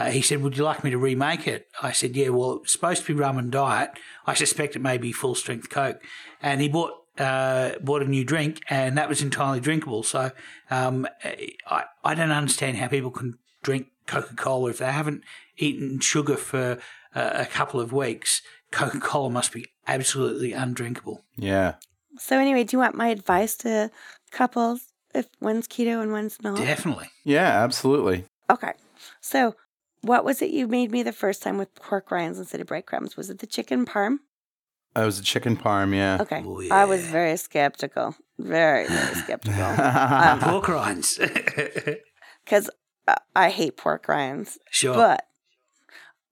Uh, 0.00 0.10
he 0.10 0.22
said, 0.22 0.40
Would 0.40 0.56
you 0.56 0.64
like 0.64 0.82
me 0.82 0.90
to 0.90 0.98
remake 0.98 1.46
it? 1.46 1.68
I 1.82 1.92
said, 1.92 2.16
Yeah, 2.16 2.30
well, 2.30 2.60
it's 2.62 2.72
supposed 2.72 3.04
to 3.04 3.14
be 3.14 3.20
rum 3.20 3.36
and 3.36 3.52
diet. 3.52 3.90
I 4.26 4.32
suspect 4.32 4.74
it 4.74 4.78
may 4.80 4.96
be 4.96 5.12
full 5.12 5.34
strength 5.34 5.68
Coke. 5.68 6.02
And 6.40 6.62
he 6.62 6.68
bought 6.68 6.92
uh, 7.18 7.72
bought 7.82 8.00
a 8.00 8.06
new 8.06 8.24
drink, 8.24 8.62
and 8.70 8.96
that 8.96 9.10
was 9.10 9.20
entirely 9.20 9.60
drinkable. 9.60 10.02
So 10.02 10.30
um, 10.70 11.06
I, 11.66 11.84
I 12.02 12.14
don't 12.14 12.30
understand 12.30 12.78
how 12.78 12.88
people 12.88 13.10
can 13.10 13.38
drink 13.62 13.88
Coca 14.06 14.34
Cola 14.36 14.70
if 14.70 14.78
they 14.78 14.90
haven't 14.90 15.22
eaten 15.58 16.00
sugar 16.00 16.36
for 16.36 16.78
uh, 17.14 17.30
a 17.34 17.44
couple 17.44 17.78
of 17.78 17.92
weeks. 17.92 18.40
Coca 18.70 19.00
Cola 19.00 19.28
must 19.28 19.52
be 19.52 19.66
absolutely 19.86 20.54
undrinkable. 20.54 21.24
Yeah. 21.36 21.74
So 22.16 22.38
anyway, 22.38 22.64
do 22.64 22.76
you 22.76 22.78
want 22.78 22.94
my 22.94 23.08
advice 23.08 23.54
to 23.56 23.90
couples 24.30 24.86
if 25.14 25.26
one's 25.40 25.68
keto 25.68 26.00
and 26.00 26.10
one's 26.10 26.38
not? 26.42 26.56
Definitely. 26.56 27.10
Yeah, 27.22 27.62
absolutely. 27.62 28.24
Okay. 28.48 28.72
So 29.20 29.56
what 30.02 30.24
was 30.24 30.42
it 30.42 30.50
you 30.50 30.66
made 30.66 30.90
me 30.90 31.02
the 31.02 31.12
first 31.12 31.42
time 31.42 31.58
with 31.58 31.74
pork 31.74 32.10
rinds 32.10 32.38
instead 32.38 32.60
of 32.60 32.66
breadcrumbs? 32.66 33.16
Was 33.16 33.30
it 33.30 33.38
the 33.38 33.46
chicken 33.46 33.84
parm? 33.86 34.18
That 34.94 35.04
was 35.04 35.18
a 35.20 35.22
chicken 35.22 35.56
parm, 35.56 35.94
yeah. 35.94 36.18
Okay. 36.20 36.42
Oh, 36.44 36.62
I 36.70 36.84
was 36.84 37.06
very 37.06 37.36
skeptical. 37.36 38.16
Very, 38.38 38.88
very 38.88 39.14
skeptical. 39.14 39.60
Um, 39.60 40.40
Pork 40.40 40.68
rinds. 40.68 41.18
Because 42.44 42.70
uh, 43.06 43.14
I 43.36 43.50
hate 43.50 43.76
pork 43.76 44.08
rinds. 44.08 44.58
sure. 44.70 44.94
But 44.94 45.26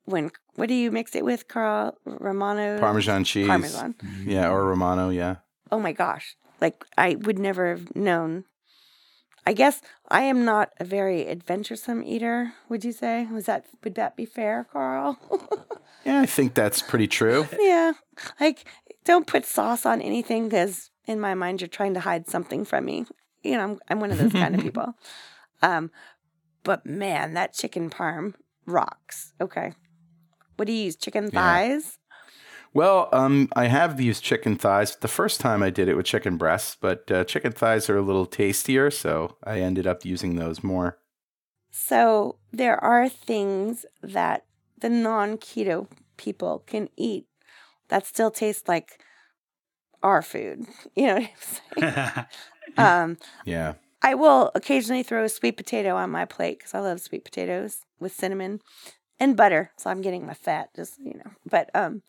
when, 0.06 0.32
what 0.56 0.68
do 0.68 0.74
you 0.74 0.90
mix 0.90 1.14
it 1.14 1.24
with, 1.24 1.46
Carl? 1.46 1.96
Romano? 2.04 2.80
Parmesan 2.80 3.22
cheese. 3.24 3.46
Parmesan. 3.46 3.94
Yeah, 4.24 4.50
or 4.50 4.64
Romano, 4.64 5.10
yeah. 5.10 5.36
Oh 5.70 5.78
my 5.78 5.92
gosh. 5.92 6.36
Like, 6.60 6.82
I 6.96 7.14
would 7.14 7.38
never 7.38 7.68
have 7.70 7.94
known. 7.94 8.44
I 9.48 9.54
guess 9.54 9.80
I 10.10 10.24
am 10.24 10.44
not 10.44 10.72
a 10.78 10.84
very 10.84 11.26
adventuresome 11.26 12.02
eater, 12.02 12.52
would 12.68 12.84
you 12.84 12.92
say? 12.92 13.26
Was 13.32 13.46
that 13.46 13.64
would 13.82 13.94
that 13.94 14.14
be 14.14 14.26
fair, 14.26 14.66
Carl? 14.70 15.18
Yeah, 16.04 16.20
I 16.20 16.26
think 16.26 16.54
that's 16.54 16.80
pretty 16.80 17.08
true. 17.08 17.46
yeah. 17.58 17.92
Like 18.40 18.64
don't 19.04 19.26
put 19.26 19.44
sauce 19.44 19.84
on 19.84 20.00
anything 20.00 20.48
cuz 20.50 20.90
in 21.06 21.18
my 21.18 21.34
mind 21.34 21.60
you're 21.60 21.68
trying 21.68 21.94
to 21.94 22.00
hide 22.00 22.28
something 22.28 22.64
from 22.64 22.84
me. 22.84 23.06
You 23.42 23.56
know, 23.56 23.64
I'm 23.64 23.78
I'm 23.88 24.00
one 24.00 24.10
of 24.12 24.18
those 24.18 24.32
kind 24.32 24.54
of 24.54 24.60
people. 24.68 24.94
Um 25.60 25.90
but 26.62 26.86
man, 26.86 27.34
that 27.34 27.52
chicken 27.54 27.90
parm 27.90 28.34
rocks. 28.66 29.32
Okay. 29.40 29.72
What 30.56 30.66
do 30.66 30.72
you 30.72 30.84
use? 30.84 30.96
Chicken 30.96 31.30
thighs? 31.30 31.98
Well, 32.74 33.08
um, 33.12 33.48
I 33.54 33.66
have 33.66 34.00
used 34.00 34.22
chicken 34.22 34.56
thighs. 34.56 34.96
The 34.96 35.08
first 35.08 35.40
time 35.40 35.62
I 35.62 35.70
did 35.70 35.88
it 35.88 35.96
with 35.96 36.06
chicken 36.06 36.36
breasts, 36.36 36.76
but 36.80 37.10
uh, 37.10 37.24
chicken 37.24 37.52
thighs 37.52 37.88
are 37.88 37.96
a 37.96 38.02
little 38.02 38.26
tastier, 38.26 38.90
so 38.90 39.36
I 39.44 39.60
ended 39.60 39.86
up 39.86 40.04
using 40.04 40.36
those 40.36 40.62
more. 40.62 40.98
So 41.70 42.36
there 42.52 42.82
are 42.82 43.08
things 43.08 43.86
that 44.02 44.44
the 44.80 44.88
non 44.90 45.38
keto 45.38 45.88
people 46.16 46.62
can 46.66 46.88
eat 46.96 47.26
that 47.88 48.06
still 48.06 48.30
taste 48.30 48.68
like 48.68 49.00
our 50.02 50.22
food. 50.22 50.66
You 50.94 51.06
know 51.06 51.14
what 51.14 51.30
I'm 51.76 52.02
saying? 52.04 52.26
um, 52.76 53.18
Yeah. 53.44 53.74
I 54.02 54.14
will 54.14 54.52
occasionally 54.54 55.02
throw 55.02 55.24
a 55.24 55.28
sweet 55.28 55.56
potato 55.56 55.96
on 55.96 56.10
my 56.10 56.24
plate 56.24 56.58
because 56.58 56.74
I 56.74 56.78
love 56.80 57.00
sweet 57.00 57.24
potatoes 57.24 57.80
with 57.98 58.14
cinnamon 58.14 58.60
and 59.18 59.36
butter. 59.36 59.72
So 59.76 59.90
I'm 59.90 60.02
getting 60.02 60.24
my 60.26 60.34
fat, 60.34 60.70
just 60.74 60.98
you 60.98 61.14
know. 61.14 61.32
But 61.48 61.70
um, 61.74 62.02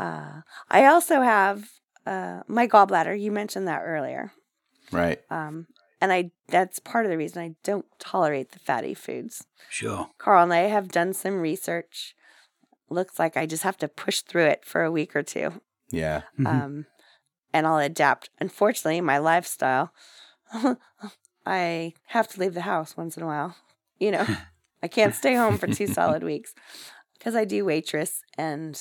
uh, 0.00 0.40
I 0.70 0.86
also 0.86 1.20
have 1.22 1.68
uh 2.06 2.40
my 2.48 2.66
gallbladder. 2.66 3.14
You 3.20 3.30
mentioned 3.32 3.68
that 3.68 3.82
earlier. 3.84 4.32
Right. 4.90 5.20
Um, 5.30 5.66
and 6.00 6.12
I 6.12 6.30
that's 6.48 6.78
part 6.78 7.04
of 7.04 7.10
the 7.10 7.18
reason 7.18 7.42
I 7.42 7.54
don't 7.62 7.86
tolerate 7.98 8.52
the 8.52 8.58
fatty 8.58 8.94
foods. 8.94 9.46
sure. 9.68 10.08
Carl 10.18 10.42
and 10.44 10.52
I 10.52 10.68
have 10.76 10.88
done 10.88 11.12
some 11.12 11.40
research. 11.40 12.14
Looks 12.88 13.18
like 13.18 13.36
I 13.36 13.46
just 13.46 13.62
have 13.62 13.76
to 13.78 13.88
push 13.88 14.20
through 14.20 14.46
it 14.46 14.64
for 14.64 14.82
a 14.82 14.90
week 14.90 15.14
or 15.14 15.22
two. 15.22 15.60
Yeah. 15.90 16.22
Mhm. 16.38 16.46
Um, 16.46 16.86
and 17.52 17.66
I'll 17.66 17.78
adapt. 17.78 18.30
Unfortunately, 18.40 19.00
my 19.00 19.18
lifestyle, 19.18 19.92
I 21.46 21.94
have 22.06 22.28
to 22.28 22.40
leave 22.40 22.54
the 22.54 22.62
house 22.62 22.96
once 22.96 23.16
in 23.16 23.22
a 23.22 23.26
while. 23.26 23.56
You 23.98 24.10
know, 24.12 24.26
I 24.82 24.88
can't 24.88 25.14
stay 25.14 25.34
home 25.34 25.58
for 25.58 25.66
two 25.66 25.86
solid 25.98 26.22
weeks 26.22 26.54
because 27.18 27.34
I 27.36 27.44
do 27.44 27.64
waitress, 27.64 28.22
and 28.38 28.80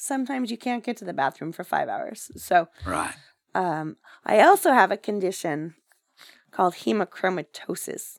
sometimes 0.00 0.50
you 0.50 0.56
can't 0.56 0.82
get 0.84 0.96
to 0.98 1.04
the 1.04 1.12
bathroom 1.12 1.52
for 1.52 1.64
five 1.64 1.88
hours. 1.88 2.30
So, 2.36 2.68
right. 2.86 3.14
um, 3.54 3.96
I 4.24 4.40
also 4.40 4.72
have 4.72 4.90
a 4.90 4.96
condition 4.96 5.74
called 6.50 6.74
hemochromatosis. 6.74 8.18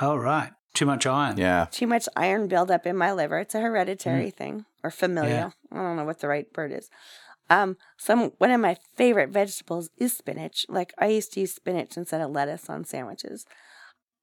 Oh, 0.00 0.16
right. 0.16 0.50
Too 0.74 0.86
much 0.86 1.06
iron. 1.06 1.36
Yeah. 1.36 1.66
too 1.70 1.86
much 1.86 2.08
iron 2.16 2.46
buildup 2.46 2.86
in 2.86 2.96
my 2.96 3.12
liver. 3.12 3.38
It's 3.38 3.54
a 3.54 3.60
hereditary 3.60 4.30
thing 4.30 4.64
or 4.84 4.90
familial. 4.90 5.52
I 5.72 5.76
don't 5.76 5.96
know 5.96 6.04
what 6.04 6.20
the 6.20 6.28
right 6.28 6.46
word 6.56 6.72
is. 6.72 6.88
Um, 7.50 7.76
some 7.96 8.32
one 8.38 8.50
of 8.50 8.60
my 8.60 8.76
favorite 8.94 9.30
vegetables 9.30 9.90
is 9.96 10.12
spinach. 10.12 10.66
Like 10.68 10.92
I 10.98 11.06
used 11.06 11.32
to 11.32 11.40
use 11.40 11.54
spinach 11.54 11.96
instead 11.96 12.20
of 12.20 12.30
lettuce 12.30 12.68
on 12.68 12.84
sandwiches. 12.84 13.44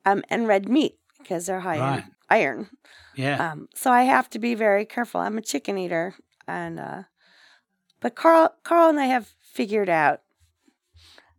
Um, 0.05 0.23
and 0.29 0.47
red 0.47 0.69
meat 0.69 0.97
because 1.17 1.47
they're 1.47 1.61
high 1.61 1.79
Right. 1.79 2.03
in 2.05 2.11
iron. 2.29 2.69
Yeah. 3.15 3.51
Um, 3.51 3.67
so 3.73 3.91
I 3.91 4.03
have 4.03 4.29
to 4.29 4.39
be 4.39 4.53
very 4.55 4.85
careful. 4.85 5.19
I'm 5.21 5.37
a 5.39 5.41
chicken 5.41 5.77
eater, 5.77 6.13
and 6.47 6.79
uh, 6.79 7.03
but 8.01 8.15
Carl, 8.15 8.53
Carl 8.63 8.89
and 8.89 8.99
I 8.99 9.05
have 9.05 9.33
figured 9.41 9.89
out. 9.89 10.21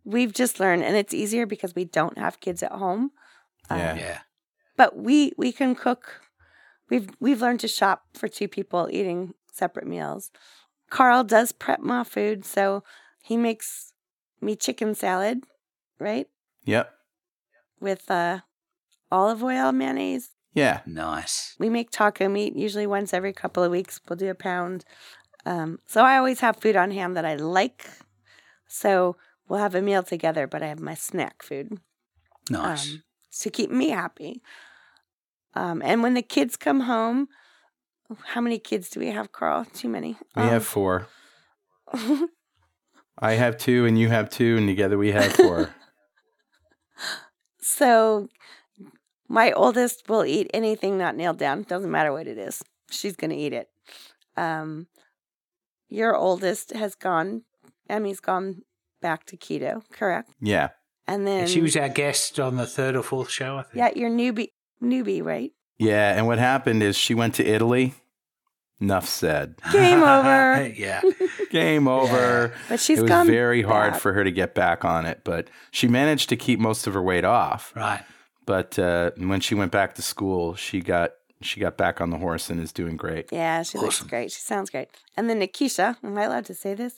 We've 0.03 0.33
just 0.33 0.59
learned, 0.59 0.83
and 0.83 0.95
it's 0.95 1.13
easier 1.13 1.45
because 1.45 1.75
we 1.75 1.83
don't 1.85 2.17
have 2.17 2.39
kids 2.39 2.63
at 2.63 2.71
home 2.71 3.11
Yeah. 3.69 3.95
yeah. 3.95 4.19
but 4.77 4.95
we 4.97 5.33
we 5.37 5.51
can 5.51 5.75
cook 5.75 6.21
we've 6.89 7.09
we've 7.19 7.41
learned 7.41 7.59
to 7.61 7.67
shop 7.67 8.03
for 8.13 8.29
two 8.29 8.47
people 8.47 8.87
eating 8.89 9.33
separate 9.51 9.85
meals 9.87 10.31
carl 10.89 11.25
does 11.25 11.51
prep 11.51 11.81
my 11.81 12.05
food 12.05 12.45
so 12.45 12.83
he 13.21 13.35
makes 13.35 13.91
me 14.39 14.55
chicken 14.55 14.95
salad 14.95 15.43
right 15.99 16.27
Yep. 16.63 16.89
with 17.81 18.09
uh 18.09 18.39
olive 19.11 19.43
oil 19.43 19.73
mayonnaise 19.73 20.29
Yeah. 20.53 20.81
Nice. 20.85 21.55
we 21.59 21.69
make 21.69 21.91
taco 21.91 22.27
meat 22.27 22.55
usually 22.55 22.87
once 22.87 23.13
every 23.13 23.33
couple 23.33 23.63
of 23.63 23.71
weeks 23.71 23.99
we'll 24.07 24.17
do 24.17 24.29
a 24.29 24.35
pound 24.35 24.83
um, 25.45 25.79
so 25.85 26.01
i 26.03 26.17
always 26.17 26.39
have 26.39 26.57
food 26.57 26.75
on 26.75 26.91
hand 26.91 27.15
that 27.15 27.25
i 27.25 27.35
like 27.35 27.85
so 28.67 29.15
we'll 29.47 29.59
have 29.59 29.75
a 29.75 29.81
meal 29.81 30.03
together 30.03 30.47
but 30.47 30.63
i 30.63 30.67
have 30.67 30.79
my 30.79 30.95
snack 30.95 31.43
food 31.43 31.79
Nice. 32.49 32.91
um, 32.93 33.03
to 33.41 33.49
keep 33.49 33.69
me 33.69 33.89
happy. 33.89 34.41
Um, 35.53 35.81
and 35.83 36.01
when 36.01 36.13
the 36.13 36.21
kids 36.21 36.55
come 36.55 36.81
home, 36.81 37.27
how 38.27 38.39
many 38.41 38.57
kids 38.57 38.89
do 38.89 38.99
we 39.01 39.07
have, 39.11 39.31
Carl? 39.31 39.65
Too 39.65 39.89
many. 39.89 40.15
We 40.35 40.43
Um, 40.43 40.49
have 40.49 40.65
four. 40.65 41.07
I 43.19 43.33
have 43.33 43.57
two, 43.57 43.85
and 43.85 43.99
you 43.99 44.07
have 44.09 44.29
two, 44.29 44.55
and 44.57 44.67
together 44.67 44.97
we 44.97 45.11
have 45.11 45.33
four. 45.33 45.75
so 47.61 48.29
my 49.27 49.51
oldest 49.51 50.07
will 50.09 50.25
eat 50.25 50.49
anything 50.53 50.97
not 50.97 51.15
nailed 51.15 51.37
down. 51.37 51.63
Doesn't 51.63 51.91
matter 51.91 52.11
what 52.11 52.27
it 52.27 52.37
is. 52.37 52.63
She's 52.89 53.15
going 53.15 53.31
to 53.31 53.35
eat 53.35 53.53
it. 53.53 53.69
Um, 54.35 54.87
your 55.89 56.15
oldest 56.15 56.73
has 56.73 56.95
gone, 56.95 57.43
Emmy's 57.89 58.19
gone 58.19 58.61
back 59.01 59.25
to 59.25 59.37
keto, 59.37 59.81
correct? 59.91 60.29
yeah. 60.41 60.69
And 61.09 61.25
then, 61.25 61.47
she 61.47 61.61
was 61.61 61.77
our 61.77 61.87
guest 61.87 62.37
on 62.37 62.57
the 62.57 62.65
third 62.67 62.97
or 62.97 63.01
fourth 63.01 63.29
show, 63.29 63.55
I 63.57 63.63
think. 63.63 63.75
yeah, 63.75 63.91
your 63.95 64.09
newbie, 64.09 64.49
newbie, 64.83 65.23
right? 65.23 65.53
Yeah. 65.77 66.13
And 66.17 66.27
what 66.27 66.37
happened 66.37 66.83
is 66.83 66.97
she 66.97 67.13
went 67.13 67.35
to 67.35 67.45
Italy. 67.45 67.93
Enough 68.81 69.07
said. 69.07 69.55
Game 69.71 70.03
over. 70.03 70.67
yeah. 70.75 71.01
Game 71.49 71.87
over. 71.87 72.53
But 72.67 72.81
she's 72.81 72.99
it 72.99 73.03
was 73.03 73.09
gone 73.09 73.25
very 73.25 73.61
hard 73.61 73.93
back. 73.93 74.01
for 74.01 74.11
her 74.11 74.25
to 74.25 74.31
get 74.31 74.53
back 74.53 74.83
on 74.83 75.05
it, 75.05 75.21
but 75.23 75.49
she 75.71 75.87
managed 75.87 76.27
to 76.27 76.35
keep 76.35 76.59
most 76.59 76.87
of 76.87 76.93
her 76.93 77.01
weight 77.01 77.23
off. 77.23 77.71
Right. 77.73 78.03
But 78.47 78.79
uh, 78.79 79.11
when 79.17 79.41
she 79.41 79.53
went 79.55 79.71
back 79.71 79.93
to 79.95 80.01
school, 80.01 80.55
she 80.55 80.79
got 80.81 81.11
she 81.41 81.59
got 81.59 81.77
back 81.77 82.01
on 82.01 82.09
the 82.09 82.17
horse 82.17 82.49
and 82.49 82.59
is 82.59 82.71
doing 82.71 82.97
great. 82.97 83.25
Yeah, 83.31 83.61
she 83.61 83.77
looks 83.77 84.01
great. 84.01 84.31
She 84.31 84.41
sounds 84.41 84.69
great. 84.71 84.87
And 85.15 85.29
then 85.29 85.39
Nikisha, 85.39 85.97
am 86.03 86.17
I 86.17 86.23
allowed 86.23 86.45
to 86.45 86.55
say 86.55 86.73
this? 86.73 86.97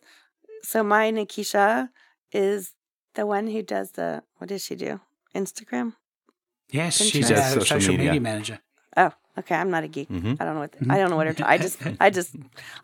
So 0.63 0.83
my 0.83 1.11
Nikisha 1.11 1.89
is 2.31 2.73
the 3.15 3.25
one 3.25 3.47
who 3.47 3.61
does 3.63 3.91
the 3.91 4.23
what 4.37 4.47
does 4.47 4.63
she 4.63 4.75
do? 4.75 5.01
Instagram? 5.35 5.93
Yes, 6.71 6.97
Pinterest. 7.01 7.11
she's 7.11 7.27
She 7.27 7.33
our 7.33 7.39
does 7.41 7.53
social, 7.53 7.79
social 7.79 7.93
media. 7.93 8.11
media. 8.11 8.21
manager. 8.21 8.59
Oh, 8.95 9.11
okay. 9.39 9.55
I'm 9.55 9.71
not 9.71 9.83
a 9.83 9.87
geek. 9.87 10.09
Mhm. 10.09 10.37
I 10.39 10.45
don't 10.45 10.53
know 10.55 10.61
what 10.61 10.75
I 10.89 10.97
don't 10.97 11.09
know 11.09 11.15
what 11.17 11.27
her. 11.27 11.33
T- 11.33 11.43
I 11.43 11.57
just 11.57 11.77
I 11.99 12.09
just 12.11 12.35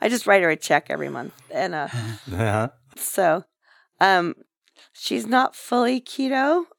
I 0.02 0.10
just 0.10 0.26
write 0.28 0.42
her 0.44 0.50
a 0.50 0.56
check 0.58 0.88
every 0.90 1.10
month, 1.10 1.34
and 1.52 1.76
uh, 1.76 1.88
Uh-huh. 2.34 2.70
so 2.98 3.44
um, 4.02 4.34
she's 4.94 5.28
not 5.28 5.56
fully 5.56 6.02
keto, 6.02 6.66
but 6.66 6.75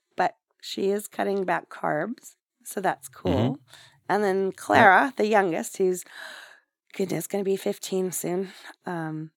she 0.66 0.90
is 0.90 1.06
cutting 1.08 1.44
back 1.44 1.68
carbs, 1.68 2.34
so 2.64 2.80
that's 2.80 3.08
cool. 3.08 3.58
And 4.08 4.22
then 4.22 4.52
Clara, 4.52 5.12
the 5.16 5.26
youngest, 5.26 5.78
who's 5.78 6.04
goodness 6.94 7.26
going 7.26 7.42
to 7.44 7.48
be 7.48 7.56
15 7.56 8.12
soon. 8.12 8.48
Um, 8.84 9.30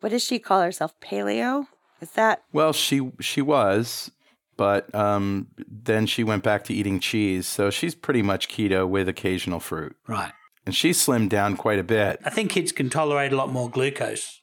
what 0.00 0.10
does 0.10 0.22
she 0.24 0.38
call 0.38 0.62
herself? 0.62 0.94
Paleo? 1.00 1.66
Is 2.00 2.10
that 2.12 2.42
Well, 2.52 2.72
she 2.72 3.10
she 3.20 3.42
was, 3.42 4.10
but 4.56 4.92
um, 4.94 5.48
then 5.68 6.06
she 6.06 6.24
went 6.24 6.42
back 6.42 6.64
to 6.64 6.74
eating 6.74 6.98
cheese, 7.00 7.46
so 7.46 7.68
she's 7.70 7.94
pretty 7.94 8.22
much 8.22 8.48
keto 8.48 8.88
with 8.88 9.08
occasional 9.08 9.60
fruit, 9.60 9.94
Right. 10.08 10.32
and 10.64 10.74
she 10.74 10.90
slimmed 10.92 11.28
down 11.28 11.56
quite 11.58 11.78
a 11.78 11.84
bit. 11.84 12.18
I 12.24 12.30
think 12.30 12.50
kids 12.50 12.72
can 12.72 12.88
tolerate 12.88 13.32
a 13.32 13.36
lot 13.36 13.50
more 13.52 13.68
glucose. 13.68 14.39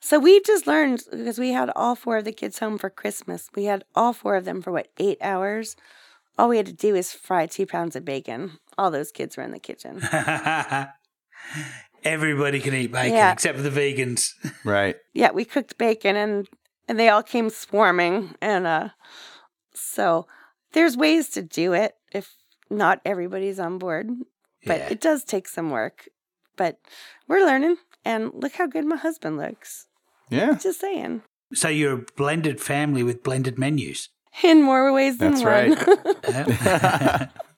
So? 0.00 0.18
We've 0.18 0.44
just 0.44 0.66
learned 0.66 1.02
because 1.10 1.38
we 1.38 1.52
had 1.52 1.70
all 1.76 1.94
four 1.94 2.18
of 2.18 2.24
the 2.24 2.32
kids 2.32 2.58
home 2.58 2.78
for 2.78 2.90
Christmas. 2.90 3.48
We 3.54 3.64
had 3.64 3.84
all 3.94 4.12
four 4.12 4.36
of 4.36 4.44
them 4.44 4.62
for 4.62 4.70
what 4.72 4.88
eight 4.98 5.18
hours. 5.20 5.76
All 6.38 6.48
we 6.48 6.56
had 6.56 6.66
to 6.66 6.72
do 6.72 6.92
was 6.94 7.12
fry 7.12 7.46
two 7.46 7.66
pounds 7.66 7.96
of 7.96 8.04
bacon. 8.04 8.58
All 8.76 8.90
those 8.92 9.10
kids 9.10 9.36
were 9.36 9.42
in 9.42 9.50
the 9.50 9.58
kitchen. 9.58 10.00
Everybody 12.04 12.60
can 12.60 12.74
eat 12.74 12.92
bacon 12.92 13.14
Yeah. 13.14 13.32
except 13.32 13.56
for 13.58 13.62
the 13.68 13.70
vegans. 13.70 14.30
Right. 14.64 14.96
yeah, 15.14 15.30
we 15.32 15.44
cooked 15.44 15.78
bacon 15.78 16.14
and 16.16 16.48
and 16.86 16.98
they 16.98 17.08
all 17.08 17.22
came 17.22 17.50
swarming 17.50 18.34
and 18.40 18.66
uh 18.66 18.88
so 19.74 20.26
there's 20.72 20.96
ways 20.96 21.28
to 21.30 21.42
do 21.42 21.72
it 21.72 21.94
if 22.12 22.34
not 22.70 23.00
everybody's 23.04 23.58
on 23.58 23.78
board. 23.78 24.08
But 24.64 24.78
Yeah. 24.78 24.88
it 24.90 25.00
does 25.00 25.24
take 25.24 25.48
some 25.48 25.70
work. 25.70 26.08
But 26.56 26.78
we're 27.26 27.44
learning 27.44 27.76
and 28.04 28.30
look 28.32 28.52
how 28.54 28.66
good 28.66 28.84
my 28.86 28.96
husband 28.96 29.36
looks. 29.38 29.86
Yeah. 30.30 30.54
Just 30.54 30.80
saying. 30.80 31.22
So 31.54 31.68
you're 31.68 31.92
a 31.92 32.04
blended 32.16 32.60
family 32.60 33.02
with 33.02 33.22
blended 33.22 33.58
menus. 33.58 34.10
In 34.42 34.62
more 34.62 34.92
ways 34.92 35.18
than 35.18 35.34
That's 35.34 35.76
one. 36.04 36.16
Yeah. 36.28 37.28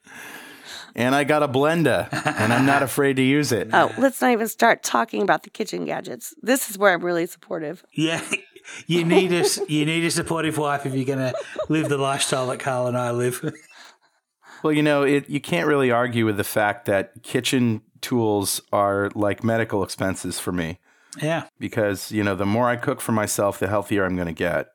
And 0.95 1.15
I 1.15 1.25
got 1.25 1.43
a 1.43 1.49
blender, 1.49 2.09
and 2.13 2.53
I'm 2.53 2.67
not 2.67 2.83
afraid 2.83 3.17
to 3.17 3.23
use 3.23 3.53
it. 3.53 3.69
oh, 3.73 3.93
let's 3.97 4.21
not 4.21 4.33
even 4.33 4.49
start 4.49 4.83
talking 4.83 5.23
about 5.23 5.45
the 5.45 5.51
kitchen 5.51 5.85
gadgets. 5.85 6.35
This 6.43 6.69
is 6.69 6.79
where 6.79 6.93
I'm 6.93 7.05
really 7.05 7.27
supportive. 7.27 7.85
yeah. 7.93 8.23
You 8.87 9.05
need 9.05 9.33
a 9.33 9.47
you 9.69 9.87
need 9.87 10.05
a 10.05 10.11
supportive 10.11 10.59
wife 10.59 10.85
if 10.85 10.95
you're 10.95 11.07
going 11.07 11.19
to 11.19 11.35
live 11.71 11.89
the 11.89 11.97
lifestyle 11.97 12.47
that 12.49 12.61
Carl 12.61 12.87
and 12.87 12.97
I 12.97 13.11
live. 13.11 13.43
Well, 14.63 14.73
you 14.73 14.83
know, 14.83 15.03
it, 15.03 15.29
you 15.31 15.41
can't 15.41 15.67
really 15.67 15.91
argue 15.91 16.27
with 16.27 16.37
the 16.37 16.45
fact 16.45 16.85
that 16.85 17.23
kitchen 17.23 17.81
tools 18.03 18.61
are 18.71 19.11
like 19.15 19.43
medical 19.43 19.83
expenses 19.83 20.39
for 20.39 20.53
me 20.53 20.79
yeah. 21.19 21.45
because, 21.59 22.13
you 22.13 22.23
know, 22.23 22.35
the 22.35 22.47
more 22.47 22.69
I 22.69 22.77
cook 22.77 23.01
for 23.01 23.13
myself, 23.13 23.59
the 23.59 23.69
healthier 23.69 24.05
I'm 24.05 24.17
going 24.17 24.29
to 24.29 24.33
get. 24.33 24.69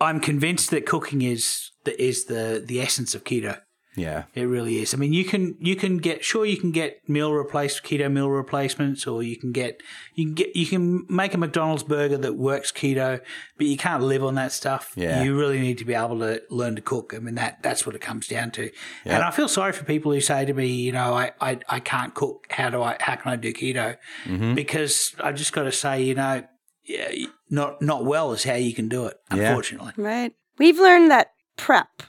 I'm 0.00 0.20
convinced 0.20 0.70
that 0.70 0.86
cooking 0.86 1.22
is 1.22 1.70
the, 1.84 2.02
is 2.02 2.26
the 2.26 2.62
the 2.64 2.80
essence 2.80 3.14
of 3.14 3.24
keto. 3.24 3.60
Yeah. 3.96 4.24
It 4.34 4.42
really 4.42 4.80
is. 4.80 4.94
I 4.94 4.98
mean, 4.98 5.12
you 5.12 5.24
can 5.24 5.56
you 5.58 5.74
can 5.74 5.98
get 5.98 6.24
sure 6.24 6.44
you 6.44 6.58
can 6.58 6.70
get 6.70 7.08
meal 7.08 7.32
replace 7.32 7.80
keto 7.80 8.12
meal 8.12 8.30
replacements, 8.30 9.06
or 9.06 9.22
you 9.22 9.36
can 9.36 9.52
get 9.52 9.82
you 10.14 10.26
can 10.26 10.34
get 10.34 10.54
you 10.54 10.66
can 10.66 11.06
make 11.08 11.34
a 11.34 11.38
McDonald's 11.38 11.82
burger 11.82 12.18
that 12.18 12.34
works 12.34 12.70
keto, 12.70 13.20
but 13.56 13.66
you 13.66 13.76
can't 13.76 14.02
live 14.02 14.22
on 14.22 14.34
that 14.34 14.52
stuff. 14.52 14.92
Yeah. 14.96 15.22
You 15.22 15.36
really 15.36 15.60
need 15.60 15.78
to 15.78 15.84
be 15.84 15.94
able 15.94 16.18
to 16.20 16.42
learn 16.50 16.76
to 16.76 16.82
cook. 16.82 17.14
I 17.14 17.18
mean, 17.18 17.34
that 17.36 17.62
that's 17.62 17.86
what 17.86 17.94
it 17.94 18.00
comes 18.00 18.28
down 18.28 18.50
to. 18.52 18.70
And 19.04 19.22
I 19.22 19.30
feel 19.30 19.48
sorry 19.48 19.72
for 19.72 19.84
people 19.84 20.12
who 20.12 20.20
say 20.20 20.44
to 20.44 20.52
me, 20.52 20.66
you 20.66 20.92
know, 20.92 21.14
I, 21.14 21.32
I, 21.40 21.58
I 21.68 21.80
can't 21.80 22.14
cook. 22.14 22.46
How 22.50 22.70
do 22.70 22.82
I? 22.82 22.96
How 23.00 23.16
can 23.16 23.32
I 23.32 23.36
do 23.36 23.52
keto? 23.52 23.96
Mm-hmm. 24.24 24.54
Because 24.54 25.14
I 25.22 25.32
just 25.32 25.52
got 25.52 25.64
to 25.64 25.72
say, 25.72 26.02
you 26.02 26.14
know, 26.14 26.44
yeah, 26.84 27.10
not 27.50 27.80
not 27.82 28.04
well 28.04 28.32
is 28.32 28.44
how 28.44 28.54
you 28.54 28.74
can 28.74 28.88
do 28.88 29.06
it. 29.06 29.16
Yeah. 29.34 29.48
Unfortunately. 29.48 29.92
Right. 29.96 30.34
We've 30.58 30.78
learned 30.78 31.10
that 31.10 31.32
prep, 31.56 32.02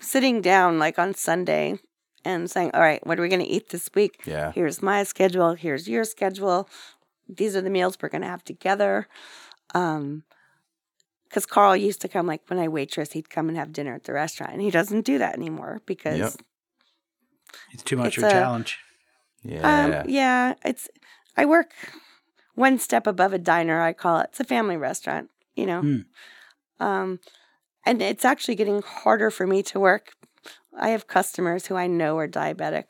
sitting 0.00 0.40
down 0.40 0.78
like 0.78 0.98
on 0.98 1.14
Sunday 1.14 1.78
and 2.24 2.50
saying, 2.50 2.70
all 2.74 2.80
right, 2.80 3.04
what 3.06 3.18
are 3.18 3.22
we 3.22 3.28
going 3.28 3.40
to 3.42 3.46
eat 3.48 3.70
this 3.70 3.88
week? 3.94 4.22
Yeah. 4.26 4.52
Here's 4.52 4.82
my 4.82 5.02
schedule. 5.04 5.54
Here's 5.54 5.88
your 5.88 6.04
schedule. 6.04 6.68
These 7.28 7.54
are 7.56 7.60
the 7.62 7.70
meals 7.70 7.96
we're 8.00 8.08
going 8.08 8.22
to 8.22 8.28
have 8.28 8.44
together. 8.44 9.06
Um, 9.74 10.24
because 11.28 11.46
Carl 11.46 11.76
used 11.76 12.00
to 12.00 12.08
come 12.08 12.26
like 12.26 12.42
when 12.48 12.58
I 12.58 12.66
waitress, 12.66 13.12
he'd 13.12 13.30
come 13.30 13.48
and 13.48 13.56
have 13.56 13.72
dinner 13.72 13.94
at 13.94 14.02
the 14.02 14.12
restaurant, 14.12 14.52
and 14.52 14.60
he 14.60 14.70
doesn't 14.70 15.02
do 15.02 15.16
that 15.18 15.36
anymore 15.36 15.80
because 15.86 16.18
Yep. 16.18 16.32
It's 17.72 17.82
too 17.84 17.96
much 17.96 18.08
It's 18.08 18.18
of 18.18 18.24
a 18.24 18.26
a- 18.26 18.30
challenge. 18.30 18.78
Yeah. 19.44 20.00
Um, 20.02 20.10
yeah, 20.10 20.54
it's. 20.64 20.88
I 21.36 21.46
work 21.46 21.72
one 22.56 22.78
step 22.80 23.06
above 23.06 23.32
a 23.32 23.38
diner. 23.38 23.80
I 23.80 23.92
call 23.92 24.18
it. 24.20 24.26
It's 24.30 24.40
a 24.40 24.44
family 24.44 24.76
restaurant. 24.76 25.30
You 25.54 25.66
know, 25.66 25.80
Hmm. 25.80 26.00
um, 26.80 27.20
and 27.86 28.02
it's 28.02 28.24
actually 28.24 28.54
getting 28.56 28.82
harder 28.82 29.30
for 29.30 29.46
me 29.46 29.62
to 29.64 29.80
work. 29.80 30.12
I 30.78 30.90
have 30.90 31.06
customers 31.06 31.66
who 31.66 31.74
I 31.76 31.86
know 31.86 32.18
are 32.18 32.28
diabetic, 32.28 32.84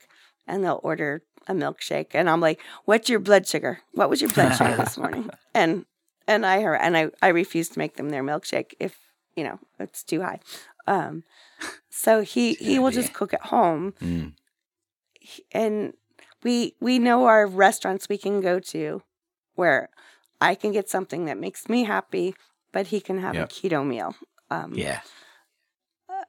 and 0.47 0.63
they'll 0.65 0.81
order 0.83 1.23
a 1.49 1.55
milkshake, 1.55 2.09
and 2.15 2.29
I'm 2.29 2.41
like, 2.41 2.61
"What's 2.85 3.09
your 3.09 3.19
blood 3.21 3.47
sugar? 3.47 3.81
What 3.93 4.11
was 4.11 4.21
your 4.21 4.31
blood 4.31 4.55
sugar 4.57 4.77
this 4.77 4.97
morning?" 4.99 5.31
And 5.55 5.85
and 6.29 6.47
I 6.47 6.59
and 6.59 6.97
I 6.97 7.11
I 7.23 7.29
refuse 7.29 7.69
to 7.71 7.79
make 7.79 7.97
them 7.97 8.11
their 8.11 8.23
milkshake 8.23 8.75
if 8.79 8.97
you 9.37 9.43
know 9.45 9.59
it's 9.79 10.03
too 10.05 10.21
high. 10.23 10.41
Um, 10.87 11.25
so 11.89 12.21
he 12.23 12.55
he 12.55 12.79
will 12.79 12.91
just 12.93 13.13
cook 13.13 13.33
at 13.35 13.47
home 13.47 13.95
Mm. 14.01 14.35
and 15.53 15.95
we 16.43 16.75
we 16.81 16.99
know 16.99 17.27
our 17.27 17.47
restaurants 17.47 18.09
we 18.09 18.19
can 18.19 18.41
go 18.41 18.59
to 18.61 19.03
where 19.55 19.89
I 20.41 20.55
can 20.55 20.73
get 20.73 20.89
something 20.89 21.27
that 21.27 21.37
makes 21.39 21.69
me 21.69 21.85
happy, 21.85 22.35
but 22.73 22.89
he 22.89 23.01
can 23.01 23.19
have 23.19 23.35
Yep. 23.35 23.51
a 23.51 23.53
keto 23.53 23.87
meal. 23.87 24.15
Um, 24.51 24.75
Yeah. 24.75 25.01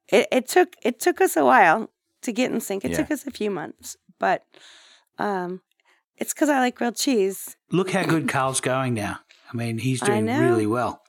it, 0.09 0.27
it 0.31 0.47
took 0.47 0.75
it 0.83 0.99
took 0.99 1.21
us 1.21 1.35
a 1.35 1.43
while 1.45 1.89
to 2.21 2.31
get 2.31 2.51
in 2.51 2.59
sync. 2.61 2.85
It 2.85 2.91
Yeah. 2.91 2.97
took 2.97 3.11
us 3.11 3.25
a 3.25 3.31
few 3.31 3.49
months, 3.49 3.97
but 4.19 4.43
um, 5.17 5.61
it's 6.17 6.33
because 6.33 6.49
I 6.49 6.59
like 6.59 6.75
grilled 6.75 6.95
cheese. 6.95 7.55
Look 7.71 7.91
how 7.91 8.03
good 8.03 8.27
Carl's 8.35 8.61
going 8.61 8.93
now. 8.93 9.19
I 9.51 9.57
mean, 9.57 9.79
he's 9.79 10.01
doing 10.01 10.25
really 10.25 10.67
well. 10.67 11.01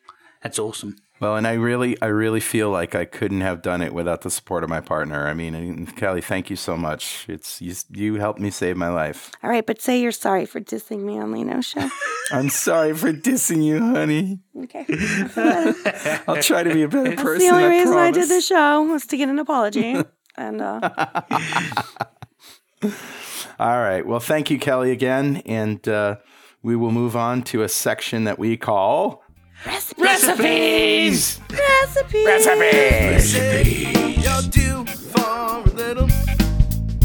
That's 0.42 0.58
awesome. 0.58 0.96
Well, 1.22 1.36
and 1.36 1.46
I 1.46 1.52
really, 1.52 1.96
I 2.02 2.06
really 2.06 2.40
feel 2.40 2.70
like 2.70 2.96
I 2.96 3.04
couldn't 3.04 3.42
have 3.42 3.62
done 3.62 3.80
it 3.80 3.94
without 3.94 4.22
the 4.22 4.30
support 4.30 4.64
of 4.64 4.70
my 4.70 4.80
partner. 4.80 5.28
I 5.28 5.34
mean, 5.34 5.86
Kelly, 5.86 6.20
thank 6.20 6.50
you 6.50 6.56
so 6.56 6.76
much. 6.76 7.26
It's 7.28 7.62
you, 7.62 7.76
you 7.90 8.14
helped 8.16 8.40
me 8.40 8.50
save 8.50 8.76
my 8.76 8.88
life. 8.88 9.30
All 9.40 9.48
right, 9.48 9.64
but 9.64 9.80
say 9.80 10.00
you're 10.00 10.10
sorry 10.10 10.46
for 10.46 10.58
dissing 10.58 11.04
me 11.04 11.20
on 11.20 11.30
Leno's 11.30 11.66
show. 11.66 11.88
I'm 12.32 12.48
sorry 12.48 12.92
for 12.94 13.12
dissing 13.12 13.62
you, 13.62 13.78
honey. 13.78 14.40
Okay, 14.64 14.84
I'll 16.26 16.42
try 16.42 16.64
to 16.64 16.74
be 16.74 16.82
a 16.82 16.88
better 16.88 17.10
that's 17.10 17.22
person. 17.22 17.46
the 17.46 17.52
only 17.52 17.66
I 17.66 17.68
reason 17.68 17.94
I 17.96 18.10
did 18.10 18.26
promise. 18.26 18.28
the 18.28 18.40
show 18.40 18.82
was 18.82 19.06
to 19.06 19.16
get 19.16 19.28
an 19.28 19.38
apology. 19.38 20.02
and 20.36 20.60
uh, 20.60 20.90
All 23.60 23.78
right. 23.80 24.04
Well, 24.04 24.18
thank 24.18 24.50
you, 24.50 24.58
Kelly, 24.58 24.90
again, 24.90 25.36
and 25.46 25.86
uh, 25.86 26.16
we 26.64 26.74
will 26.74 26.90
move 26.90 27.14
on 27.14 27.42
to 27.42 27.62
a 27.62 27.68
section 27.68 28.24
that 28.24 28.40
we 28.40 28.56
call 28.56 29.21
Recipes! 29.66 31.40
recipe. 31.50 32.20
You'll 34.20 34.42
do 34.42 34.84
for 34.86 35.20
a 35.20 35.60
little. 35.74 36.08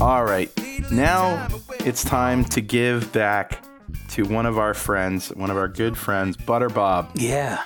All 0.02 0.24
right. 0.26 0.52
Now 0.92 1.48
it's 1.80 2.04
time 2.04 2.46
to 2.46 2.62
give 2.62 3.12
back 3.12 3.64
to 4.10 4.24
one 4.24 4.46
of 4.46 4.58
our 4.58 4.74
friends, 4.74 5.30
one 5.30 5.52
of 5.52 5.58
our 5.58 5.68
good 5.68 5.98
friends, 5.98 6.38
Butter 6.38 6.70
Bob. 6.70 7.12
Yeah. 7.16 7.64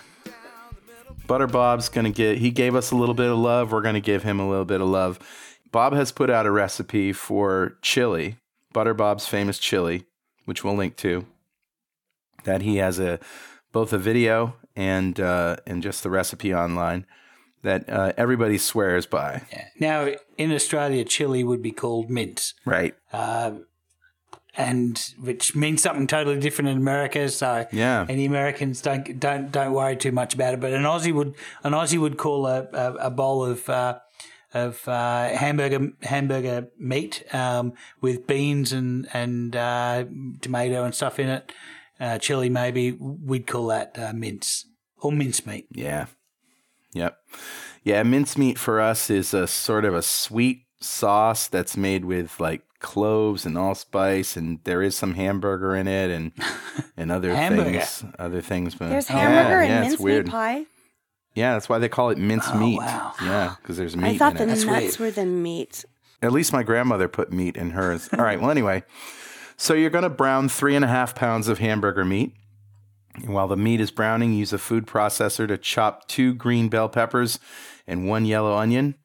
Butter 1.28 1.48
Bob's 1.48 1.88
going 1.88 2.06
to 2.06 2.12
get, 2.12 2.40
he 2.40 2.52
gave 2.52 2.76
us 2.76 2.92
a 2.92 2.96
little 2.96 3.16
bit 3.16 3.30
of 3.30 3.38
love. 3.38 3.72
We're 3.72 3.82
going 3.82 3.96
to 3.96 4.02
give 4.02 4.24
him 4.24 4.40
a 4.40 4.50
little 4.50 4.66
bit 4.66 4.82
of 4.82 4.90
love. 4.90 5.20
Bob 5.72 5.94
has 5.94 6.12
put 6.12 6.30
out 6.30 6.46
a 6.46 6.52
recipe 6.52 7.14
for 7.14 7.78
chili, 7.82 8.36
Butter 8.74 8.94
Bob's 8.94 9.28
famous 9.28 9.58
chili, 9.58 10.04
which 10.44 10.64
we'll 10.64 10.76
link 10.76 10.98
to. 10.98 11.26
That 12.44 12.64
he 12.64 12.78
has 12.78 13.00
a 13.00 13.20
both 13.72 13.94
a 13.94 13.98
video 13.98 14.56
and 14.76 15.20
uh, 15.20 15.58
and 15.68 15.82
just 15.84 16.04
the 16.04 16.10
recipe 16.10 16.54
online 16.54 17.06
that 17.64 17.88
uh, 17.90 18.12
everybody 18.18 18.58
swears 18.58 19.06
by. 19.06 19.44
yeah. 19.52 19.66
Now, 19.80 20.14
in 20.38 20.52
Australia, 20.52 21.04
chili 21.06 21.44
would 21.44 21.62
be 21.62 21.72
called 21.72 22.10
mince, 22.10 22.54
Right. 22.66 22.96
uh, 23.14 23.52
and 24.58 25.02
which 25.20 25.56
means 25.56 25.82
something 25.82 26.08
totally 26.08 26.40
different 26.40 26.70
in 26.70 26.78
America. 26.78 27.30
So, 27.30 27.66
Yeah. 27.72 28.06
any 28.10 28.26
Americans 28.26 28.82
don't 28.82 29.20
don't 29.20 29.52
don't 29.52 29.74
worry 29.74 29.96
too 29.96 30.12
much 30.12 30.34
about 30.34 30.54
it. 30.54 30.60
But 30.60 30.74
an 30.74 30.84
Aussie 30.84 31.14
would 31.14 31.36
an 31.64 31.74
Aussie 31.74 32.00
would 32.00 32.18
call 32.18 32.46
a 32.48 32.68
a, 32.74 32.94
a 32.96 33.10
bowl 33.12 33.46
of 33.46 33.70
uh, 33.70 34.00
of 34.54 34.86
uh, 34.88 35.30
hamburger 35.30 35.92
hamburger 36.02 36.68
meat 36.78 37.24
um, 37.34 37.74
with 38.02 38.28
beans 38.28 38.74
and 38.74 39.08
and 39.14 39.56
uh, 39.56 40.04
tomato 40.42 40.84
and 40.84 40.94
stuff 40.94 41.20
in 41.20 41.30
it, 41.30 41.52
uh, 42.02 42.18
chili 42.18 42.50
maybe. 42.50 42.92
We'd 42.92 43.48
call 43.48 43.68
that 43.68 43.98
uh, 43.98 44.12
mince 44.14 44.66
or 45.02 45.14
mince 45.14 45.46
meat. 45.46 45.68
Yeah. 45.72 46.08
Yep. 46.94 47.18
Yeah, 47.84 48.04
mincemeat 48.04 48.60
for 48.60 48.82
us 48.82 49.10
is 49.10 49.34
a 49.34 49.48
sort 49.48 49.86
of 49.86 49.94
a 49.94 50.02
sweet 50.02 50.66
sauce 50.82 51.48
that's 51.48 51.78
made 51.78 52.04
with 52.06 52.40
like 52.40 52.64
cloves 52.80 53.46
and 53.46 53.58
allspice 53.58 54.36
and 54.36 54.60
there 54.64 54.82
is 54.82 54.96
some 54.96 55.14
hamburger 55.14 55.76
in 55.76 55.88
it 55.88 56.10
and 56.10 56.32
and 56.98 57.12
other 57.12 57.36
things 57.36 58.04
other 58.18 58.42
things 58.42 58.74
but 58.74 58.90
There's 58.90 59.08
yeah, 59.08 59.20
hamburger 59.20 59.64
yeah, 59.64 59.84
and 59.84 59.94
it's 59.94 60.02
mincemeat 60.02 60.32
pie. 60.32 60.66
Yeah, 61.36 61.54
that's 61.54 61.70
why 61.70 61.78
they 61.80 61.88
call 61.88 62.10
it 62.10 62.18
mincemeat. 62.18 62.80
wow. 62.80 63.14
Yeah, 63.22 63.56
because 63.62 63.78
there's 63.78 63.96
meat 63.96 64.16
I 64.16 64.18
thought 64.18 64.42
in 64.42 64.50
the 64.50 64.56
it. 64.56 64.66
Nuts 64.66 65.00
weird. 65.00 65.00
were 65.00 65.12
the 65.12 65.26
meat. 65.26 65.86
At 66.22 66.34
least 66.34 66.52
my 66.54 66.64
grandmother 66.64 67.08
put 67.08 67.32
meat 67.32 67.56
in 67.56 67.72
hers. 67.72 68.10
All 68.14 68.24
right. 68.24 68.40
Well, 68.40 68.52
anyway, 68.52 68.84
so 69.62 69.76
you're 69.76 69.92
going 69.92 70.04
to 70.04 70.10
brown 70.10 70.50
three 70.50 70.76
and 70.76 70.84
a 70.84 70.88
half 70.88 71.14
pounds 71.14 71.48
of 71.48 71.60
hamburger 71.60 72.04
meat. 72.04 72.34
And 73.16 73.30
while 73.34 73.48
the 73.48 73.56
meat 73.58 73.80
is 73.80 73.92
browning, 73.92 74.34
use 74.34 74.54
a 74.54 74.58
food 74.58 74.88
processor 74.88 75.48
to 75.48 75.58
chop 75.58 76.08
two 76.08 76.34
green 76.34 76.68
bell 76.68 76.90
peppers 76.90 77.40
and 77.86 78.08
one 78.08 78.26
yellow 78.26 78.56
onion. 78.56 78.96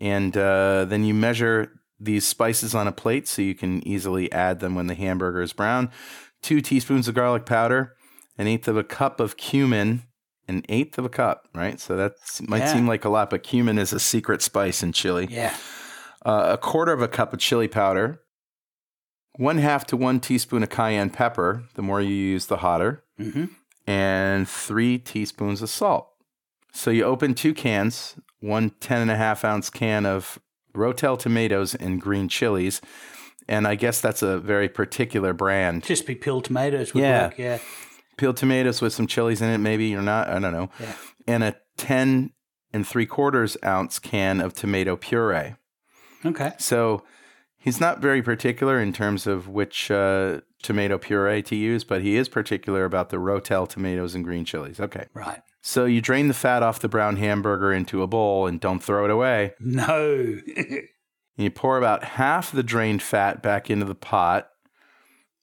And 0.00 0.36
uh, 0.36 0.84
then 0.84 1.02
you 1.04 1.14
measure 1.14 1.72
these 1.98 2.26
spices 2.26 2.74
on 2.76 2.86
a 2.86 2.92
plate 2.92 3.26
so 3.26 3.42
you 3.42 3.56
can 3.56 3.84
easily 3.86 4.30
add 4.30 4.60
them 4.60 4.76
when 4.76 4.86
the 4.86 4.94
hamburger 4.94 5.42
is 5.42 5.52
brown. 5.52 5.90
Two 6.42 6.60
teaspoons 6.60 7.08
of 7.08 7.14
garlic 7.14 7.44
powder, 7.44 7.96
an 8.38 8.46
eighth 8.46 8.68
of 8.68 8.76
a 8.76 8.84
cup 8.84 9.18
of 9.18 9.36
cumin, 9.36 10.02
an 10.46 10.62
eighth 10.68 10.96
of 10.98 11.04
a 11.04 11.08
cup, 11.08 11.48
right? 11.54 11.80
So 11.80 11.96
that 11.96 12.12
might 12.42 12.58
Yeah. 12.58 12.72
seem 12.72 12.86
like 12.86 13.04
a 13.04 13.08
lot, 13.08 13.30
but 13.30 13.42
cumin 13.42 13.78
is 13.78 13.92
a 13.92 14.00
secret 14.00 14.42
spice 14.42 14.82
in 14.82 14.92
chili 14.92 15.26
Yeah. 15.30 15.54
uh, 16.24 16.50
a 16.52 16.58
quarter 16.58 16.92
of 16.92 17.02
a 17.02 17.08
cup 17.08 17.32
of 17.32 17.38
chili 17.40 17.66
powder, 17.68 18.20
one 19.36 19.58
half 19.58 19.86
to 19.86 19.96
one 19.96 20.20
teaspoon 20.20 20.62
of 20.62 20.70
cayenne 20.70 21.10
pepper. 21.10 21.64
The 21.74 21.82
more 21.82 22.00
you 22.00 22.14
use, 22.14 22.46
the 22.46 22.58
hotter, 22.58 23.04
hmm 23.16 23.44
and 23.84 24.48
three 24.48 24.96
teaspoons 24.96 25.60
of 25.60 25.68
salt. 25.68 26.08
So 26.72 26.92
you 26.92 27.02
open 27.02 27.34
two 27.34 27.52
cans, 27.52 28.14
one 28.38 28.70
10 28.78 29.02
and 29.02 29.10
a 29.10 29.16
half 29.16 29.44
ounce 29.44 29.70
can 29.70 30.06
of 30.06 30.38
Rotel 30.72 31.18
tomatoes 31.18 31.74
and 31.74 32.00
green 32.00 32.28
chilies. 32.28 32.80
And 33.48 33.66
I 33.66 33.74
guess 33.74 34.00
that's 34.00 34.22
a 34.22 34.38
very 34.38 34.68
particular 34.68 35.32
brand. 35.32 35.82
Just 35.82 36.06
be 36.06 36.14
peeled 36.14 36.44
tomatoes 36.44 36.94
would 36.94 37.02
Yeah. 37.02 37.24
work. 37.26 37.38
Yeah. 37.38 37.58
Peeled 38.16 38.36
tomatoes 38.36 38.80
with 38.80 38.92
some 38.92 39.08
chilies 39.08 39.42
in 39.42 39.48
it, 39.50 39.58
maybe 39.58 39.92
or 39.96 40.00
not. 40.02 40.28
I 40.28 40.38
don't 40.38 40.52
know. 40.52 40.70
Yeah. 40.78 40.92
And 41.26 41.42
a 41.42 41.56
10 41.76 42.30
and 42.72 42.86
three 42.86 43.06
quarters 43.06 43.56
ounce 43.64 43.98
can 43.98 44.40
of 44.40 44.54
tomato 44.54 44.94
puree. 44.94 45.56
Okay. 46.24 46.52
So 46.58 47.02
he's 47.62 47.80
not 47.80 48.00
very 48.00 48.22
particular 48.22 48.80
in 48.80 48.92
terms 48.92 49.26
of 49.26 49.48
which 49.48 49.90
uh, 49.90 50.40
tomato 50.62 50.98
puree 50.98 51.42
to 51.42 51.56
use, 51.56 51.84
but 51.84 52.02
he 52.02 52.16
is 52.16 52.28
particular 52.28 52.84
about 52.84 53.10
the 53.10 53.16
Rotel 53.16 53.68
tomatoes 53.68 54.14
and 54.14 54.24
green 54.24 54.44
chilies. 54.44 54.80
Okay. 54.80 55.06
Right. 55.14 55.40
So 55.62 55.84
you 55.84 56.00
drain 56.00 56.28
the 56.28 56.34
fat 56.34 56.62
off 56.62 56.80
the 56.80 56.88
brown 56.88 57.16
hamburger 57.16 57.72
into 57.72 58.02
a 58.02 58.06
bowl 58.06 58.46
and 58.46 58.60
don't 58.60 58.82
throw 58.82 59.04
it 59.04 59.10
away. 59.10 59.54
No. 59.60 60.38
And 60.56 60.88
you 61.36 61.50
pour 61.50 61.78
about 61.78 62.04
half 62.04 62.50
the 62.50 62.64
drained 62.64 63.02
fat 63.02 63.42
back 63.42 63.70
into 63.70 63.86
the 63.86 63.94
pot. 63.94 64.48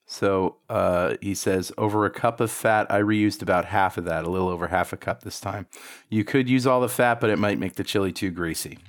So 0.06 0.58
uh, 0.70 1.16
he 1.22 1.36
says, 1.36 1.72
over 1.78 2.04
a 2.04 2.10
cup 2.10 2.42
of 2.42 2.50
fat, 2.50 2.88
I 2.90 3.00
reused 3.00 3.44
about 3.44 3.66
half 3.66 3.98
of 3.98 4.06
that, 4.06 4.26
a 4.26 4.30
little 4.30 4.50
over 4.50 4.68
half 4.68 4.92
a 4.92 4.98
cup 4.98 5.22
this 5.22 5.40
time. 5.40 5.68
You 6.10 6.24
could 6.24 6.50
use 6.50 6.66
all 6.66 6.82
the 6.82 6.90
fat, 6.90 7.22
but 7.22 7.30
it 7.30 7.38
might 7.38 7.60
make 7.60 7.76
the 7.76 7.84
chili 7.84 8.12
too 8.12 8.32
greasy. 8.32 8.80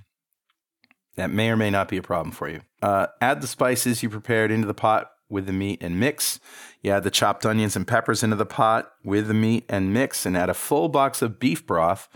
That 1.20 1.30
may 1.30 1.50
or 1.50 1.56
may 1.56 1.68
not 1.68 1.88
be 1.88 1.98
a 1.98 2.02
problem 2.02 2.32
for 2.32 2.48
you. 2.48 2.62
Uh, 2.80 3.08
add 3.20 3.42
the 3.42 3.46
spices 3.46 4.02
you 4.02 4.08
prepared 4.08 4.50
into 4.50 4.66
the 4.66 4.72
pot 4.72 5.10
with 5.28 5.44
the 5.44 5.52
meat 5.52 5.82
and 5.82 6.00
mix. 6.00 6.40
You 6.80 6.92
add 6.92 7.04
the 7.04 7.10
chopped 7.10 7.44
onions 7.44 7.76
and 7.76 7.86
peppers 7.86 8.22
into 8.22 8.36
the 8.36 8.46
pot 8.46 8.90
with 9.04 9.28
the 9.28 9.34
meat 9.34 9.66
and 9.68 9.92
mix, 9.92 10.24
and 10.24 10.34
add 10.34 10.48
a 10.48 10.54
full 10.54 10.88
box 10.88 11.20
of 11.20 11.38
beef 11.38 11.66
broth, 11.66 12.08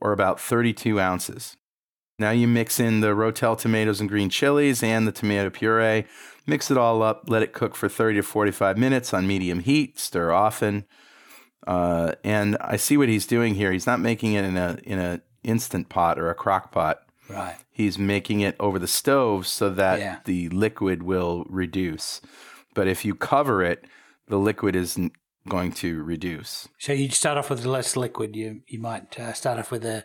or 0.00 0.12
about 0.12 0.40
32 0.40 0.98
ounces. 0.98 1.58
Now 2.18 2.30
you 2.30 2.48
mix 2.48 2.80
in 2.80 3.00
the 3.00 3.08
Rotel 3.08 3.58
tomatoes 3.58 4.00
and 4.00 4.08
green 4.08 4.30
chilies 4.30 4.82
and 4.82 5.06
the 5.06 5.12
tomato 5.12 5.50
puree. 5.50 6.06
Mix 6.46 6.70
it 6.70 6.78
all 6.78 7.02
up. 7.02 7.24
Let 7.28 7.42
it 7.42 7.52
cook 7.52 7.76
for 7.76 7.90
30 7.90 8.16
to 8.16 8.22
45 8.22 8.78
minutes 8.78 9.12
on 9.12 9.26
medium 9.26 9.60
heat. 9.60 9.98
Stir 9.98 10.32
often. 10.32 10.86
Uh, 11.66 12.14
and 12.24 12.56
I 12.62 12.78
see 12.78 12.96
what 12.96 13.10
he's 13.10 13.26
doing 13.26 13.56
here. 13.56 13.72
He's 13.72 13.86
not 13.86 14.00
making 14.00 14.32
it 14.32 14.46
in 14.46 14.56
a 14.56 14.78
in 14.84 14.98
a 14.98 15.20
instant 15.44 15.90
pot 15.90 16.18
or 16.18 16.30
a 16.30 16.34
crock 16.34 16.72
pot. 16.72 17.02
Right. 17.28 17.56
He's 17.70 17.98
making 17.98 18.40
it 18.40 18.56
over 18.58 18.78
the 18.78 18.86
stove 18.88 19.46
so 19.46 19.70
that 19.70 19.98
Yeah. 19.98 20.18
the 20.24 20.48
liquid 20.48 21.02
will 21.02 21.44
reduce. 21.48 22.20
But 22.74 22.86
if 22.88 23.04
you 23.04 23.14
cover 23.14 23.62
it, 23.62 23.84
the 24.28 24.38
liquid 24.38 24.74
isn't 24.76 25.12
going 25.48 25.72
to 25.72 26.02
reduce. 26.02 26.68
So 26.78 26.92
you 26.92 27.08
start 27.10 27.38
off 27.38 27.50
with 27.50 27.64
less 27.64 27.96
liquid. 27.96 28.36
You 28.36 28.60
you 28.66 28.78
might 28.78 29.18
uh, 29.18 29.32
start 29.32 29.58
off 29.58 29.70
with 29.70 29.84
a 29.84 30.04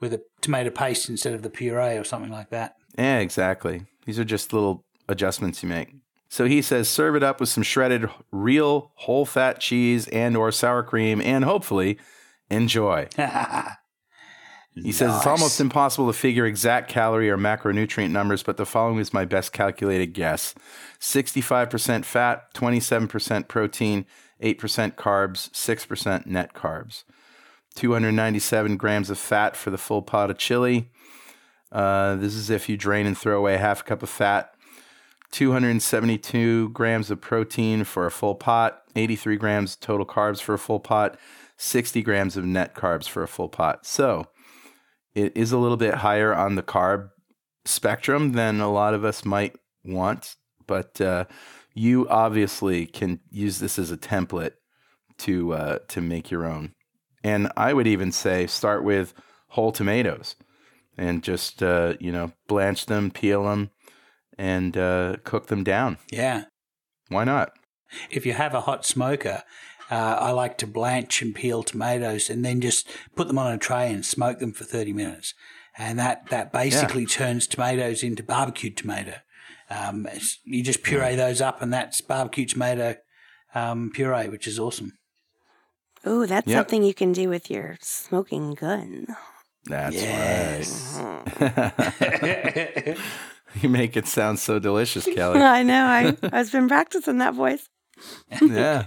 with 0.00 0.12
a 0.12 0.22
tomato 0.40 0.70
paste 0.70 1.08
instead 1.08 1.34
of 1.34 1.42
the 1.42 1.50
puree 1.50 1.96
or 1.96 2.04
something 2.04 2.30
like 2.32 2.50
that. 2.50 2.74
Yeah, 2.98 3.18
exactly. 3.20 3.86
These 4.04 4.18
are 4.18 4.24
just 4.24 4.52
little 4.52 4.84
adjustments 5.08 5.62
you 5.62 5.68
make. 5.68 5.94
So 6.28 6.46
he 6.46 6.62
says 6.62 6.88
serve 6.88 7.16
it 7.16 7.22
up 7.22 7.40
with 7.40 7.48
some 7.48 7.62
shredded 7.62 8.10
real 8.32 8.90
whole 8.96 9.24
fat 9.24 9.60
cheese 9.60 10.08
and 10.08 10.36
or 10.36 10.50
sour 10.52 10.82
cream 10.82 11.20
and 11.20 11.44
hopefully 11.44 11.98
enjoy. 12.50 13.08
He 14.74 14.90
says 14.90 15.14
it's 15.14 15.26
almost 15.26 15.60
impossible 15.60 16.08
to 16.08 16.12
figure 16.12 16.46
exact 16.46 16.90
calorie 16.90 17.30
or 17.30 17.38
macronutrient 17.38 18.10
numbers, 18.10 18.42
but 18.42 18.56
the 18.56 18.66
following 18.66 18.98
is 18.98 19.12
my 19.12 19.24
best 19.24 19.52
calculated 19.52 20.08
guess 20.14 20.54
65% 21.00 22.04
fat, 22.04 22.52
27% 22.54 23.46
protein, 23.46 24.04
8% 24.42 24.94
carbs, 24.94 25.50
6% 25.50 26.26
net 26.26 26.54
carbs. 26.54 27.04
297 27.76 28.76
grams 28.76 29.10
of 29.10 29.18
fat 29.18 29.56
for 29.56 29.70
the 29.70 29.78
full 29.78 30.02
pot 30.02 30.30
of 30.30 30.38
chili. 30.38 30.90
Uh, 31.70 32.16
this 32.16 32.34
is 32.34 32.50
if 32.50 32.68
you 32.68 32.76
drain 32.76 33.06
and 33.06 33.18
throw 33.18 33.38
away 33.38 33.56
half 33.56 33.80
a 33.80 33.84
cup 33.84 34.02
of 34.02 34.10
fat. 34.10 34.54
272 35.32 36.68
grams 36.70 37.10
of 37.10 37.20
protein 37.20 37.82
for 37.82 38.06
a 38.06 38.10
full 38.10 38.36
pot, 38.36 38.82
83 38.94 39.36
grams 39.36 39.74
total 39.74 40.06
carbs 40.06 40.40
for 40.40 40.54
a 40.54 40.58
full 40.58 40.78
pot, 40.78 41.18
60 41.56 42.02
grams 42.02 42.36
of 42.36 42.44
net 42.44 42.74
carbs 42.74 43.08
for 43.08 43.24
a 43.24 43.28
full 43.28 43.48
pot. 43.48 43.84
So 43.84 44.28
it 45.14 45.36
is 45.36 45.52
a 45.52 45.58
little 45.58 45.76
bit 45.76 45.94
higher 45.94 46.34
on 46.34 46.54
the 46.54 46.62
carb 46.62 47.10
spectrum 47.64 48.32
than 48.32 48.60
a 48.60 48.70
lot 48.70 48.94
of 48.94 49.04
us 49.04 49.24
might 49.24 49.56
want, 49.84 50.36
but 50.66 51.00
uh, 51.00 51.24
you 51.74 52.08
obviously 52.08 52.86
can 52.86 53.20
use 53.30 53.58
this 53.58 53.78
as 53.78 53.90
a 53.90 53.96
template 53.96 54.52
to 55.18 55.52
uh, 55.52 55.78
to 55.88 56.00
make 56.00 56.30
your 56.30 56.46
own. 56.46 56.72
And 57.22 57.50
I 57.56 57.72
would 57.72 57.86
even 57.86 58.12
say 58.12 58.46
start 58.46 58.84
with 58.84 59.14
whole 59.48 59.72
tomatoes 59.72 60.36
and 60.96 61.22
just 61.22 61.62
uh, 61.62 61.94
you 62.00 62.12
know 62.12 62.32
blanch 62.48 62.86
them, 62.86 63.10
peel 63.10 63.44
them, 63.44 63.70
and 64.38 64.76
uh, 64.76 65.16
cook 65.24 65.46
them 65.46 65.64
down. 65.64 65.98
Yeah. 66.10 66.44
Why 67.08 67.24
not? 67.24 67.52
If 68.10 68.26
you 68.26 68.32
have 68.32 68.54
a 68.54 68.62
hot 68.62 68.84
smoker, 68.84 69.42
uh, 69.90 69.94
I 70.20 70.30
like 70.30 70.58
to 70.58 70.66
blanch 70.66 71.22
and 71.22 71.34
peel 71.34 71.62
tomatoes 71.62 72.30
and 72.30 72.44
then 72.44 72.60
just 72.60 72.88
put 73.14 73.28
them 73.28 73.38
on 73.38 73.52
a 73.52 73.58
tray 73.58 73.92
and 73.92 74.04
smoke 74.04 74.38
them 74.38 74.52
for 74.52 74.64
30 74.64 74.92
minutes. 74.92 75.34
And 75.76 75.98
that, 75.98 76.30
that 76.30 76.52
basically 76.52 77.04
turns 77.06 77.46
tomatoes 77.46 78.02
into 78.02 78.22
barbecued 78.22 78.76
tomato. 78.76 79.14
Um, 79.70 80.06
you 80.44 80.62
just 80.62 80.82
puree 80.82 81.16
those 81.16 81.40
up 81.40 81.60
and 81.62 81.72
that's 81.72 82.00
barbecue 82.00 82.46
tomato 82.46 82.96
um, 83.54 83.90
puree, 83.92 84.28
which 84.28 84.46
is 84.46 84.58
awesome. 84.58 84.98
Oh, 86.04 86.26
that's 86.26 86.46
Yep. 86.46 86.56
something 86.58 86.82
you 86.84 86.94
can 86.94 87.12
do 87.12 87.28
with 87.28 87.50
your 87.50 87.76
smoking 87.80 88.54
gun. 88.54 89.06
That's 89.64 89.94
Yes. 89.96 90.98
right. 91.40 92.96
you 93.62 93.68
make 93.68 93.96
it 93.96 94.06
sound 94.06 94.38
so 94.38 94.58
delicious, 94.58 95.04
Kelly. 95.06 95.40
I 95.40 95.62
know. 95.62 95.84
I 95.86 96.16
I've 96.32 96.52
been 96.52 96.68
practicing 96.68 97.18
that 97.18 97.34
voice. 97.34 97.68
yeah. 98.42 98.86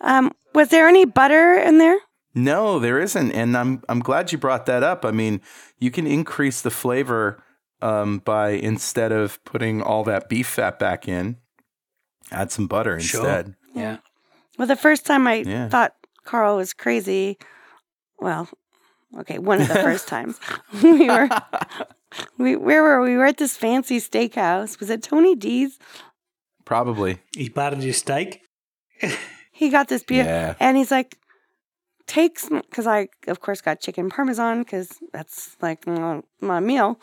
Um, 0.00 0.32
was 0.54 0.68
there 0.68 0.88
any 0.88 1.04
butter 1.04 1.54
in 1.54 1.78
there? 1.78 1.98
No, 2.34 2.78
there 2.78 3.00
isn't, 3.00 3.32
and 3.32 3.56
I'm 3.56 3.82
I'm 3.88 4.00
glad 4.00 4.30
you 4.32 4.38
brought 4.38 4.66
that 4.66 4.82
up. 4.82 5.04
I 5.04 5.10
mean, 5.10 5.40
you 5.78 5.90
can 5.90 6.06
increase 6.06 6.60
the 6.60 6.70
flavor 6.70 7.42
um, 7.82 8.18
by 8.18 8.50
instead 8.50 9.10
of 9.12 9.42
putting 9.44 9.82
all 9.82 10.04
that 10.04 10.28
beef 10.28 10.46
fat 10.46 10.78
back 10.78 11.08
in, 11.08 11.36
add 12.30 12.52
some 12.52 12.66
butter 12.66 13.00
Sure. 13.00 13.20
instead. 13.22 13.54
Yeah. 13.74 13.96
Well, 14.58 14.68
the 14.68 14.76
first 14.76 15.04
time 15.06 15.26
I 15.26 15.36
Yeah. 15.46 15.68
thought 15.68 15.94
Carl 16.24 16.56
was 16.58 16.72
crazy. 16.74 17.38
Well, 18.20 18.48
okay, 19.20 19.38
one 19.38 19.60
of 19.60 19.68
the 19.68 19.74
first 19.82 20.06
times 20.06 20.38
we 20.82 21.08
were. 21.08 21.28
We 22.36 22.56
where 22.56 22.82
were 22.82 23.00
we? 23.00 23.10
We 23.12 23.16
were 23.16 23.26
at 23.26 23.38
this 23.38 23.56
fancy 23.56 23.98
steakhouse. 23.98 24.78
Was 24.80 24.90
it 24.90 25.02
Tony 25.02 25.34
D's? 25.34 25.78
Probably. 26.64 27.18
He 27.36 27.48
buttered 27.48 27.82
your 27.82 27.94
steak. 27.94 28.42
He 29.58 29.70
got 29.70 29.88
this 29.88 30.04
beer, 30.04 30.24
Yeah. 30.24 30.54
and 30.60 30.76
he's 30.76 30.92
like, 30.92 31.18
"Take 32.06 32.38
some," 32.38 32.62
because 32.70 32.86
I, 32.86 33.08
of 33.26 33.40
course, 33.40 33.60
got 33.60 33.80
chicken 33.80 34.08
parmesan 34.08 34.62
because 34.62 34.88
that's 35.12 35.56
like 35.60 35.84
my, 35.86 36.22
my 36.40 36.60
meal, 36.60 37.00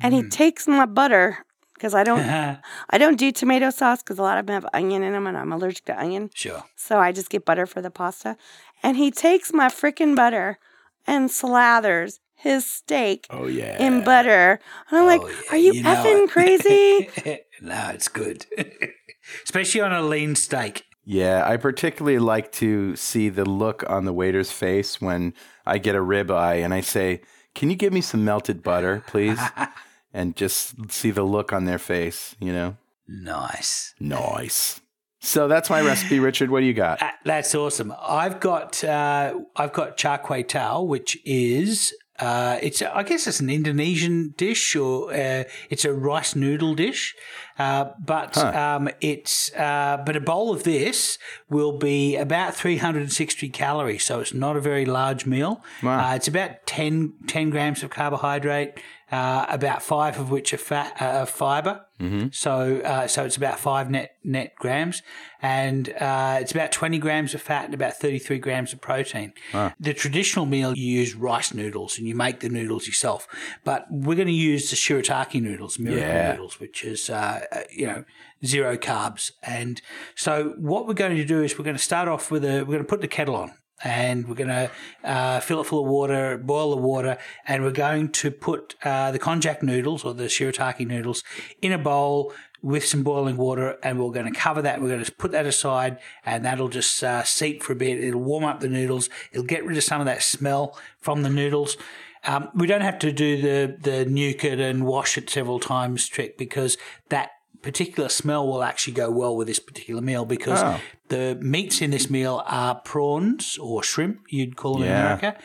and 0.00 0.14
he 0.14 0.22
mm. 0.22 0.30
takes 0.30 0.68
my 0.68 0.86
butter 0.86 1.44
because 1.74 1.94
I 1.94 2.04
don't, 2.04 2.20
I 2.90 2.98
don't 2.98 3.18
do 3.18 3.32
tomato 3.32 3.70
sauce 3.70 4.02
because 4.02 4.18
a 4.18 4.22
lot 4.22 4.38
of 4.38 4.46
them 4.46 4.54
have 4.62 4.70
onion 4.72 5.02
in 5.02 5.12
them, 5.12 5.26
and 5.26 5.36
I'm 5.36 5.52
allergic 5.52 5.84
to 5.86 5.98
onion. 5.98 6.30
sure. 6.34 6.62
So 6.76 6.98
I 7.00 7.10
just 7.10 7.30
get 7.30 7.44
butter 7.44 7.66
for 7.66 7.82
the 7.82 7.90
pasta. 7.90 8.36
And 8.82 8.96
he 8.96 9.10
takes 9.10 9.52
my 9.52 9.66
freaking 9.66 10.14
butter 10.14 10.58
and 11.04 11.30
slathers 11.30 12.20
his 12.36 12.64
steak 12.64 13.26
Oh 13.30 13.48
yeah. 13.48 13.76
in 13.82 14.04
butter. 14.04 14.60
And 14.88 14.98
I'm 15.00 15.06
like, 15.06 15.20
Oh, 15.20 15.28
yeah, 15.28 15.50
are 15.50 15.56
you, 15.56 15.72
you 15.72 15.82
effing 15.82 16.28
crazy? 16.28 17.08
no, 17.60 17.90
it's 17.92 18.06
good. 18.06 18.46
Especially 19.44 19.80
on 19.80 19.92
a 19.92 20.02
lean 20.02 20.36
steak. 20.36 20.84
Yeah, 21.10 21.42
I 21.48 21.56
particularly 21.56 22.18
like 22.18 22.52
to 22.52 22.94
see 22.94 23.30
the 23.30 23.46
look 23.46 23.82
on 23.88 24.04
the 24.04 24.12
waiter's 24.12 24.52
face 24.52 25.00
when 25.00 25.32
I 25.64 25.78
get 25.78 25.94
a 25.94 26.00
ribeye 26.00 26.62
and 26.62 26.74
I 26.74 26.82
say, 26.82 27.22
"Can 27.54 27.70
you 27.70 27.76
give 27.76 27.94
me 27.94 28.02
some 28.02 28.26
melted 28.26 28.62
butter, 28.62 29.02
please?" 29.06 29.40
and 30.12 30.36
just 30.36 30.92
see 30.92 31.10
the 31.10 31.22
look 31.22 31.50
on 31.50 31.64
their 31.64 31.78
face. 31.78 32.36
You 32.40 32.52
know. 32.52 32.76
Nice. 33.08 33.94
Nice. 33.98 34.82
So 35.20 35.48
that's 35.48 35.70
my 35.70 35.80
recipe, 35.80 36.20
Richard. 36.20 36.50
What 36.50 36.60
do 36.60 36.66
you 36.66 36.74
got? 36.74 37.00
That's 37.24 37.54
awesome. 37.54 37.94
I've 37.98 38.38
got 38.38 38.84
uh, 38.84 39.32
I've 39.56 39.72
got 39.72 39.96
char 39.96 40.18
kway 40.18 40.46
teow, 40.46 40.86
which 40.86 41.16
is 41.24 41.94
uh, 42.18 42.58
it's 42.60 42.82
I 42.82 43.02
guess 43.02 43.26
it's 43.26 43.40
an 43.40 43.48
Indonesian 43.48 44.34
dish 44.36 44.74
or 44.74 45.12
uh, 45.12 45.44
it's 45.70 45.84
a 45.84 45.92
rice 45.92 46.34
noodle 46.34 46.74
dish, 46.74 47.14
uh, 47.58 47.90
but 47.98 48.36
um, 48.38 48.88
it's 49.00 49.52
uh, 49.54 50.02
but 50.04 50.16
a 50.16 50.20
bowl 50.20 50.52
of 50.52 50.62
this 50.62 51.18
will 51.48 51.76
be 51.76 52.16
about 52.16 52.54
360 52.54 53.48
calories, 53.50 54.04
so 54.04 54.20
it's 54.20 54.32
not 54.34 54.56
a 54.56 54.60
very 54.60 54.84
large 54.84 55.26
meal. 55.26 55.62
Wow. 55.82 56.10
Uh, 56.10 56.14
it's 56.14 56.28
about 56.28 56.66
10, 56.66 57.14
10 57.26 57.50
grams 57.50 57.82
of 57.82 57.90
carbohydrate, 57.90 58.78
uh, 59.10 59.46
about 59.48 59.82
five 59.82 60.18
of 60.18 60.30
which 60.30 60.52
are 60.52 60.58
fat 60.58 61.00
uh, 61.00 61.24
fiber. 61.24 61.84
Mm-hmm. 62.00 62.28
So 62.30 62.80
uh, 62.84 63.06
so 63.08 63.24
it's 63.24 63.36
about 63.36 63.58
five 63.58 63.90
net 63.90 64.16
net 64.22 64.54
grams, 64.56 65.02
and 65.42 65.88
uh, 66.00 66.38
it's 66.40 66.52
about 66.52 66.70
twenty 66.70 66.98
grams 66.98 67.34
of 67.34 67.42
fat 67.42 67.64
and 67.64 67.74
about 67.74 67.94
thirty 67.94 68.18
three 68.18 68.38
grams 68.38 68.72
of 68.72 68.80
protein. 68.80 69.32
The 69.80 69.94
traditional 69.94 70.46
meal 70.46 70.76
you 70.76 70.86
use 71.00 71.14
rice 71.14 71.52
noodles 71.52 71.98
and 71.98 72.06
you 72.06 72.14
make 72.14 72.40
the 72.40 72.48
noodles 72.48 72.86
yourself, 72.86 73.26
but 73.64 73.86
we're 73.90 74.14
going 74.14 74.28
to 74.28 74.32
use 74.32 74.70
the 74.70 74.76
shirataki 74.76 75.42
noodles, 75.42 75.78
miracle 75.78 76.06
Yeah. 76.06 76.32
noodles, 76.32 76.60
which 76.60 76.84
is 76.84 77.10
uh, 77.10 77.40
uh, 77.50 77.60
you 77.72 77.86
know 77.86 78.04
zero 78.44 78.76
carbs. 78.76 79.32
And 79.42 79.82
so 80.14 80.54
what 80.58 80.86
we're 80.86 80.94
going 80.94 81.16
to 81.16 81.24
do 81.24 81.42
is 81.42 81.58
we're 81.58 81.64
going 81.64 81.76
to 81.76 81.82
start 81.82 82.06
off 82.06 82.30
with 82.30 82.44
a 82.44 82.58
we're 82.60 82.74
going 82.76 82.78
to 82.78 82.84
put 82.84 83.00
the 83.00 83.08
kettle 83.08 83.34
on 83.34 83.54
and 83.84 84.28
we're 84.28 84.34
going 84.34 84.48
to 84.48 84.70
uh, 85.04 85.40
fill 85.40 85.60
it 85.60 85.64
full 85.64 85.84
of 85.84 85.88
water, 85.88 86.38
boil 86.38 86.70
the 86.70 86.82
water, 86.82 87.18
and 87.46 87.62
we're 87.62 87.70
going 87.70 88.10
to 88.10 88.30
put 88.30 88.74
uh, 88.84 89.10
the 89.10 89.18
konjac 89.18 89.62
noodles 89.62 90.04
or 90.04 90.14
the 90.14 90.24
shirataki 90.24 90.86
noodles 90.86 91.22
in 91.62 91.72
a 91.72 91.78
bowl 91.78 92.32
with 92.60 92.84
some 92.84 93.02
boiling 93.02 93.36
water, 93.36 93.78
and 93.82 94.00
we're 94.00 94.10
going 94.10 94.32
to 94.32 94.38
cover 94.38 94.60
that. 94.62 94.82
We're 94.82 94.88
going 94.88 95.04
to 95.04 95.12
put 95.12 95.30
that 95.32 95.46
aside, 95.46 95.98
and 96.24 96.44
that'll 96.44 96.68
just 96.68 97.02
uh, 97.04 97.22
seep 97.22 97.62
for 97.62 97.72
a 97.72 97.76
bit. 97.76 98.02
It'll 98.02 98.20
warm 98.20 98.44
up 98.44 98.60
the 98.60 98.68
noodles. 98.68 99.08
It'll 99.32 99.44
get 99.44 99.64
rid 99.64 99.76
of 99.76 99.84
some 99.84 100.00
of 100.00 100.06
that 100.06 100.22
smell 100.22 100.76
from 100.98 101.22
the 101.22 101.30
noodles. 101.30 101.76
Um, 102.24 102.50
we 102.54 102.66
don't 102.66 102.80
have 102.80 102.98
to 103.00 103.12
do 103.12 103.40
the 103.40 103.76
the 103.80 104.04
nuke 104.04 104.42
it 104.42 104.58
and 104.58 104.84
wash 104.84 105.16
it 105.16 105.30
several 105.30 105.60
times 105.60 106.08
trick 106.08 106.36
because 106.36 106.76
that 107.10 107.30
particular 107.62 108.08
smell 108.08 108.46
will 108.46 108.62
actually 108.62 108.94
go 108.94 109.10
well 109.10 109.36
with 109.36 109.46
this 109.48 109.58
particular 109.58 110.00
meal 110.00 110.24
because 110.24 110.62
Oh. 110.62 110.80
the 111.08 111.36
meats 111.40 111.80
in 111.82 111.90
this 111.90 112.08
meal 112.10 112.42
are 112.46 112.76
prawns 112.76 113.58
or 113.60 113.82
shrimp, 113.82 114.20
you'd 114.28 114.56
call 114.56 114.74
them 114.74 114.84
in 114.84 114.88
America, 114.90 115.36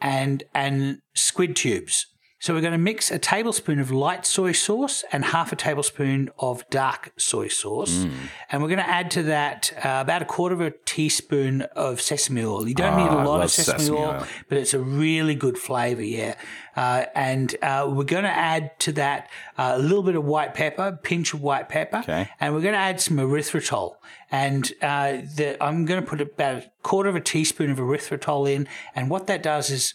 and 0.00 0.42
and 0.54 0.98
squid 1.14 1.54
tubes. 1.56 2.06
So 2.42 2.54
we're 2.54 2.62
going 2.62 2.72
to 2.72 2.78
mix 2.78 3.10
a 3.10 3.18
tablespoon 3.18 3.78
of 3.80 3.90
light 3.90 4.24
soy 4.24 4.52
sauce 4.52 5.04
and 5.12 5.26
half 5.26 5.52
a 5.52 5.56
tablespoon 5.56 6.30
of 6.38 6.64
dark 6.70 7.12
soy 7.18 7.48
sauce. 7.48 8.06
And 8.50 8.62
we're 8.62 8.68
going 8.70 8.78
to 8.78 8.88
add 8.88 9.10
to 9.10 9.22
that 9.24 9.70
uh, 9.84 9.98
about 10.00 10.22
a 10.22 10.24
quarter 10.24 10.54
of 10.54 10.62
a 10.62 10.70
teaspoon 10.86 11.60
of 11.76 12.00
sesame 12.00 12.42
oil. 12.42 12.66
You 12.66 12.74
don't 12.74 12.96
need 12.96 13.10
a 13.10 13.24
lot 13.28 13.42
of 13.44 13.50
sesame, 13.50 13.78
sesame 13.80 13.98
oil, 13.98 14.08
oil. 14.12 14.26
but 14.48 14.56
it's 14.56 14.72
a 14.72 14.78
really 14.78 15.34
good 15.34 15.58
flavor, 15.58 16.02
yeah. 16.02 16.34
Uh, 16.80 17.04
and 17.14 17.56
uh, 17.60 17.86
we're 17.94 18.04
going 18.04 18.24
to 18.24 18.30
add 18.54 18.78
to 18.78 18.90
that 18.92 19.28
uh, 19.58 19.72
a 19.76 19.78
little 19.78 20.02
bit 20.02 20.16
of 20.16 20.24
white 20.24 20.54
pepper, 20.54 20.98
pinch 21.02 21.34
of 21.34 21.42
white 21.42 21.68
pepper, 21.68 21.98
Okay. 21.98 22.26
and 22.40 22.54
we're 22.54 22.62
going 22.62 22.72
to 22.72 22.78
add 22.90 22.98
some 23.06 23.18
erythritol. 23.18 23.96
And 24.30 24.72
uh, 24.80 25.18
the, 25.36 25.62
I'm 25.62 25.84
going 25.84 26.02
to 26.02 26.08
put 26.08 26.22
about 26.22 26.56
a 26.62 26.70
quarter 26.82 27.10
of 27.10 27.16
a 27.16 27.20
teaspoon 27.20 27.70
of 27.70 27.76
erythritol 27.76 28.50
in. 28.50 28.66
And 28.94 29.10
what 29.10 29.26
that 29.26 29.42
does 29.42 29.68
is 29.68 29.92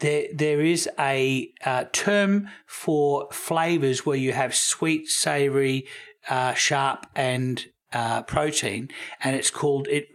there 0.00 0.24
there 0.34 0.60
is 0.60 0.88
a 0.98 1.50
uh, 1.64 1.84
term 1.92 2.48
for 2.66 3.28
flavors 3.32 4.04
where 4.04 4.16
you 4.16 4.32
have 4.34 4.54
sweet, 4.54 5.08
savory, 5.08 5.86
uh, 6.28 6.52
sharp, 6.52 7.06
and 7.16 7.64
uh, 7.92 8.22
protein, 8.22 8.88
and 9.22 9.36
it's 9.36 9.50
called 9.50 9.88
it. 9.88 10.08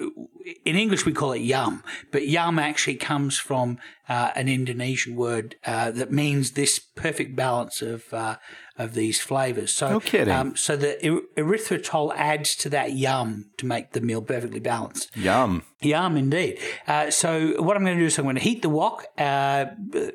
In 0.63 0.75
English, 0.75 1.05
we 1.05 1.11
call 1.13 1.31
it 1.31 1.39
yum, 1.39 1.83
but 2.11 2.27
yum 2.27 2.59
actually 2.59 2.95
comes 2.95 3.37
from 3.37 3.79
uh, 4.07 4.31
an 4.35 4.47
Indonesian 4.47 5.15
word 5.15 5.55
uh, 5.65 5.91
that 5.91 6.11
means 6.11 6.51
this 6.51 6.79
perfect 6.79 7.35
balance 7.35 7.81
of 7.81 8.13
uh, 8.13 8.37
of 8.77 8.93
these 8.93 9.21
flavors. 9.21 9.73
So, 9.73 9.89
No 9.89 9.99
kidding. 9.99 10.33
Um, 10.33 10.55
so 10.55 10.75
the 10.75 10.95
er- 11.07 11.21
erythritol 11.37 12.13
adds 12.15 12.55
to 12.57 12.69
that 12.69 12.93
yum 12.93 13.51
to 13.57 13.65
make 13.65 13.91
the 13.91 14.01
meal 14.01 14.21
perfectly 14.21 14.59
balanced. 14.59 15.15
Yum. 15.15 15.63
Yum, 15.85 16.17
indeed. 16.17 16.59
Uh, 16.87 17.09
so 17.09 17.61
what 17.61 17.77
I'm 17.77 17.83
going 17.83 17.97
to 17.97 18.03
do 18.03 18.07
is 18.07 18.17
I'm 18.17 18.25
going 18.25 18.35
to 18.35 18.41
heat 18.41 18.61
the 18.61 18.69
wok, 18.69 19.05
uh, 19.17 19.65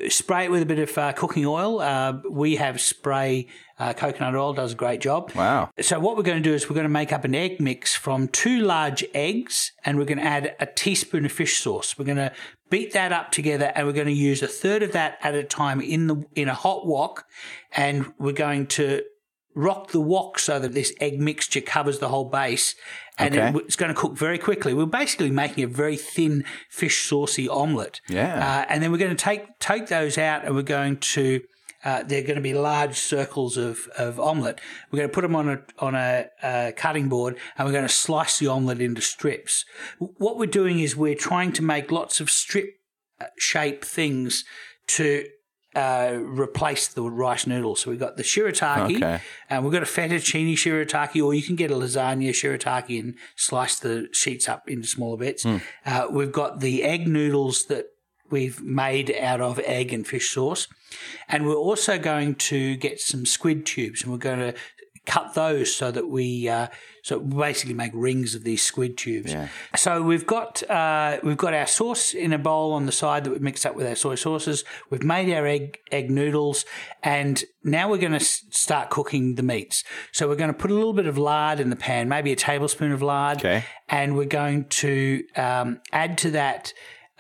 spray 0.08 0.44
it 0.44 0.50
with 0.50 0.62
a 0.62 0.66
bit 0.66 0.78
of 0.78 0.98
uh, 0.98 1.12
cooking 1.12 1.46
oil. 1.46 1.80
Uh, 1.80 2.20
we 2.28 2.56
have 2.56 2.80
spray 2.80 3.46
uh, 3.78 3.94
coconut 3.94 4.34
oil, 4.34 4.52
does 4.52 4.72
a 4.72 4.76
great 4.76 5.00
job. 5.00 5.32
Wow. 5.34 5.70
So 5.80 5.98
what 5.98 6.16
we're 6.16 6.22
going 6.22 6.42
to 6.42 6.48
do 6.48 6.54
is 6.54 6.68
we're 6.68 6.74
going 6.74 6.84
to 6.84 6.90
make 6.90 7.12
up 7.12 7.24
an 7.24 7.34
egg 7.34 7.60
mix 7.60 7.94
from 7.94 8.28
two 8.28 8.60
large 8.60 9.04
eggs, 9.14 9.72
and 9.84 9.96
we're 9.96 10.04
going 10.04 10.18
to 10.18 10.24
add 10.24 10.54
a 10.60 10.66
teaspoon 10.66 11.24
of 11.24 11.32
fish 11.32 11.58
sauce. 11.58 11.98
We're 11.98 12.04
going 12.04 12.18
to 12.18 12.32
beat 12.68 12.92
that 12.92 13.12
up 13.12 13.32
together, 13.32 13.72
and 13.74 13.86
we're 13.86 13.92
going 13.92 14.06
to 14.06 14.12
use 14.12 14.42
a 14.42 14.48
third 14.48 14.82
of 14.82 14.92
that 14.92 15.18
at 15.22 15.34
a 15.34 15.42
time 15.42 15.80
in 15.80 16.06
the 16.08 16.24
in 16.34 16.48
a 16.48 16.54
hot 16.54 16.86
wok, 16.86 17.26
and 17.72 18.12
we're 18.18 18.32
going 18.32 18.66
to 18.68 19.02
rock 19.54 19.90
the 19.90 20.00
wok 20.00 20.38
so 20.38 20.58
that 20.58 20.72
this 20.74 20.92
egg 21.00 21.18
mixture 21.20 21.60
covers 21.60 21.98
the 21.98 22.08
whole 22.08 22.24
base 22.24 22.74
and 23.18 23.34
Okay. 23.34 23.48
it, 23.48 23.64
it's 23.66 23.76
going 23.76 23.92
to 23.92 24.00
cook 24.00 24.16
very 24.16 24.38
quickly. 24.38 24.72
We're 24.72 24.86
basically 24.86 25.30
making 25.30 25.64
a 25.64 25.66
very 25.66 25.96
thin 25.96 26.44
fish 26.70 27.04
saucy 27.08 27.48
omelette. 27.48 28.00
Yeah. 28.08 28.38
Uh, 28.38 28.66
and 28.68 28.82
then 28.82 28.92
we're 28.92 28.98
going 28.98 29.16
to 29.16 29.24
take 29.24 29.58
take 29.58 29.88
those 29.88 30.16
out 30.18 30.44
and 30.44 30.54
we're 30.54 30.62
going 30.62 30.98
to 30.98 31.42
uh, 31.82 32.02
they're 32.02 32.22
going 32.22 32.36
to 32.36 32.42
be 32.42 32.52
large 32.52 32.98
circles 32.98 33.56
of, 33.56 33.88
of 33.96 34.20
omelette. 34.20 34.60
We're 34.90 34.98
going 34.98 35.08
to 35.08 35.14
put 35.14 35.22
them 35.22 35.34
on 35.34 35.48
a 35.48 35.62
on 35.78 35.94
a, 35.94 36.26
uh 36.42 36.72
cutting 36.76 37.08
board 37.08 37.36
and 37.56 37.66
we're 37.66 37.72
going 37.72 37.86
to 37.86 37.92
slice 37.92 38.38
the 38.38 38.46
omelette 38.48 38.80
into 38.80 39.00
strips. 39.00 39.64
What 39.98 40.38
we're 40.38 40.46
doing 40.46 40.78
is 40.80 40.94
we're 40.96 41.14
trying 41.14 41.52
to 41.54 41.62
make 41.62 41.90
lots 41.90 42.20
of 42.20 42.30
strip 42.30 42.68
uh, 43.20 43.26
shape 43.38 43.84
things 43.84 44.44
to 44.88 45.24
uh, 45.74 46.14
replace 46.20 46.88
the 46.88 47.02
rice 47.02 47.46
noodles. 47.46 47.80
So 47.80 47.90
we've 47.90 48.00
got 48.00 48.16
the 48.16 48.22
shirataki, 48.22 48.96
Okay. 48.96 49.20
and 49.48 49.62
we've 49.64 49.72
got 49.72 49.82
a 49.82 49.86
fettuccine 49.86 50.52
shirataki, 50.54 51.24
or 51.24 51.32
you 51.34 51.42
can 51.42 51.56
get 51.56 51.70
a 51.70 51.74
lasagna 51.74 52.30
shirataki 52.30 52.98
and 52.98 53.14
slice 53.36 53.78
the 53.78 54.08
sheets 54.12 54.48
up 54.48 54.68
into 54.68 54.86
smaller 54.88 55.16
bits. 55.16 55.46
Uh, 55.46 56.06
we've 56.10 56.32
got 56.32 56.60
the 56.60 56.82
egg 56.82 57.06
noodles 57.06 57.66
that 57.66 57.86
we've 58.30 58.60
made 58.62 59.14
out 59.20 59.40
of 59.40 59.58
egg 59.60 59.92
and 59.92 60.06
fish 60.06 60.30
sauce, 60.30 60.66
and 61.28 61.46
we're 61.46 61.54
also 61.54 61.98
going 61.98 62.34
to 62.34 62.76
get 62.76 63.00
some 63.00 63.24
squid 63.26 63.64
tubes, 63.66 64.02
and 64.02 64.10
we're 64.12 64.18
going 64.18 64.38
to 64.40 64.54
cut 65.06 65.34
those 65.34 65.74
so 65.74 65.90
that 65.90 66.08
we 66.08 66.48
uh, 66.48 66.68
so 67.02 67.18
we 67.18 67.34
basically 67.40 67.74
make 67.74 67.90
rings 67.94 68.34
of 68.34 68.44
these 68.44 68.62
squid 68.62 68.98
tubes. 68.98 69.32
So 69.76 70.02
we've 70.02 70.26
got 70.26 70.62
uh, 70.70 71.18
we've 71.22 71.36
got 71.38 71.54
our 71.54 71.66
sauce 71.66 72.12
in 72.14 72.32
a 72.32 72.38
bowl 72.38 72.72
on 72.72 72.86
the 72.86 72.92
side 72.92 73.24
that 73.24 73.30
we've 73.30 73.40
mixed 73.40 73.64
up 73.64 73.74
with 73.74 73.86
our 73.86 73.94
soy 73.94 74.14
sauces. 74.14 74.64
We've 74.90 75.02
made 75.02 75.32
our 75.34 75.46
egg 75.46 75.78
egg 75.90 76.10
noodles, 76.10 76.64
and 77.02 77.42
now 77.64 77.88
we're 77.90 77.98
going 77.98 78.12
to 78.12 78.20
start 78.20 78.90
cooking 78.90 79.36
the 79.36 79.42
meats. 79.42 79.84
So 80.12 80.28
we're 80.28 80.36
going 80.36 80.52
to 80.52 80.58
put 80.58 80.70
a 80.70 80.74
little 80.74 80.92
bit 80.92 81.06
of 81.06 81.16
lard 81.18 81.60
in 81.60 81.70
the 81.70 81.76
pan, 81.76 82.08
maybe 82.08 82.32
a 82.32 82.36
tablespoon 82.36 82.92
of 82.92 83.02
lard, 83.02 83.38
Okay. 83.38 83.64
and 83.88 84.16
we're 84.16 84.24
going 84.26 84.66
to 84.66 85.24
um, 85.36 85.80
add 85.92 86.18
to 86.18 86.30
that 86.32 86.72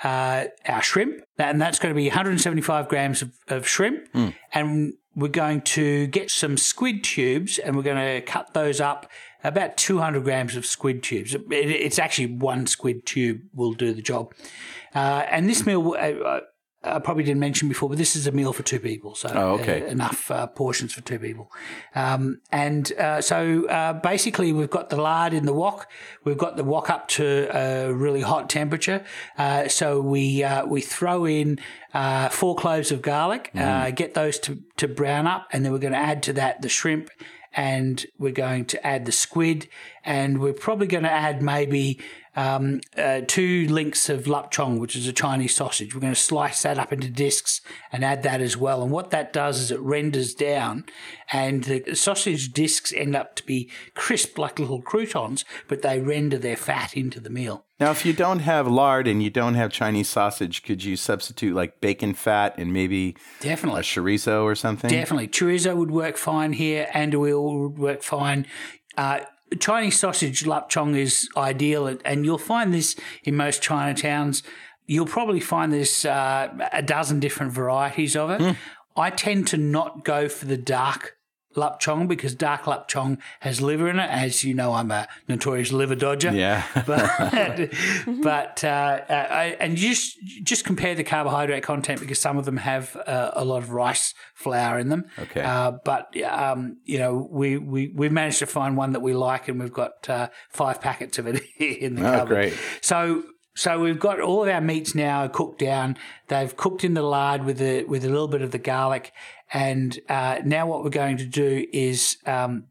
uh, 0.04 0.44
our 0.66 0.82
shrimp, 0.82 1.22
and 1.38 1.60
that's 1.60 1.78
going 1.78 1.94
to 1.94 1.96
be 1.98 2.08
175 2.08 2.88
grams 2.88 3.22
of, 3.22 3.32
of 3.48 3.66
shrimp, 3.68 4.06
and 4.52 4.94
we're 5.14 5.28
going 5.28 5.60
to 5.62 6.06
get 6.08 6.30
some 6.30 6.56
squid 6.56 7.02
tubes, 7.04 7.58
and 7.58 7.76
we're 7.76 7.82
going 7.82 7.96
to 7.96 8.20
cut 8.20 8.54
those 8.54 8.80
up. 8.80 9.10
About 9.42 9.78
200 9.78 10.22
grams 10.22 10.54
of 10.54 10.66
squid 10.66 11.02
tubes. 11.02 11.34
It's 11.50 11.98
actually 11.98 12.26
one 12.26 12.66
squid 12.66 13.06
tube 13.06 13.40
will 13.54 13.72
do 13.72 13.94
the 13.94 14.02
job. 14.02 14.34
Uh, 14.94 15.24
and 15.30 15.48
this 15.48 15.64
meal, 15.64 15.96
uh, 15.98 16.40
I 16.82 16.98
probably 16.98 17.24
didn't 17.24 17.40
mention 17.40 17.68
before, 17.68 17.90
but 17.90 17.98
this 17.98 18.16
is 18.16 18.26
a 18.26 18.32
meal 18.32 18.54
for 18.54 18.62
two 18.62 18.80
people. 18.80 19.14
So 19.14 19.30
Oh, 19.34 19.50
okay. 19.60 19.82
uh, 19.82 19.86
enough 19.86 20.30
uh, 20.30 20.46
portions 20.46 20.94
for 20.94 21.02
two 21.02 21.18
people. 21.18 21.52
Um, 21.94 22.40
and 22.50 22.90
uh, 22.92 23.20
so 23.20 23.66
uh, 23.68 23.92
basically, 23.94 24.52
we've 24.52 24.70
got 24.70 24.88
the 24.88 24.96
lard 24.96 25.34
in 25.34 25.44
the 25.44 25.52
wok. 25.52 25.90
We've 26.24 26.38
got 26.38 26.56
the 26.56 26.64
wok 26.64 26.88
up 26.88 27.08
to 27.08 27.48
a 27.54 27.92
really 27.92 28.22
hot 28.22 28.48
temperature. 28.48 29.04
Uh, 29.36 29.68
so 29.68 30.00
we 30.00 30.42
uh, 30.42 30.64
we 30.64 30.80
throw 30.80 31.26
in 31.26 31.58
uh, 31.92 32.30
four 32.30 32.56
cloves 32.56 32.90
of 32.90 33.02
garlic, 33.02 33.50
uh, 33.54 33.90
get 33.90 34.14
those 34.14 34.38
to, 34.40 34.62
to 34.78 34.88
brown 34.88 35.26
up, 35.26 35.48
and 35.52 35.64
then 35.64 35.72
we're 35.72 35.78
going 35.78 35.92
to 35.92 35.98
add 35.98 36.22
to 36.24 36.32
that 36.34 36.62
the 36.62 36.68
shrimp. 36.70 37.10
And 37.52 38.06
we're 38.16 38.30
going 38.30 38.64
to 38.66 38.86
add 38.86 39.06
the 39.06 39.12
squid, 39.12 39.66
and 40.04 40.38
we're 40.38 40.52
probably 40.52 40.86
going 40.86 41.02
to 41.02 41.10
add 41.10 41.42
maybe 41.42 41.98
um, 42.40 42.80
uh, 42.96 43.20
two 43.26 43.68
links 43.68 44.08
of 44.08 44.26
lap 44.26 44.50
chong, 44.50 44.78
which 44.78 44.96
is 44.96 45.06
a 45.06 45.12
Chinese 45.12 45.54
sausage. 45.54 45.94
We're 45.94 46.00
going 46.00 46.14
to 46.14 46.20
slice 46.20 46.62
that 46.62 46.78
up 46.78 46.90
into 46.90 47.10
discs 47.10 47.60
and 47.92 48.02
add 48.02 48.22
that 48.22 48.40
as 48.40 48.56
well. 48.56 48.82
And 48.82 48.90
what 48.90 49.10
that 49.10 49.32
does 49.32 49.60
is 49.60 49.70
it 49.70 49.80
renders 49.80 50.32
down, 50.32 50.86
and 51.30 51.64
the 51.64 51.94
sausage 51.94 52.52
discs 52.52 52.94
end 52.94 53.14
up 53.14 53.36
to 53.36 53.44
be 53.44 53.70
crisp 53.94 54.38
like 54.38 54.58
little 54.58 54.80
croutons, 54.80 55.44
but 55.68 55.82
they 55.82 56.00
render 56.00 56.38
their 56.38 56.56
fat 56.56 56.96
into 56.96 57.20
the 57.20 57.30
meal. 57.30 57.66
Now, 57.78 57.90
if 57.90 58.06
you 58.06 58.14
don't 58.14 58.40
have 58.40 58.66
lard 58.66 59.06
and 59.06 59.22
you 59.22 59.30
don't 59.30 59.54
have 59.54 59.70
Chinese 59.70 60.08
sausage, 60.08 60.62
could 60.62 60.82
you 60.82 60.96
substitute 60.96 61.54
like 61.54 61.80
bacon 61.80 62.14
fat 62.14 62.54
and 62.56 62.72
maybe 62.72 63.16
definitely 63.40 63.80
a 63.80 63.84
chorizo 63.84 64.44
or 64.44 64.54
something? 64.54 64.90
Definitely. 64.90 65.28
Chorizo 65.28 65.76
would 65.76 65.90
work 65.90 66.16
fine 66.16 66.54
here. 66.54 66.88
Andouille 66.94 67.62
would 67.62 67.78
work 67.78 68.02
fine. 68.02 68.46
Uh, 68.96 69.20
Chinese 69.58 69.98
sausage 69.98 70.46
lap 70.46 70.68
chong 70.68 70.94
is 70.94 71.28
ideal, 71.36 71.86
and- 72.04 72.24
you'll 72.24 72.38
find 72.38 72.72
this 72.72 72.96
in 73.24 73.36
most 73.36 73.62
Chinatowns. 73.62 74.42
You'll 74.86 75.06
probably 75.06 75.40
find 75.40 75.72
this 75.72 76.04
uh, 76.04 76.48
a 76.72 76.82
dozen 76.82 77.20
different 77.20 77.52
varieties 77.52 78.16
of 78.16 78.30
it. 78.30 78.56
I 78.96 79.10
tend 79.10 79.46
to 79.48 79.56
not 79.56 80.04
go 80.04 80.28
for 80.28 80.46
the 80.46 80.56
dark 80.56 81.16
lapchong 81.56 82.06
because 82.08 82.34
dark 82.34 82.66
lap 82.66 82.86
chong 82.88 83.18
has 83.40 83.60
liver 83.60 83.88
in 83.88 83.98
it. 83.98 84.08
As 84.08 84.44
you 84.44 84.54
know, 84.54 84.72
I'm 84.74 84.90
a 84.90 85.08
notorious 85.28 85.72
liver 85.72 85.94
dodger 85.96 86.30
Yeah. 86.32 86.62
but 86.86 87.70
but 88.22 88.64
uh, 88.64 88.68
uh, 89.08 89.12
I- 89.30 89.56
and 89.60 89.76
just 89.76 90.18
just 90.42 90.64
compare 90.64 90.94
the 90.94 91.04
carbohydrate 91.04 91.62
content 91.62 92.00
because 92.00 92.18
some 92.18 92.38
of 92.38 92.44
them 92.44 92.58
have 92.58 92.96
uh, 93.06 93.30
a 93.34 93.44
lot 93.44 93.58
of 93.58 93.70
rice 93.70 94.14
flour 94.34 94.78
in 94.78 94.88
them. 94.88 95.04
Okay. 95.18 95.42
Uh, 95.42 95.72
but 95.84 96.14
um, 96.22 96.78
you 96.84 96.98
know, 96.98 97.28
we 97.30 97.58
we 97.58 97.88
we 97.94 98.08
managed 98.08 98.38
to 98.40 98.46
find 98.46 98.76
one 98.76 98.92
that 98.92 99.00
we 99.00 99.12
like, 99.14 99.48
and 99.48 99.60
we've 99.60 99.72
got 99.72 100.08
uh, 100.08 100.28
five 100.50 100.80
packets 100.80 101.18
of 101.18 101.26
it 101.26 101.42
in 101.58 101.96
the 101.96 102.02
Oh, 102.08 102.12
cupboard. 102.18 102.34
great. 102.34 102.58
So. 102.80 103.24
So 103.56 103.80
we've 103.80 103.98
got 103.98 104.20
all 104.20 104.44
of 104.44 104.48
our 104.48 104.60
meats 104.60 104.94
now 104.94 105.26
cooked 105.26 105.58
down. 105.58 105.96
They've 106.28 106.56
cooked 106.56 106.84
in 106.84 106.94
the 106.94 107.02
lard 107.02 107.44
with 107.44 107.60
a 107.60 107.82
with 107.84 108.04
a 108.04 108.08
little 108.08 108.28
bit 108.28 108.42
of 108.42 108.52
the 108.52 108.58
garlic, 108.60 109.12
and 109.52 109.98
uh, 110.08 110.38
now 110.44 110.66
what 110.66 110.84
we're 110.84 110.90
going 110.90 111.16
to 111.18 111.26
do 111.26 111.66
is 111.72 112.16
um, 112.26 112.64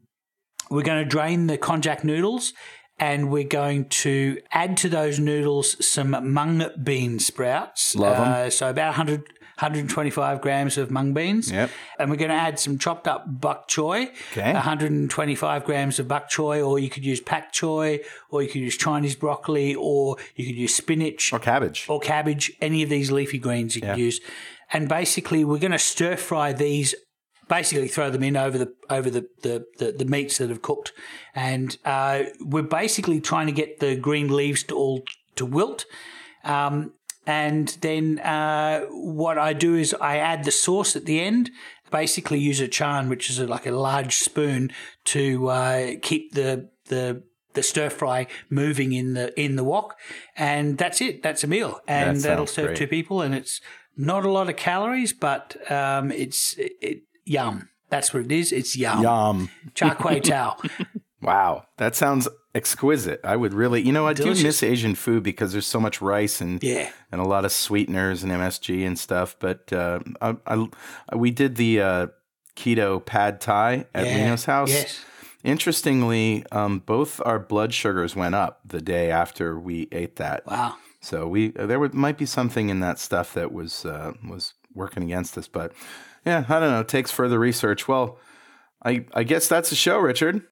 we're 0.70 0.82
going 0.82 1.02
to 1.02 1.08
drain 1.08 1.46
the 1.46 1.58
konjac 1.58 2.04
noodles 2.04 2.52
and 2.98 3.30
we're 3.30 3.44
going 3.48 3.86
to 3.88 4.38
add 4.52 4.76
to 4.78 4.88
those 4.88 5.18
noodles 5.18 5.84
some 5.86 6.32
mung 6.32 6.66
bean 6.82 7.18
sprouts. 7.18 7.94
Love 7.96 8.16
'em. 8.16 8.46
Uh, 8.46 8.50
so 8.50 8.68
about 8.68 8.88
100, 8.88 9.20
125 9.58 10.40
grams 10.42 10.76
of 10.78 10.90
mung 10.90 11.12
beans. 11.14 11.50
Yep. 11.50 11.70
And 11.98 12.10
we're 12.10 12.16
going 12.16 12.30
to 12.30 12.34
add 12.36 12.58
some 12.58 12.78
chopped 12.78 13.08
up 13.08 13.24
bok 13.26 13.68
choy. 13.68 14.10
Okay. 14.32 14.52
125 14.52 15.64
grams 15.64 15.98
of 15.98 16.08
bok 16.08 16.28
choy, 16.30 16.66
or 16.66 16.78
you 16.78 16.90
could 16.90 17.04
use 17.04 17.20
pak 17.20 17.52
choy, 17.52 18.00
or 18.30 18.42
you 18.42 18.48
could 18.48 18.60
use 18.60 18.76
Chinese 18.76 19.16
broccoli, 19.16 19.74
or 19.74 20.16
you 20.36 20.44
could 20.46 20.56
use 20.56 20.74
spinach 20.74 21.32
Or 21.32 21.38
cabbage. 21.38 21.86
or 21.88 22.00
cabbage, 22.00 22.52
any 22.60 22.82
of 22.82 22.90
these 22.90 23.10
leafy 23.10 23.38
greens 23.38 23.74
you 23.76 23.82
can 23.82 23.98
use. 23.98 24.20
And 24.72 24.88
basically, 24.88 25.44
we're 25.44 25.58
going 25.58 25.72
to 25.72 25.78
stir 25.78 26.16
fry 26.16 26.52
these. 26.52 26.94
Basically, 27.48 27.88
throw 27.88 28.10
them 28.10 28.22
in 28.22 28.36
over 28.36 28.56
the 28.56 28.72
over 28.88 29.10
the 29.10 29.26
the, 29.42 29.64
the, 29.78 29.92
the 29.92 30.04
meats 30.04 30.38
that 30.38 30.50
have 30.50 30.62
cooked, 30.62 30.92
and 31.34 31.76
uh, 31.84 32.22
we're 32.40 32.62
basically 32.62 33.20
trying 33.20 33.46
to 33.46 33.52
get 33.52 33.80
the 33.80 33.96
green 33.96 34.28
leaves 34.28 34.62
to 34.64 34.76
all 34.76 35.02
to 35.34 35.44
wilt. 35.44 35.84
Um, 36.44 36.92
and 37.26 37.76
then 37.80 38.20
uh, 38.20 38.82
what 38.90 39.36
I 39.36 39.52
do 39.52 39.74
is 39.74 39.94
I 40.00 40.18
add 40.18 40.44
the 40.44 40.52
sauce 40.52 40.94
at 40.94 41.06
the 41.06 41.20
end. 41.20 41.50
Basically, 41.90 42.38
use 42.38 42.60
a 42.60 42.68
chan, 42.68 43.08
which 43.08 43.28
is 43.28 43.40
a, 43.40 43.46
like 43.48 43.66
a 43.66 43.72
large 43.72 44.14
spoon, 44.14 44.70
to 45.06 45.48
uh, 45.48 45.90
keep 46.02 46.34
the 46.34 46.70
the 46.86 47.24
the 47.54 47.64
stir 47.64 47.90
fry 47.90 48.28
moving 48.48 48.92
in 48.92 49.14
the 49.14 49.38
in 49.40 49.56
the 49.56 49.64
wok, 49.64 49.96
and 50.36 50.78
that's 50.78 51.00
it. 51.00 51.20
That's 51.24 51.42
a 51.42 51.48
meal, 51.48 51.80
and 51.88 52.16
That 52.18 52.28
that'll 52.28 52.46
serve 52.46 52.66
great. 52.66 52.76
two 52.76 52.86
people, 52.86 53.22
and 53.22 53.34
it's 53.34 53.60
not 53.96 54.24
a 54.24 54.30
lot 54.30 54.48
of 54.48 54.56
calories, 54.56 55.12
but 55.12 55.56
um, 55.70 56.10
it's 56.12 56.54
it, 56.54 56.72
it, 56.80 57.02
yum. 57.24 57.68
That's 57.88 58.14
what 58.14 58.24
it 58.24 58.32
is. 58.32 58.52
It's 58.52 58.76
yum. 58.76 59.02
Yum. 59.02 59.50
Char 59.74 59.94
kway 59.96 60.22
tao. 60.30 60.56
Wow, 61.22 61.64
that 61.76 61.94
sounds 61.96 62.28
exquisite. 62.54 63.20
I 63.24 63.36
would 63.36 63.52
really, 63.52 63.82
you 63.82 63.92
know, 63.92 64.06
I 64.06 64.12
do 64.14 64.26
miss 64.30 64.62
Asian 64.62 64.94
food 64.94 65.22
because 65.22 65.52
there's 65.52 65.66
so 65.66 65.78
much 65.80 66.00
rice 66.00 66.40
and 66.40 66.62
Yeah. 66.62 66.90
and 67.12 67.20
a 67.20 67.24
lot 67.24 67.44
of 67.44 67.52
sweeteners 67.52 68.22
and 68.22 68.32
MSG 68.32 68.86
and 68.86 68.98
stuff. 68.98 69.36
But 69.38 69.72
uh, 69.72 70.00
I, 70.22 70.36
I, 70.46 71.16
we 71.16 71.30
did 71.30 71.56
the 71.56 71.80
uh, 71.80 72.06
keto 72.56 73.04
pad 73.04 73.40
thai 73.40 73.86
at 73.94 74.06
Yeah. 74.06 74.16
Reno's 74.16 74.44
house. 74.46 74.70
Yes. 74.70 75.04
Interestingly, 75.44 76.44
um, 76.52 76.78
both 76.80 77.20
our 77.24 77.38
blood 77.38 77.72
sugars 77.74 78.14
went 78.16 78.34
up 78.34 78.60
the 78.64 78.80
day 78.80 79.10
after 79.10 79.58
we 79.58 79.88
ate 79.92 80.16
that. 80.16 80.46
Wow. 80.46 80.76
So 81.00 81.26
we 81.26 81.48
there 81.50 81.78
would, 81.80 81.94
might 81.94 82.18
be 82.18 82.26
something 82.26 82.68
in 82.68 82.80
that 82.80 82.98
stuff 82.98 83.32
that 83.34 83.52
was 83.52 83.84
uh, 83.84 84.12
was 84.28 84.54
working 84.74 85.02
against 85.02 85.36
us. 85.38 85.48
But 85.48 85.72
yeah, 86.26 86.44
I 86.48 86.60
don't 86.60 86.70
know. 86.70 86.80
It 86.80 86.88
takes 86.88 87.10
further 87.10 87.38
research. 87.38 87.88
Well, 87.88 88.18
I 88.84 89.06
I 89.14 89.22
guess 89.24 89.48
that's 89.48 89.70
the 89.70 89.76
show, 89.76 89.98
Richard. 89.98 90.42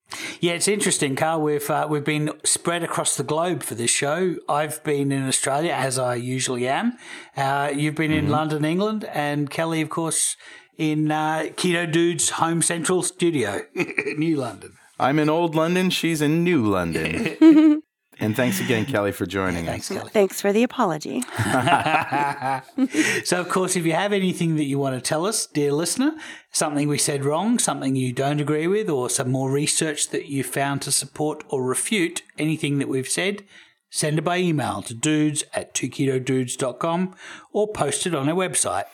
Yeah, 0.40 0.52
it's 0.52 0.68
interesting, 0.68 1.16
Carl. 1.16 1.42
We've 1.42 1.68
uh, 1.70 1.86
we've 1.90 2.04
been 2.04 2.30
spread 2.44 2.82
across 2.82 3.16
the 3.16 3.24
globe 3.24 3.62
for 3.62 3.74
this 3.74 3.90
show. 3.90 4.36
I've 4.48 4.82
been 4.84 5.12
in 5.12 5.28
Australia, 5.28 5.72
as 5.72 5.98
I 5.98 6.14
usually 6.14 6.66
am. 6.66 6.96
Uh, 7.36 7.70
you've 7.74 7.94
been 7.94 8.10
Mm-hmm. 8.10 8.26
in 8.26 8.30
London, 8.30 8.64
England, 8.64 9.04
and 9.12 9.50
Kelly, 9.50 9.80
of 9.82 9.90
course, 9.90 10.36
in 10.78 11.10
uh, 11.10 11.48
Keto 11.56 11.90
Dude's 11.90 12.30
home 12.30 12.62
central 12.62 13.02
studio, 13.02 13.62
New 14.16 14.36
London. 14.36 14.72
I'm 14.98 15.18
in 15.18 15.28
Old 15.28 15.54
London. 15.54 15.90
She's 15.90 16.20
in 16.22 16.42
New 16.42 16.66
London. 16.66 17.82
and 18.20 18.34
thanks 18.34 18.60
again, 18.60 18.84
Kelly, 18.84 19.12
for 19.12 19.26
joining 19.26 19.66
Thanks, 19.66 19.90
us. 19.90 19.96
Kelly. 19.96 20.10
Thanks 20.10 20.40
for 20.40 20.52
the 20.52 20.62
apology. 20.62 21.22
So, 23.24 23.40
of 23.40 23.48
course, 23.48 23.76
if 23.76 23.84
you 23.84 23.92
have 23.92 24.12
anything 24.12 24.56
that 24.56 24.64
you 24.64 24.78
want 24.78 24.94
to 24.94 25.00
tell 25.00 25.26
us, 25.26 25.46
dear 25.46 25.72
listener, 25.72 26.12
something 26.50 26.88
we 26.88 26.98
said 26.98 27.24
wrong, 27.24 27.58
something 27.58 27.94
you 27.94 28.12
don't 28.12 28.40
agree 28.40 28.66
with, 28.66 28.88
or 28.88 29.10
some 29.10 29.30
more 29.30 29.50
research 29.50 30.08
that 30.10 30.26
you 30.26 30.42
found 30.42 30.82
to 30.82 30.92
support 30.92 31.44
or 31.48 31.62
refute 31.62 32.22
anything 32.38 32.78
that 32.78 32.88
we've 32.88 33.08
said, 33.08 33.44
send 33.90 34.18
it 34.18 34.22
by 34.22 34.38
email 34.38 34.82
to 34.82 34.94
dudes 34.94 35.44
at 35.52 35.74
2ketodudes.com 35.74 37.14
or 37.52 37.68
post 37.72 38.06
it 38.06 38.14
on 38.14 38.28
our 38.28 38.34
website. 38.34 38.84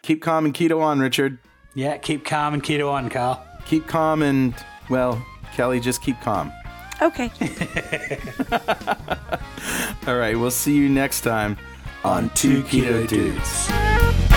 Keep 0.03 0.23
calm 0.23 0.45
and 0.45 0.55
keto 0.55 0.81
on, 0.81 1.01
Richard. 1.01 1.41
Yeah, 1.75 1.97
keep 1.97 2.25
calm 2.25 2.55
and 2.55 2.63
keto 2.63 2.93
on, 2.93 3.11
Carl. 3.11 3.45
Keep 3.67 3.89
calm 3.89 4.23
and, 4.23 4.55
well, 4.89 5.21
Kelly, 5.55 5.81
just 5.81 6.03
keep 6.03 6.21
calm. 6.21 6.53
Okay. 7.03 7.33
All 10.07 10.17
right. 10.17 10.39
We'll 10.39 10.53
see 10.53 10.77
you 10.77 10.89
next 10.89 11.23
time 11.23 11.59
on 12.05 12.31
2 12.31 12.63
Keto 12.63 13.09
Dudes. 13.09 14.28